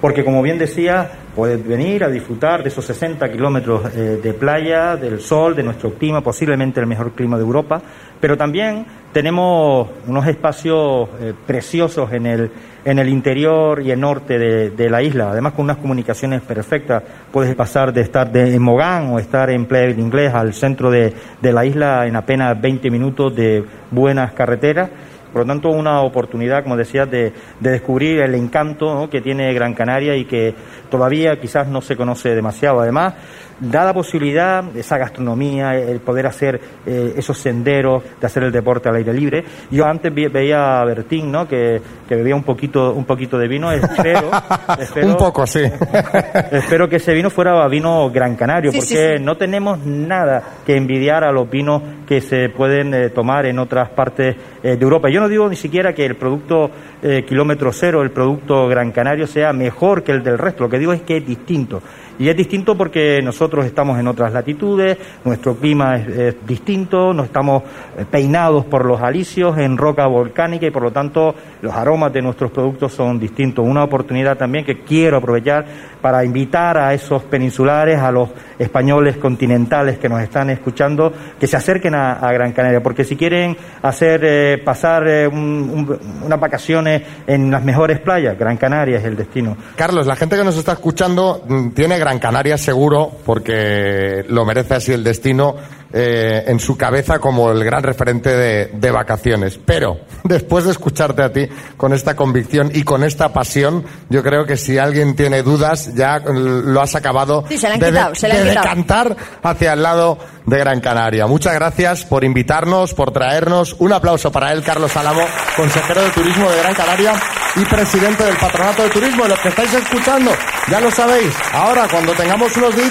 Porque 0.00 0.24
como 0.24 0.42
bien 0.42 0.58
decía, 0.58 1.10
puedes 1.36 1.64
venir 1.64 2.02
a 2.02 2.08
disfrutar 2.08 2.62
de 2.62 2.70
esos 2.70 2.86
60 2.86 3.30
kilómetros 3.30 3.94
eh, 3.94 4.18
de 4.22 4.32
playa, 4.32 4.96
del 4.96 5.20
sol, 5.20 5.54
de 5.54 5.62
nuestro 5.62 5.92
clima, 5.92 6.22
posiblemente 6.22 6.80
el 6.80 6.86
mejor 6.86 7.12
clima 7.12 7.36
de 7.36 7.42
Europa, 7.42 7.82
pero 8.18 8.38
también 8.38 8.86
tenemos 9.12 9.88
unos 10.06 10.26
espacios 10.26 11.10
eh, 11.20 11.34
preciosos 11.46 12.10
en 12.12 12.24
el, 12.24 12.50
en 12.86 12.98
el 12.98 13.10
interior 13.10 13.82
y 13.82 13.90
el 13.90 14.00
norte 14.00 14.38
de, 14.38 14.90
la 14.90 15.02
isla, 15.02 15.30
además 15.30 15.52
con 15.52 15.66
unas 15.66 15.76
comunicaciones 15.76 16.40
perfectas. 16.40 17.02
Puedes 17.30 17.54
pasar 17.54 17.92
de 17.92 18.00
estar 18.00 18.32
de, 18.32 18.54
en 18.54 18.62
Mogán 18.62 19.12
o 19.12 19.18
estar 19.18 19.50
en 19.50 19.66
Playa 19.66 19.90
Inglés 19.90 20.32
al 20.32 20.54
centro 20.54 20.90
de, 20.90 21.12
de 21.42 21.52
la 21.52 21.66
isla 21.66 22.06
en 22.06 22.16
apenas 22.16 22.58
20 22.58 22.90
minutos 22.90 23.36
de 23.36 23.62
buenas 23.90 24.32
carreteras. 24.32 24.88
Por 25.36 25.44
lo 25.44 25.52
tanto, 25.52 25.68
una 25.68 26.00
oportunidad, 26.00 26.62
como 26.62 26.78
decías, 26.78 27.10
de, 27.10 27.30
de 27.60 27.70
descubrir 27.70 28.20
el 28.20 28.34
encanto 28.34 29.10
que 29.10 29.20
tiene 29.20 29.52
Gran 29.52 29.74
Canaria 29.74 30.16
y 30.16 30.24
que 30.24 30.54
todavía 30.88 31.38
quizás 31.38 31.68
no 31.68 31.82
se 31.82 31.94
conoce 31.94 32.34
demasiado. 32.34 32.80
Además, 32.80 33.12
da 33.60 33.84
la 33.84 33.94
posibilidad, 33.94 34.64
esa 34.76 34.98
gastronomía, 34.98 35.74
el 35.76 36.00
poder 36.00 36.26
hacer 36.26 36.60
eh, 36.84 37.14
esos 37.16 37.38
senderos, 37.38 38.02
de 38.20 38.26
hacer 38.26 38.42
el 38.42 38.52
deporte 38.52 38.88
al 38.88 38.96
aire 38.96 39.12
libre. 39.12 39.44
Yo 39.70 39.86
antes 39.86 40.12
veía 40.14 40.80
a 40.80 40.84
Bertín, 40.84 41.32
¿no? 41.32 41.48
que, 41.48 41.80
que 42.08 42.14
bebía 42.16 42.34
un 42.36 42.42
poquito, 42.42 42.92
un 42.92 43.04
poquito 43.04 43.38
de 43.38 43.48
vino. 43.48 43.72
Espero, 43.72 44.30
espero- 44.78 45.06
Un 45.08 45.16
poco, 45.16 45.46
sí. 45.46 45.62
Espero 46.52 46.88
que 46.88 46.96
ese 46.96 47.14
vino 47.14 47.30
fuera 47.30 47.66
vino 47.68 48.10
Gran 48.10 48.36
Canario, 48.36 48.70
Sí, 48.72 48.78
porque 48.78 48.94
sí, 49.12 49.16
sí. 49.18 49.22
no 49.24 49.36
tenemos 49.36 49.78
nada 49.84 50.42
que 50.64 50.76
envidiar 50.76 51.24
a 51.24 51.32
los 51.32 51.48
vinos 51.50 51.82
que 52.06 52.20
se 52.20 52.48
pueden 52.50 52.94
eh, 52.94 53.10
tomar 53.10 53.46
en 53.46 53.58
otras 53.58 53.88
partes 53.90 54.36
eh, 54.62 54.76
de 54.76 54.82
Europa. 54.82 55.08
Yo 55.10 55.20
no 55.20 55.28
digo 55.28 55.48
ni 55.48 55.56
siquiera 55.56 55.92
que 55.94 56.04
el 56.06 56.16
producto 56.16 56.70
eh, 57.02 57.24
kilómetro 57.26 57.72
cero, 57.72 58.02
el 58.02 58.10
producto 58.10 58.68
Gran 58.68 58.92
Canario, 58.92 59.26
sea 59.26 59.52
mejor 59.52 60.02
que 60.02 60.12
el 60.12 60.22
del 60.22 60.38
resto. 60.38 60.64
Lo 60.64 60.70
que 60.70 60.78
digo 60.78 60.92
es 60.92 61.02
que 61.02 61.16
es 61.18 61.26
distinto. 61.26 61.82
Y 62.18 62.28
es 62.28 62.36
distinto 62.36 62.76
porque 62.76 63.20
nosotros 63.22 63.66
estamos 63.66 63.98
en 63.98 64.08
otras 64.08 64.32
latitudes, 64.32 64.96
nuestro 65.24 65.56
clima 65.56 65.96
es, 65.96 66.34
distinto, 66.46 67.12
no 67.12 67.24
estamos 67.24 67.62
eh, 67.98 68.04
peinados 68.10 68.64
por 68.64 68.84
los 68.84 69.00
alisios 69.02 69.58
en 69.58 69.76
roca 69.76 70.06
volcánica 70.06 70.66
y 70.66 70.70
por 70.70 70.82
lo 70.82 70.90
tanto 70.92 71.34
los 71.62 71.74
aromas 71.74 72.12
de 72.12 72.22
nuestros 72.22 72.50
productos 72.50 72.92
son 72.92 73.18
distintos. 73.18 73.66
Una 73.66 73.84
oportunidad 73.84 74.36
también 74.36 74.64
que 74.64 74.80
quiero 74.82 75.18
aprovechar 75.18 75.64
para 76.00 76.24
invitar 76.24 76.78
a 76.78 76.94
esos 76.94 77.22
peninsulares, 77.24 77.98
a 78.00 78.10
los 78.12 78.30
españoles 78.58 79.16
continentales 79.16 79.98
que 79.98 80.08
nos 80.08 80.20
están 80.22 80.50
escuchando, 80.50 81.12
que 81.38 81.46
se 81.46 81.56
acerquen 81.56 81.94
a, 81.94 82.18
Gran 82.32 82.52
Canaria, 82.52 82.82
porque 82.82 83.04
si 83.04 83.16
quieren 83.16 83.56
hacer 83.82 84.20
eh, 84.24 84.58
pasar 84.64 85.06
eh, 85.08 85.26
un- 85.28 85.36
un- 85.36 85.98
unas 86.24 86.40
vacaciones 86.40 87.02
en 87.26 87.50
las 87.50 87.62
mejores 87.64 87.98
playas, 88.00 88.38
Gran 88.38 88.56
Canaria 88.56 88.98
es 88.98 89.04
el 89.04 89.16
destino. 89.16 89.56
Carlos, 89.76 90.06
la 90.06 90.16
gente 90.16 90.36
que 90.36 90.44
nos 90.44 90.56
está 90.56 90.72
escuchando 90.72 91.42
mm, 91.48 91.70
tiene 91.70 91.98
Gran 92.06 92.20
Canaria 92.20 92.56
seguro, 92.56 93.10
porque 93.26 94.24
lo 94.28 94.44
merece 94.44 94.74
así 94.74 94.92
el 94.92 95.02
destino, 95.02 95.56
eh, 95.98 96.44
en 96.46 96.60
su 96.60 96.76
cabeza 96.76 97.18
como 97.18 97.50
el 97.50 97.64
gran 97.64 97.82
referente 97.82 98.36
de, 98.36 98.66
de 98.66 98.90
vacaciones. 98.90 99.58
Pero, 99.64 100.00
después 100.24 100.64
de 100.66 100.72
escucharte 100.72 101.22
a 101.22 101.32
ti 101.32 101.48
con 101.76 101.92
esta 101.92 102.14
convicción 102.14 102.70
y 102.74 102.82
con 102.82 103.02
esta 103.02 103.32
pasión, 103.32 103.84
yo 104.10 104.22
creo 104.22 104.44
que 104.44 104.56
si 104.56 104.76
alguien 104.76 105.16
tiene 105.16 105.42
dudas, 105.42 105.94
ya 105.94 106.20
mm, 106.20 106.72
lo 106.72 106.82
has 106.82 106.94
acabado 106.94 107.44
Sí, 107.48 107.56
se 107.56 107.68
le 107.68 107.74
han 107.74 107.80
de, 107.80 107.86
quitado, 107.86 108.14
se 108.14 108.28
de 108.28 108.44
decantar 108.44 109.16
hacia 109.42 109.72
el 109.72 109.82
lado 109.82 110.18
de 110.44 110.58
Gran 110.58 110.80
Canaria. 110.80 111.26
Muchas 111.26 111.54
gracias 111.54 112.04
por 112.04 112.24
invitarnos, 112.24 112.94
por 112.94 113.10
traernos. 113.10 113.76
Un 113.78 113.92
aplauso 113.92 114.30
para 114.30 114.52
él, 114.52 114.62
Carlos 114.62 114.96
Álamo, 114.96 115.22
consejero 115.56 116.02
de 116.02 116.10
Turismo 116.10 116.50
de 116.50 116.58
Gran 116.58 116.74
Canaria 116.74 117.14
y 117.56 117.64
presidente 117.64 118.24
del 118.24 118.36
Patronato 118.36 118.82
de 118.82 118.90
Turismo. 118.90 119.26
Los 119.26 119.38
que 119.40 119.48
estáis 119.48 119.72
escuchando, 119.72 120.30
ya 120.68 120.80
lo 120.80 120.90
sabéis, 120.90 121.32
ahora 121.52 121.88
cuando 121.90 122.12
tengamos 122.12 122.56
unos 122.56 122.76
días 122.76 122.86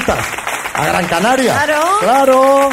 a 0.75 0.85
Gran 0.85 1.07
Canaria. 1.07 1.53
Claro. 1.53 1.81
Claro. 2.01 2.69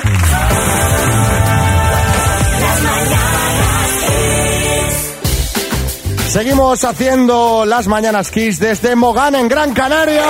Seguimos 6.29 6.83
haciendo 6.85 7.65
las 7.67 7.87
mañanas 7.89 8.31
Kiss 8.31 8.59
desde 8.59 8.97
Mogán 8.97 9.35
en 9.35 9.49
Gran 9.49 9.75
Canaria. 9.75 10.25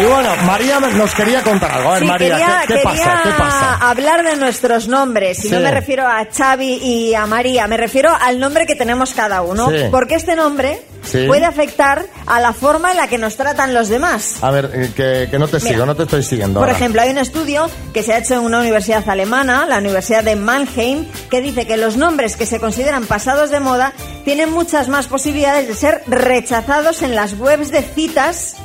Y 0.00 0.04
bueno, 0.04 0.30
María 0.44 0.80
nos 0.80 1.14
quería 1.14 1.42
contar 1.42 1.70
algo. 1.72 1.90
A 1.90 1.92
ver, 1.94 2.02
Sí, 2.02 2.08
María, 2.08 2.28
quería, 2.28 2.62
¿qué, 2.66 2.74
qué 2.74 2.80
pasa? 2.82 3.20
¿Qué 3.22 3.30
pasa? 3.30 3.74
hablar 3.90 4.22
de 4.24 4.36
nuestros 4.36 4.88
nombres. 4.88 5.44
Y 5.44 5.50
no 5.50 5.60
me 5.60 5.70
refiero 5.70 6.06
a 6.06 6.26
Xavi 6.26 6.74
y 6.74 7.14
a 7.14 7.26
María, 7.26 7.66
me 7.66 7.76
refiero 7.76 8.10
al 8.20 8.38
nombre 8.38 8.66
que 8.66 8.76
tenemos 8.76 9.12
cada 9.12 9.42
uno. 9.42 9.70
Sí. 9.70 9.76
Porque 9.90 10.14
este 10.14 10.36
nombre 10.36 10.80
puede 11.26 11.44
afectar 11.46 12.04
a 12.26 12.40
la 12.40 12.52
forma 12.52 12.90
en 12.90 12.98
la 12.98 13.08
que 13.08 13.18
nos 13.18 13.36
tratan 13.36 13.72
los 13.74 13.88
demás. 13.88 14.36
A 14.42 14.50
ver, 14.50 14.70
eh, 14.74 14.90
que, 14.94 15.28
que 15.30 15.38
no 15.38 15.48
te 15.48 15.58
Mira. 15.58 15.70
sigo, 15.70 15.86
no 15.86 15.94
te 15.96 16.02
estoy 16.04 16.22
siguiendo. 16.22 16.60
Por 16.60 16.68
ahora. 16.68 16.78
ejemplo, 16.78 17.00
hay 17.02 17.10
un 17.10 17.18
estudio 17.18 17.70
que 17.94 18.02
se 18.02 18.12
ha 18.12 18.18
hecho 18.18 18.34
en 18.34 18.40
una 18.40 18.60
universidad 18.60 19.08
alemana, 19.08 19.66
la 19.66 19.78
Universidad 19.78 20.22
de 20.22 20.36
Mannheim, 20.36 21.06
que 21.30 21.40
dice 21.40 21.66
que 21.66 21.76
los 21.76 21.96
nombres 21.96 22.36
que 22.36 22.46
se 22.46 22.60
consideran 22.60 23.06
pasados 23.06 23.50
de 23.50 23.60
moda 23.60 23.92
tienen 24.24 24.50
muchas 24.50 24.88
más 24.88 25.06
posibilidades 25.06 25.66
de 25.66 25.74
ser 25.74 26.02
rechazados 26.06 27.02
en 27.02 27.14
las 27.14 27.32
webs 27.38 27.70
de 27.70 27.82
citas, 27.82 28.56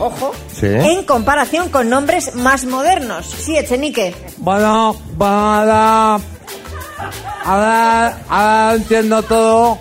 ojo, 0.00 0.32
Sí. 0.58 0.66
en 0.66 1.04
comparación 1.04 1.68
con 1.68 1.88
nombres 1.88 2.34
más 2.34 2.64
modernos. 2.64 3.26
Sí, 3.26 3.56
Echenique. 3.56 4.14
Bueno, 4.38 4.96
bueno, 5.16 5.34
ahora, 5.54 6.20
ahora, 7.44 8.18
ahora 8.28 8.74
entiendo 8.74 9.22
todo. 9.22 9.78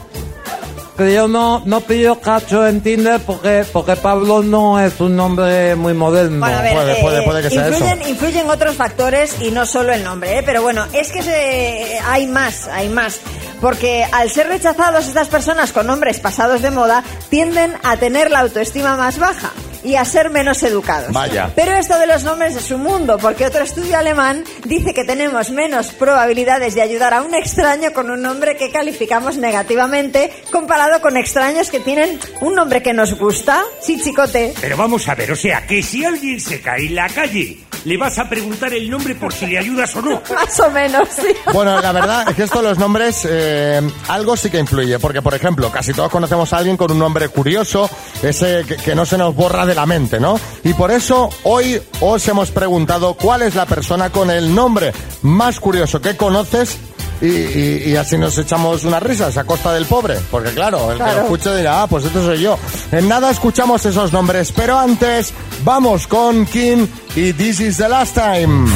Que 0.97 1.13
yo 1.13 1.29
no, 1.29 1.61
no 1.65 1.79
pillo 1.79 2.19
cacho 2.19 2.67
en 2.67 2.81
Tinder 2.81 3.21
porque, 3.21 3.65
porque 3.71 3.95
Pablo 3.95 4.43
no 4.43 4.81
es 4.81 4.99
un 4.99 5.15
nombre 5.15 5.73
muy 5.77 5.93
moderno. 5.93 6.39
Bueno, 6.41 6.57
a 6.57 6.61
ver, 6.61 6.75
eh, 6.89 7.49
influyen, 7.55 8.09
influyen 8.09 8.49
otros 8.49 8.75
factores 8.75 9.37
y 9.39 9.51
no 9.51 9.65
solo 9.65 9.93
el 9.93 10.03
nombre, 10.03 10.37
¿eh? 10.39 10.43
pero 10.45 10.61
bueno, 10.61 10.85
es 10.91 11.09
que 11.13 11.23
se- 11.23 11.99
hay 12.05 12.27
más, 12.27 12.67
hay 12.67 12.89
más. 12.89 13.21
Porque 13.61 14.05
al 14.11 14.29
ser 14.29 14.47
rechazados 14.49 15.07
estas 15.07 15.29
personas 15.29 15.71
con 15.71 15.87
nombres 15.87 16.19
pasados 16.19 16.61
de 16.61 16.69
moda 16.71 17.01
tienden 17.29 17.75
a 17.83 17.95
tener 17.95 18.29
la 18.29 18.39
autoestima 18.39 18.97
más 18.97 19.19
baja 19.19 19.51
y 19.83 19.95
a 19.95 20.05
ser 20.05 20.29
menos 20.29 20.63
educados. 20.63 21.11
Vaya. 21.11 21.51
Pero 21.55 21.73
esto 21.73 21.97
de 21.99 22.07
los 22.07 22.23
nombres 22.23 22.55
es 22.55 22.71
un 22.71 22.83
mundo, 22.83 23.17
porque 23.17 23.45
otro 23.45 23.63
estudio 23.63 23.97
alemán 23.97 24.43
dice 24.65 24.93
que 24.93 25.03
tenemos 25.03 25.51
menos 25.51 25.87
probabilidades 25.91 26.75
de 26.75 26.81
ayudar 26.81 27.13
a 27.13 27.21
un 27.21 27.33
extraño 27.33 27.93
con 27.93 28.09
un 28.09 28.21
nombre 28.21 28.57
que 28.57 28.71
calificamos 28.71 29.37
negativamente 29.37 30.31
comparado 30.51 31.01
con 31.01 31.17
extraños 31.17 31.69
que 31.69 31.79
tienen 31.79 32.19
un 32.41 32.55
nombre 32.55 32.81
que 32.81 32.93
nos 32.93 33.17
gusta. 33.17 33.63
Sí, 33.81 33.99
chicote. 34.01 34.53
Pero 34.59 34.77
vamos 34.77 35.07
a 35.07 35.15
ver, 35.15 35.31
o 35.31 35.35
sea, 35.35 35.65
que 35.65 35.81
si 35.83 36.03
alguien 36.05 36.39
se 36.39 36.61
cae 36.61 36.87
en 36.87 36.95
la 36.95 37.09
calle, 37.09 37.57
le 37.85 37.97
vas 37.97 38.17
a 38.19 38.29
preguntar 38.29 38.73
el 38.73 38.89
nombre 38.89 39.15
por 39.15 39.33
si 39.33 39.47
le 39.47 39.57
ayudas 39.57 39.95
o 39.95 40.01
no. 40.01 40.21
Más 40.33 40.59
o 40.59 40.69
menos, 40.71 41.07
sí. 41.09 41.27
Bueno, 41.53 41.79
la 41.81 41.91
verdad 41.91 42.29
es 42.29 42.35
que 42.35 42.43
esto 42.43 42.61
de 42.61 42.69
los 42.69 42.77
nombres, 42.77 43.27
eh, 43.29 43.81
algo 44.07 44.35
sí 44.35 44.49
que 44.49 44.59
influye, 44.59 44.99
porque 44.99 45.21
por 45.21 45.33
ejemplo, 45.33 45.71
casi 45.71 45.93
todos 45.93 46.11
conocemos 46.11 46.51
a 46.53 46.57
alguien 46.57 46.77
con 46.77 46.91
un 46.91 46.99
nombre 46.99 47.29
curioso, 47.29 47.89
ese 48.21 48.63
que, 48.67 48.77
que 48.77 48.95
no 48.95 49.05
se 49.05 49.17
nos 49.17 49.35
borra 49.35 49.65
de 49.65 49.75
la 49.75 49.85
mente, 49.85 50.19
¿no? 50.19 50.39
Y 50.63 50.73
por 50.73 50.91
eso 50.91 51.29
hoy 51.43 51.81
os 52.01 52.27
hemos 52.27 52.51
preguntado 52.51 53.13
cuál 53.13 53.41
es 53.41 53.55
la 53.55 53.65
persona 53.65 54.09
con 54.09 54.29
el 54.29 54.53
nombre 54.53 54.93
más 55.21 55.59
curioso 55.59 56.01
que 56.01 56.15
conoces. 56.15 56.77
Y, 57.21 57.27
y- 57.27 57.83
y 57.87 57.95
así 57.97 58.17
nos 58.17 58.37
echamos 58.37 58.85
unas 58.85 59.03
risas 59.03 59.35
a 59.37 59.43
costa 59.43 59.73
del 59.73 59.85
pobre, 59.85 60.17
porque 60.31 60.51
claro, 60.51 60.91
el 60.91 60.97
que 60.97 61.03
lo 61.03 61.21
escuche 61.23 61.55
dirá, 61.57 61.83
ah, 61.83 61.87
pues 61.87 62.05
esto 62.05 62.23
soy 62.23 62.39
yo. 62.41 62.57
En 62.91 63.07
nada 63.09 63.29
escuchamos 63.31 63.85
esos 63.85 64.13
nombres, 64.13 64.51
pero 64.53 64.77
antes 64.79 65.33
vamos 65.63 66.07
con 66.07 66.45
King 66.45 66.87
y 67.15 67.33
This 67.33 67.59
is 67.59 67.77
the 67.77 67.89
last 67.89 68.15
time. 68.15 68.69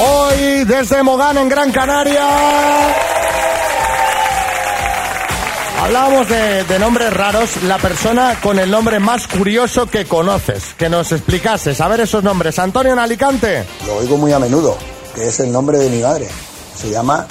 Hoy 0.00 0.64
desde 0.64 1.02
Mogán 1.02 1.38
en 1.38 1.48
Gran 1.48 1.72
Canaria. 1.72 2.28
Hablábamos 5.88 6.28
de, 6.28 6.64
de 6.64 6.78
nombres 6.78 7.10
raros, 7.14 7.62
la 7.62 7.78
persona 7.78 8.36
con 8.42 8.58
el 8.58 8.70
nombre 8.70 8.98
más 9.00 9.26
curioso 9.26 9.86
que 9.86 10.04
conoces, 10.04 10.74
que 10.74 10.90
nos 10.90 11.12
explicases. 11.12 11.80
A 11.80 11.88
ver 11.88 12.00
esos 12.00 12.22
nombres. 12.22 12.58
Antonio 12.58 12.92
en 12.92 12.98
Alicante. 12.98 13.64
Lo 13.86 13.94
oigo 13.96 14.18
muy 14.18 14.30
a 14.34 14.38
menudo, 14.38 14.76
que 15.14 15.28
es 15.28 15.40
el 15.40 15.50
nombre 15.50 15.78
de 15.78 15.88
mi 15.88 16.02
madre. 16.02 16.28
Se 16.76 16.90
llama 16.90 17.26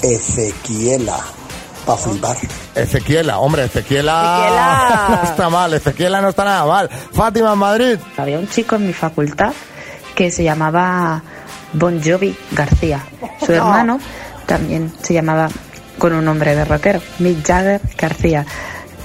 Ezequiela, 0.00 1.18
para 1.84 1.98
flipar. 1.98 2.36
Ezequiela, 2.74 3.40
hombre, 3.40 3.64
Ezequiela, 3.66 4.38
Ezequiela. 4.38 5.20
está 5.30 5.50
mal, 5.50 5.74
Ezequiela 5.74 6.22
no 6.22 6.30
está 6.30 6.44
nada 6.44 6.64
mal. 6.64 6.88
Fátima 7.12 7.52
en 7.52 7.58
Madrid. 7.58 7.98
Había 8.16 8.38
un 8.38 8.48
chico 8.48 8.76
en 8.76 8.86
mi 8.86 8.94
facultad 8.94 9.52
que 10.14 10.30
se 10.30 10.42
llamaba 10.44 11.22
Bon 11.74 12.00
Jovi 12.02 12.34
García. 12.52 13.04
Su 13.44 13.46
No. 13.52 13.58
hermano 13.58 14.00
también 14.46 14.94
se 15.02 15.12
llamaba 15.12 15.50
con 15.98 16.12
un 16.12 16.24
nombre 16.24 16.54
de 16.54 16.64
rockero, 16.64 17.00
Mick 17.18 17.46
Jagger 17.46 17.80
García. 17.96 18.46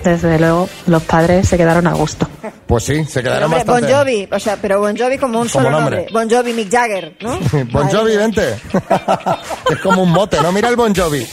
Desde 0.04 0.38
luego, 0.38 0.68
los 0.88 1.02
padres 1.04 1.48
se 1.48 1.56
quedaron 1.56 1.88
a 1.88 1.94
gusto. 1.94 2.28
Pues 2.68 2.84
sí, 2.84 3.06
se 3.06 3.24
quedaron 3.24 3.46
hombre, 3.46 3.64
Bon 3.64 3.82
bastante. 3.82 3.96
Jovi, 3.96 4.28
o 4.30 4.40
sea, 4.40 4.58
pero 4.62 4.82
Bon 4.82 4.98
Jovi 4.98 5.18
como 5.18 5.40
un 5.40 5.48
Como 5.48 5.64
solo 5.64 5.70
nombre. 5.72 5.98
nombre. 6.08 6.14
Bon 6.14 6.30
Jovi, 6.30 6.52
Mick 6.54 6.70
Jagger, 6.70 7.16
¿no? 7.22 7.40
Bon 7.72 7.88
Jovi, 7.90 8.18
vente. 8.18 8.56
es 9.72 9.80
como 9.82 10.04
un 10.04 10.12
mote, 10.12 10.42
¿no? 10.42 10.52
Mira 10.52 10.68
el 10.68 10.76
Bon 10.76 10.94
Jovi. 10.94 11.26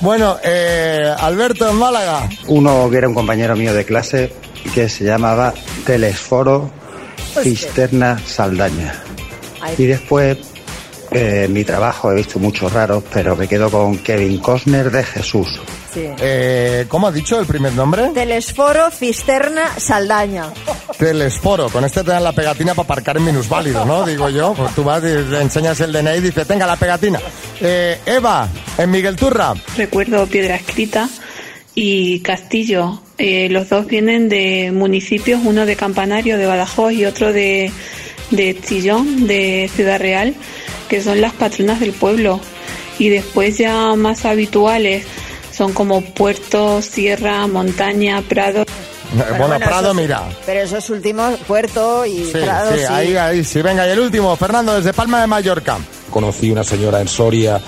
Bueno, 0.00 0.38
eh, 0.42 1.14
Alberto 1.20 1.70
en 1.70 1.76
Málaga. 1.76 2.28
Uno 2.48 2.90
que 2.90 2.96
era 2.98 3.08
un 3.08 3.14
compañero 3.14 3.54
mío 3.54 3.72
de 3.72 3.84
clase 3.84 4.32
que 4.74 4.88
se 4.88 5.04
llamaba 5.04 5.54
Telesforo 5.84 6.68
Cisterna 7.42 8.18
Saldaña. 8.26 9.04
Y 9.78 9.86
después, 9.86 10.38
eh, 11.12 11.44
en 11.44 11.52
mi 11.52 11.64
trabajo 11.64 12.10
he 12.10 12.14
visto 12.14 12.38
muchos 12.38 12.72
raros, 12.72 13.04
pero 13.12 13.36
me 13.36 13.48
quedo 13.48 13.70
con 13.70 13.98
Kevin 13.98 14.38
Costner 14.38 14.90
de 14.90 15.02
Jesús. 15.02 15.60
Sí. 15.92 16.06
Eh, 16.20 16.86
¿Cómo 16.88 17.06
ha 17.06 17.12
dicho 17.12 17.38
el 17.38 17.46
primer 17.46 17.72
nombre? 17.72 18.10
Telesforo 18.12 18.90
Cisterna 18.90 19.78
Saldaña. 19.78 20.52
Telesforo. 20.98 21.68
Con 21.70 21.84
este 21.84 22.02
te 22.02 22.10
dan 22.10 22.24
la 22.24 22.32
pegatina 22.32 22.74
para 22.74 22.84
aparcar 22.84 23.16
en 23.16 23.24
minusválido, 23.24 23.84
¿no? 23.84 24.04
Digo 24.04 24.28
yo. 24.28 24.54
Pues 24.54 24.74
tú 24.74 24.84
vas 24.84 25.02
y 25.02 25.30
le 25.30 25.40
enseñas 25.40 25.80
el 25.80 25.92
DNI 25.92 26.18
y 26.18 26.20
dices, 26.20 26.46
tenga 26.46 26.66
la 26.66 26.76
pegatina. 26.76 27.20
Eh, 27.60 27.98
Eva, 28.04 28.48
en 28.76 28.90
Miguel 28.90 29.16
Turra. 29.16 29.54
Recuerdo 29.76 30.26
Piedra 30.26 30.56
Escrita 30.56 31.08
y 31.74 32.20
Castillo. 32.20 33.00
Eh, 33.18 33.48
los 33.50 33.68
dos 33.68 33.86
vienen 33.86 34.28
de 34.28 34.72
municipios, 34.72 35.40
uno 35.44 35.64
de 35.64 35.76
Campanario, 35.76 36.36
de 36.36 36.46
Badajoz, 36.46 36.92
y 36.92 37.04
otro 37.06 37.32
de, 37.32 37.70
de 38.30 38.58
Chillón, 38.60 39.26
de 39.26 39.70
Ciudad 39.74 39.98
Real, 39.98 40.34
que 40.88 41.02
son 41.02 41.20
las 41.20 41.32
patronas 41.32 41.80
del 41.80 41.92
pueblo. 41.92 42.40
Y 42.98 43.08
después 43.10 43.58
ya 43.58 43.94
más 43.94 44.24
habituales 44.24 45.04
son 45.52 45.72
como 45.72 46.02
Puerto, 46.02 46.80
Sierra, 46.82 47.46
Montaña, 47.46 48.22
Prado. 48.28 48.64
bueno, 49.38 49.56
Prado, 49.58 49.88
esos- 49.92 49.96
mira. 49.96 50.22
Pero 50.44 50.60
esos 50.60 50.88
últimos, 50.90 51.34
Puerto 51.46 52.04
y 52.06 52.24
Sí, 52.24 52.32
Prado, 52.42 52.72
sí, 52.72 52.78
sí. 52.80 52.84
ahí, 52.92 53.16
ahí, 53.16 53.44
sí. 53.44 53.62
Venga, 53.62 53.86
y 53.86 53.90
el 53.90 54.00
último, 54.00 54.34
Fernando, 54.36 54.74
desde 54.74 54.92
Palma 54.92 55.20
de 55.20 55.26
Mallorca. 55.26 55.78
Conocí 56.10 56.50
una 56.50 56.64
señora 56.64 57.00
en 57.00 57.08
Soria 57.08 57.60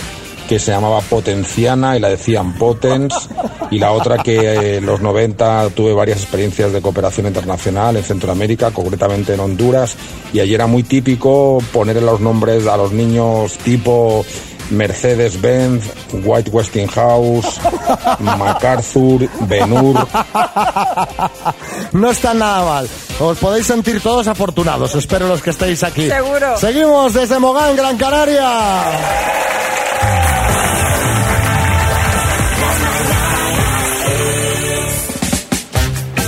que 0.48 0.58
se 0.58 0.70
llamaba 0.70 1.00
Potenciana 1.02 1.96
y 1.96 2.00
la 2.00 2.08
decían 2.08 2.54
Potens 2.54 3.14
y 3.70 3.78
la 3.78 3.92
otra 3.92 4.22
que 4.22 4.38
eh, 4.38 4.76
en 4.76 4.86
los 4.86 5.00
90 5.00 5.70
tuve 5.70 5.92
varias 5.92 6.18
experiencias 6.18 6.72
de 6.72 6.80
cooperación 6.80 7.26
internacional 7.26 7.96
en 7.96 8.02
Centroamérica, 8.02 8.70
concretamente 8.70 9.34
en 9.34 9.40
Honduras 9.40 9.96
y 10.32 10.40
allí 10.40 10.54
era 10.54 10.66
muy 10.66 10.82
típico 10.82 11.58
ponerle 11.72 12.02
los 12.02 12.20
nombres 12.20 12.66
a 12.66 12.76
los 12.76 12.92
niños 12.92 13.58
tipo 13.58 14.24
Mercedes-Benz, 14.70 15.84
White 16.24 16.50
Westinghouse, 16.50 17.60
MacArthur, 18.20 19.28
Benur. 19.46 20.06
No 21.92 22.10
está 22.10 22.34
nada 22.34 22.64
mal. 22.64 22.88
Os 23.20 23.38
podéis 23.38 23.66
sentir 23.66 24.00
todos 24.00 24.26
afortunados, 24.28 24.94
espero 24.94 25.26
los 25.26 25.42
que 25.42 25.50
estéis 25.50 25.82
aquí. 25.82 26.08
Seguro. 26.08 26.56
Seguimos 26.58 27.14
desde 27.14 27.38
Mogán, 27.38 27.76
Gran 27.76 27.96
Canaria. 27.96 28.82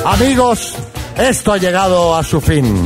Amigos, 0.05 0.75
esto 1.17 1.53
ha 1.53 1.59
llegado 1.59 2.17
a 2.17 2.23
su 2.23 2.41
fin. 2.41 2.83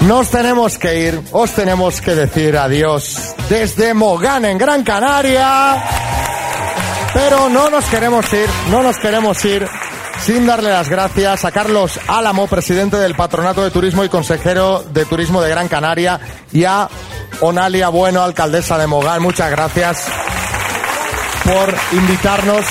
Nos 0.00 0.30
tenemos 0.30 0.76
que 0.78 1.08
ir, 1.08 1.20
os 1.30 1.52
tenemos 1.52 2.00
que 2.00 2.14
decir 2.16 2.56
adiós 2.56 3.34
desde 3.48 3.94
Mogán 3.94 4.44
en 4.44 4.58
Gran 4.58 4.82
Canaria. 4.82 5.82
Pero 7.14 7.48
no 7.48 7.70
nos 7.70 7.84
queremos 7.84 8.32
ir, 8.32 8.48
no 8.70 8.82
nos 8.82 8.98
queremos 8.98 9.44
ir 9.44 9.68
sin 10.22 10.46
darle 10.46 10.70
las 10.70 10.88
gracias 10.88 11.44
a 11.44 11.52
Carlos 11.52 12.00
Álamo, 12.08 12.48
presidente 12.48 12.96
del 12.96 13.14
Patronato 13.14 13.62
de 13.62 13.70
Turismo 13.70 14.04
y 14.04 14.08
consejero 14.08 14.82
de 14.82 15.04
Turismo 15.04 15.40
de 15.40 15.50
Gran 15.50 15.68
Canaria, 15.68 16.18
y 16.52 16.64
a 16.64 16.88
Onalia 17.40 17.88
Bueno, 17.88 18.22
alcaldesa 18.22 18.78
de 18.78 18.88
Mogán. 18.88 19.22
Muchas 19.22 19.50
gracias 19.50 20.06
por 21.44 21.74
invitarnos. 21.92 22.64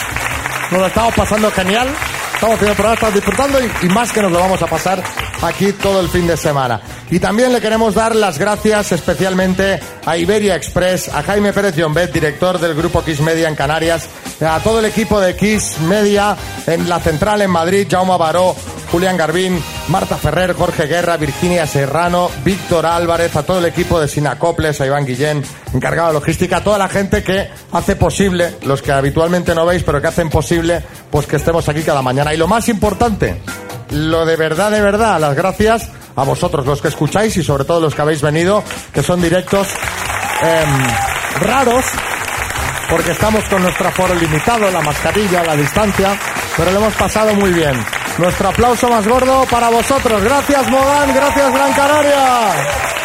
Nos 0.71 0.79
lo 0.79 0.87
estamos 0.87 1.13
pasando 1.13 1.51
genial. 1.51 1.87
Estamos 2.33 2.57
teniendo 2.57 2.75
programa, 2.75 2.93
estamos 2.93 3.15
disfrutando 3.15 3.59
y 3.81 3.89
más 3.89 4.11
que 4.11 4.21
nos 4.21 4.31
lo 4.31 4.39
vamos 4.39 4.61
a 4.61 4.67
pasar 4.67 5.03
aquí 5.41 5.73
todo 5.73 5.99
el 5.99 6.09
fin 6.09 6.27
de 6.27 6.37
semana. 6.37 6.81
Y 7.09 7.19
también 7.19 7.51
le 7.51 7.61
queremos 7.61 7.95
dar 7.95 8.15
las 8.15 8.37
gracias 8.37 8.91
especialmente 8.91 9.79
a 10.05 10.17
Iberia 10.17 10.55
Express, 10.55 11.09
a 11.09 11.23
Jaime 11.23 11.53
Pérez 11.53 11.75
Llombet, 11.75 12.11
director 12.11 12.59
del 12.59 12.75
grupo 12.75 13.03
Kiss 13.03 13.19
Media 13.21 13.47
en 13.47 13.55
Canarias, 13.55 14.07
a 14.39 14.59
todo 14.59 14.79
el 14.79 14.85
equipo 14.85 15.19
de 15.19 15.35
Kiss 15.35 15.79
Media 15.81 16.35
en 16.67 16.87
la 16.87 16.99
central 16.99 17.41
en 17.41 17.51
Madrid, 17.51 17.87
Jaume 17.89 18.17
Baró, 18.17 18.55
Julián 18.91 19.15
Garbín, 19.15 19.61
Marta 19.87 20.17
Ferrer, 20.17 20.53
Jorge 20.53 20.85
Guerra, 20.85 21.15
Virginia 21.17 21.65
Serrano, 21.65 22.29
Víctor 22.43 22.85
Álvarez, 22.85 23.35
a 23.35 23.43
todo 23.43 23.59
el 23.59 23.65
equipo 23.65 23.99
de 23.99 24.07
Sinacoples, 24.07 24.81
a 24.81 24.85
Iván 24.85 25.05
Guillén, 25.05 25.43
encargado 25.73 26.09
de 26.09 26.13
logística, 26.15 26.57
a 26.57 26.63
toda 26.63 26.77
la 26.77 26.89
gente 26.89 27.23
que 27.23 27.49
hace 27.71 27.95
posible, 27.95 28.55
los 28.63 28.81
que 28.81 28.91
habitualmente 28.91 29.55
no 29.55 29.65
veis, 29.65 29.83
pero 29.83 30.01
que 30.01 30.07
hacen 30.07 30.29
posible, 30.29 30.83
pues 31.09 31.25
que 31.25 31.37
estemos 31.37 31.69
aquí 31.69 31.83
cada 31.83 32.01
mañana. 32.01 32.33
Y 32.33 32.37
lo 32.37 32.47
más 32.47 32.67
importante, 32.67 33.41
lo 33.91 34.25
de 34.25 34.35
verdad, 34.35 34.71
de 34.71 34.81
verdad, 34.81 35.19
las 35.19 35.35
gracias 35.35 35.89
a 36.15 36.23
vosotros, 36.23 36.65
los 36.65 36.81
que 36.81 36.87
escucháis 36.89 37.35
y 37.37 37.43
sobre 37.43 37.65
todo 37.65 37.79
los 37.79 37.95
que 37.95 38.01
habéis 38.01 38.21
venido, 38.21 38.63
que 38.93 39.03
son 39.03 39.21
directos 39.21 39.67
em, 40.41 41.41
raros, 41.41 41.85
porque 42.89 43.11
estamos 43.11 43.43
con 43.45 43.61
nuestro 43.61 43.87
aforo 43.87 44.15
limitado, 44.15 44.69
la 44.71 44.81
mascarilla, 44.81 45.43
la 45.43 45.55
distancia, 45.55 46.17
pero 46.57 46.71
lo 46.71 46.79
hemos 46.79 46.93
pasado 46.93 47.33
muy 47.35 47.51
bien. 47.51 47.73
Nuestro 48.17 48.49
aplauso 48.49 48.89
más 48.89 49.07
gordo 49.07 49.45
para 49.49 49.69
vosotros. 49.69 50.21
Gracias, 50.21 50.69
Modán. 50.69 51.13
Gracias, 51.15 51.53
Gran 51.53 51.73
Canaria. 51.73 53.00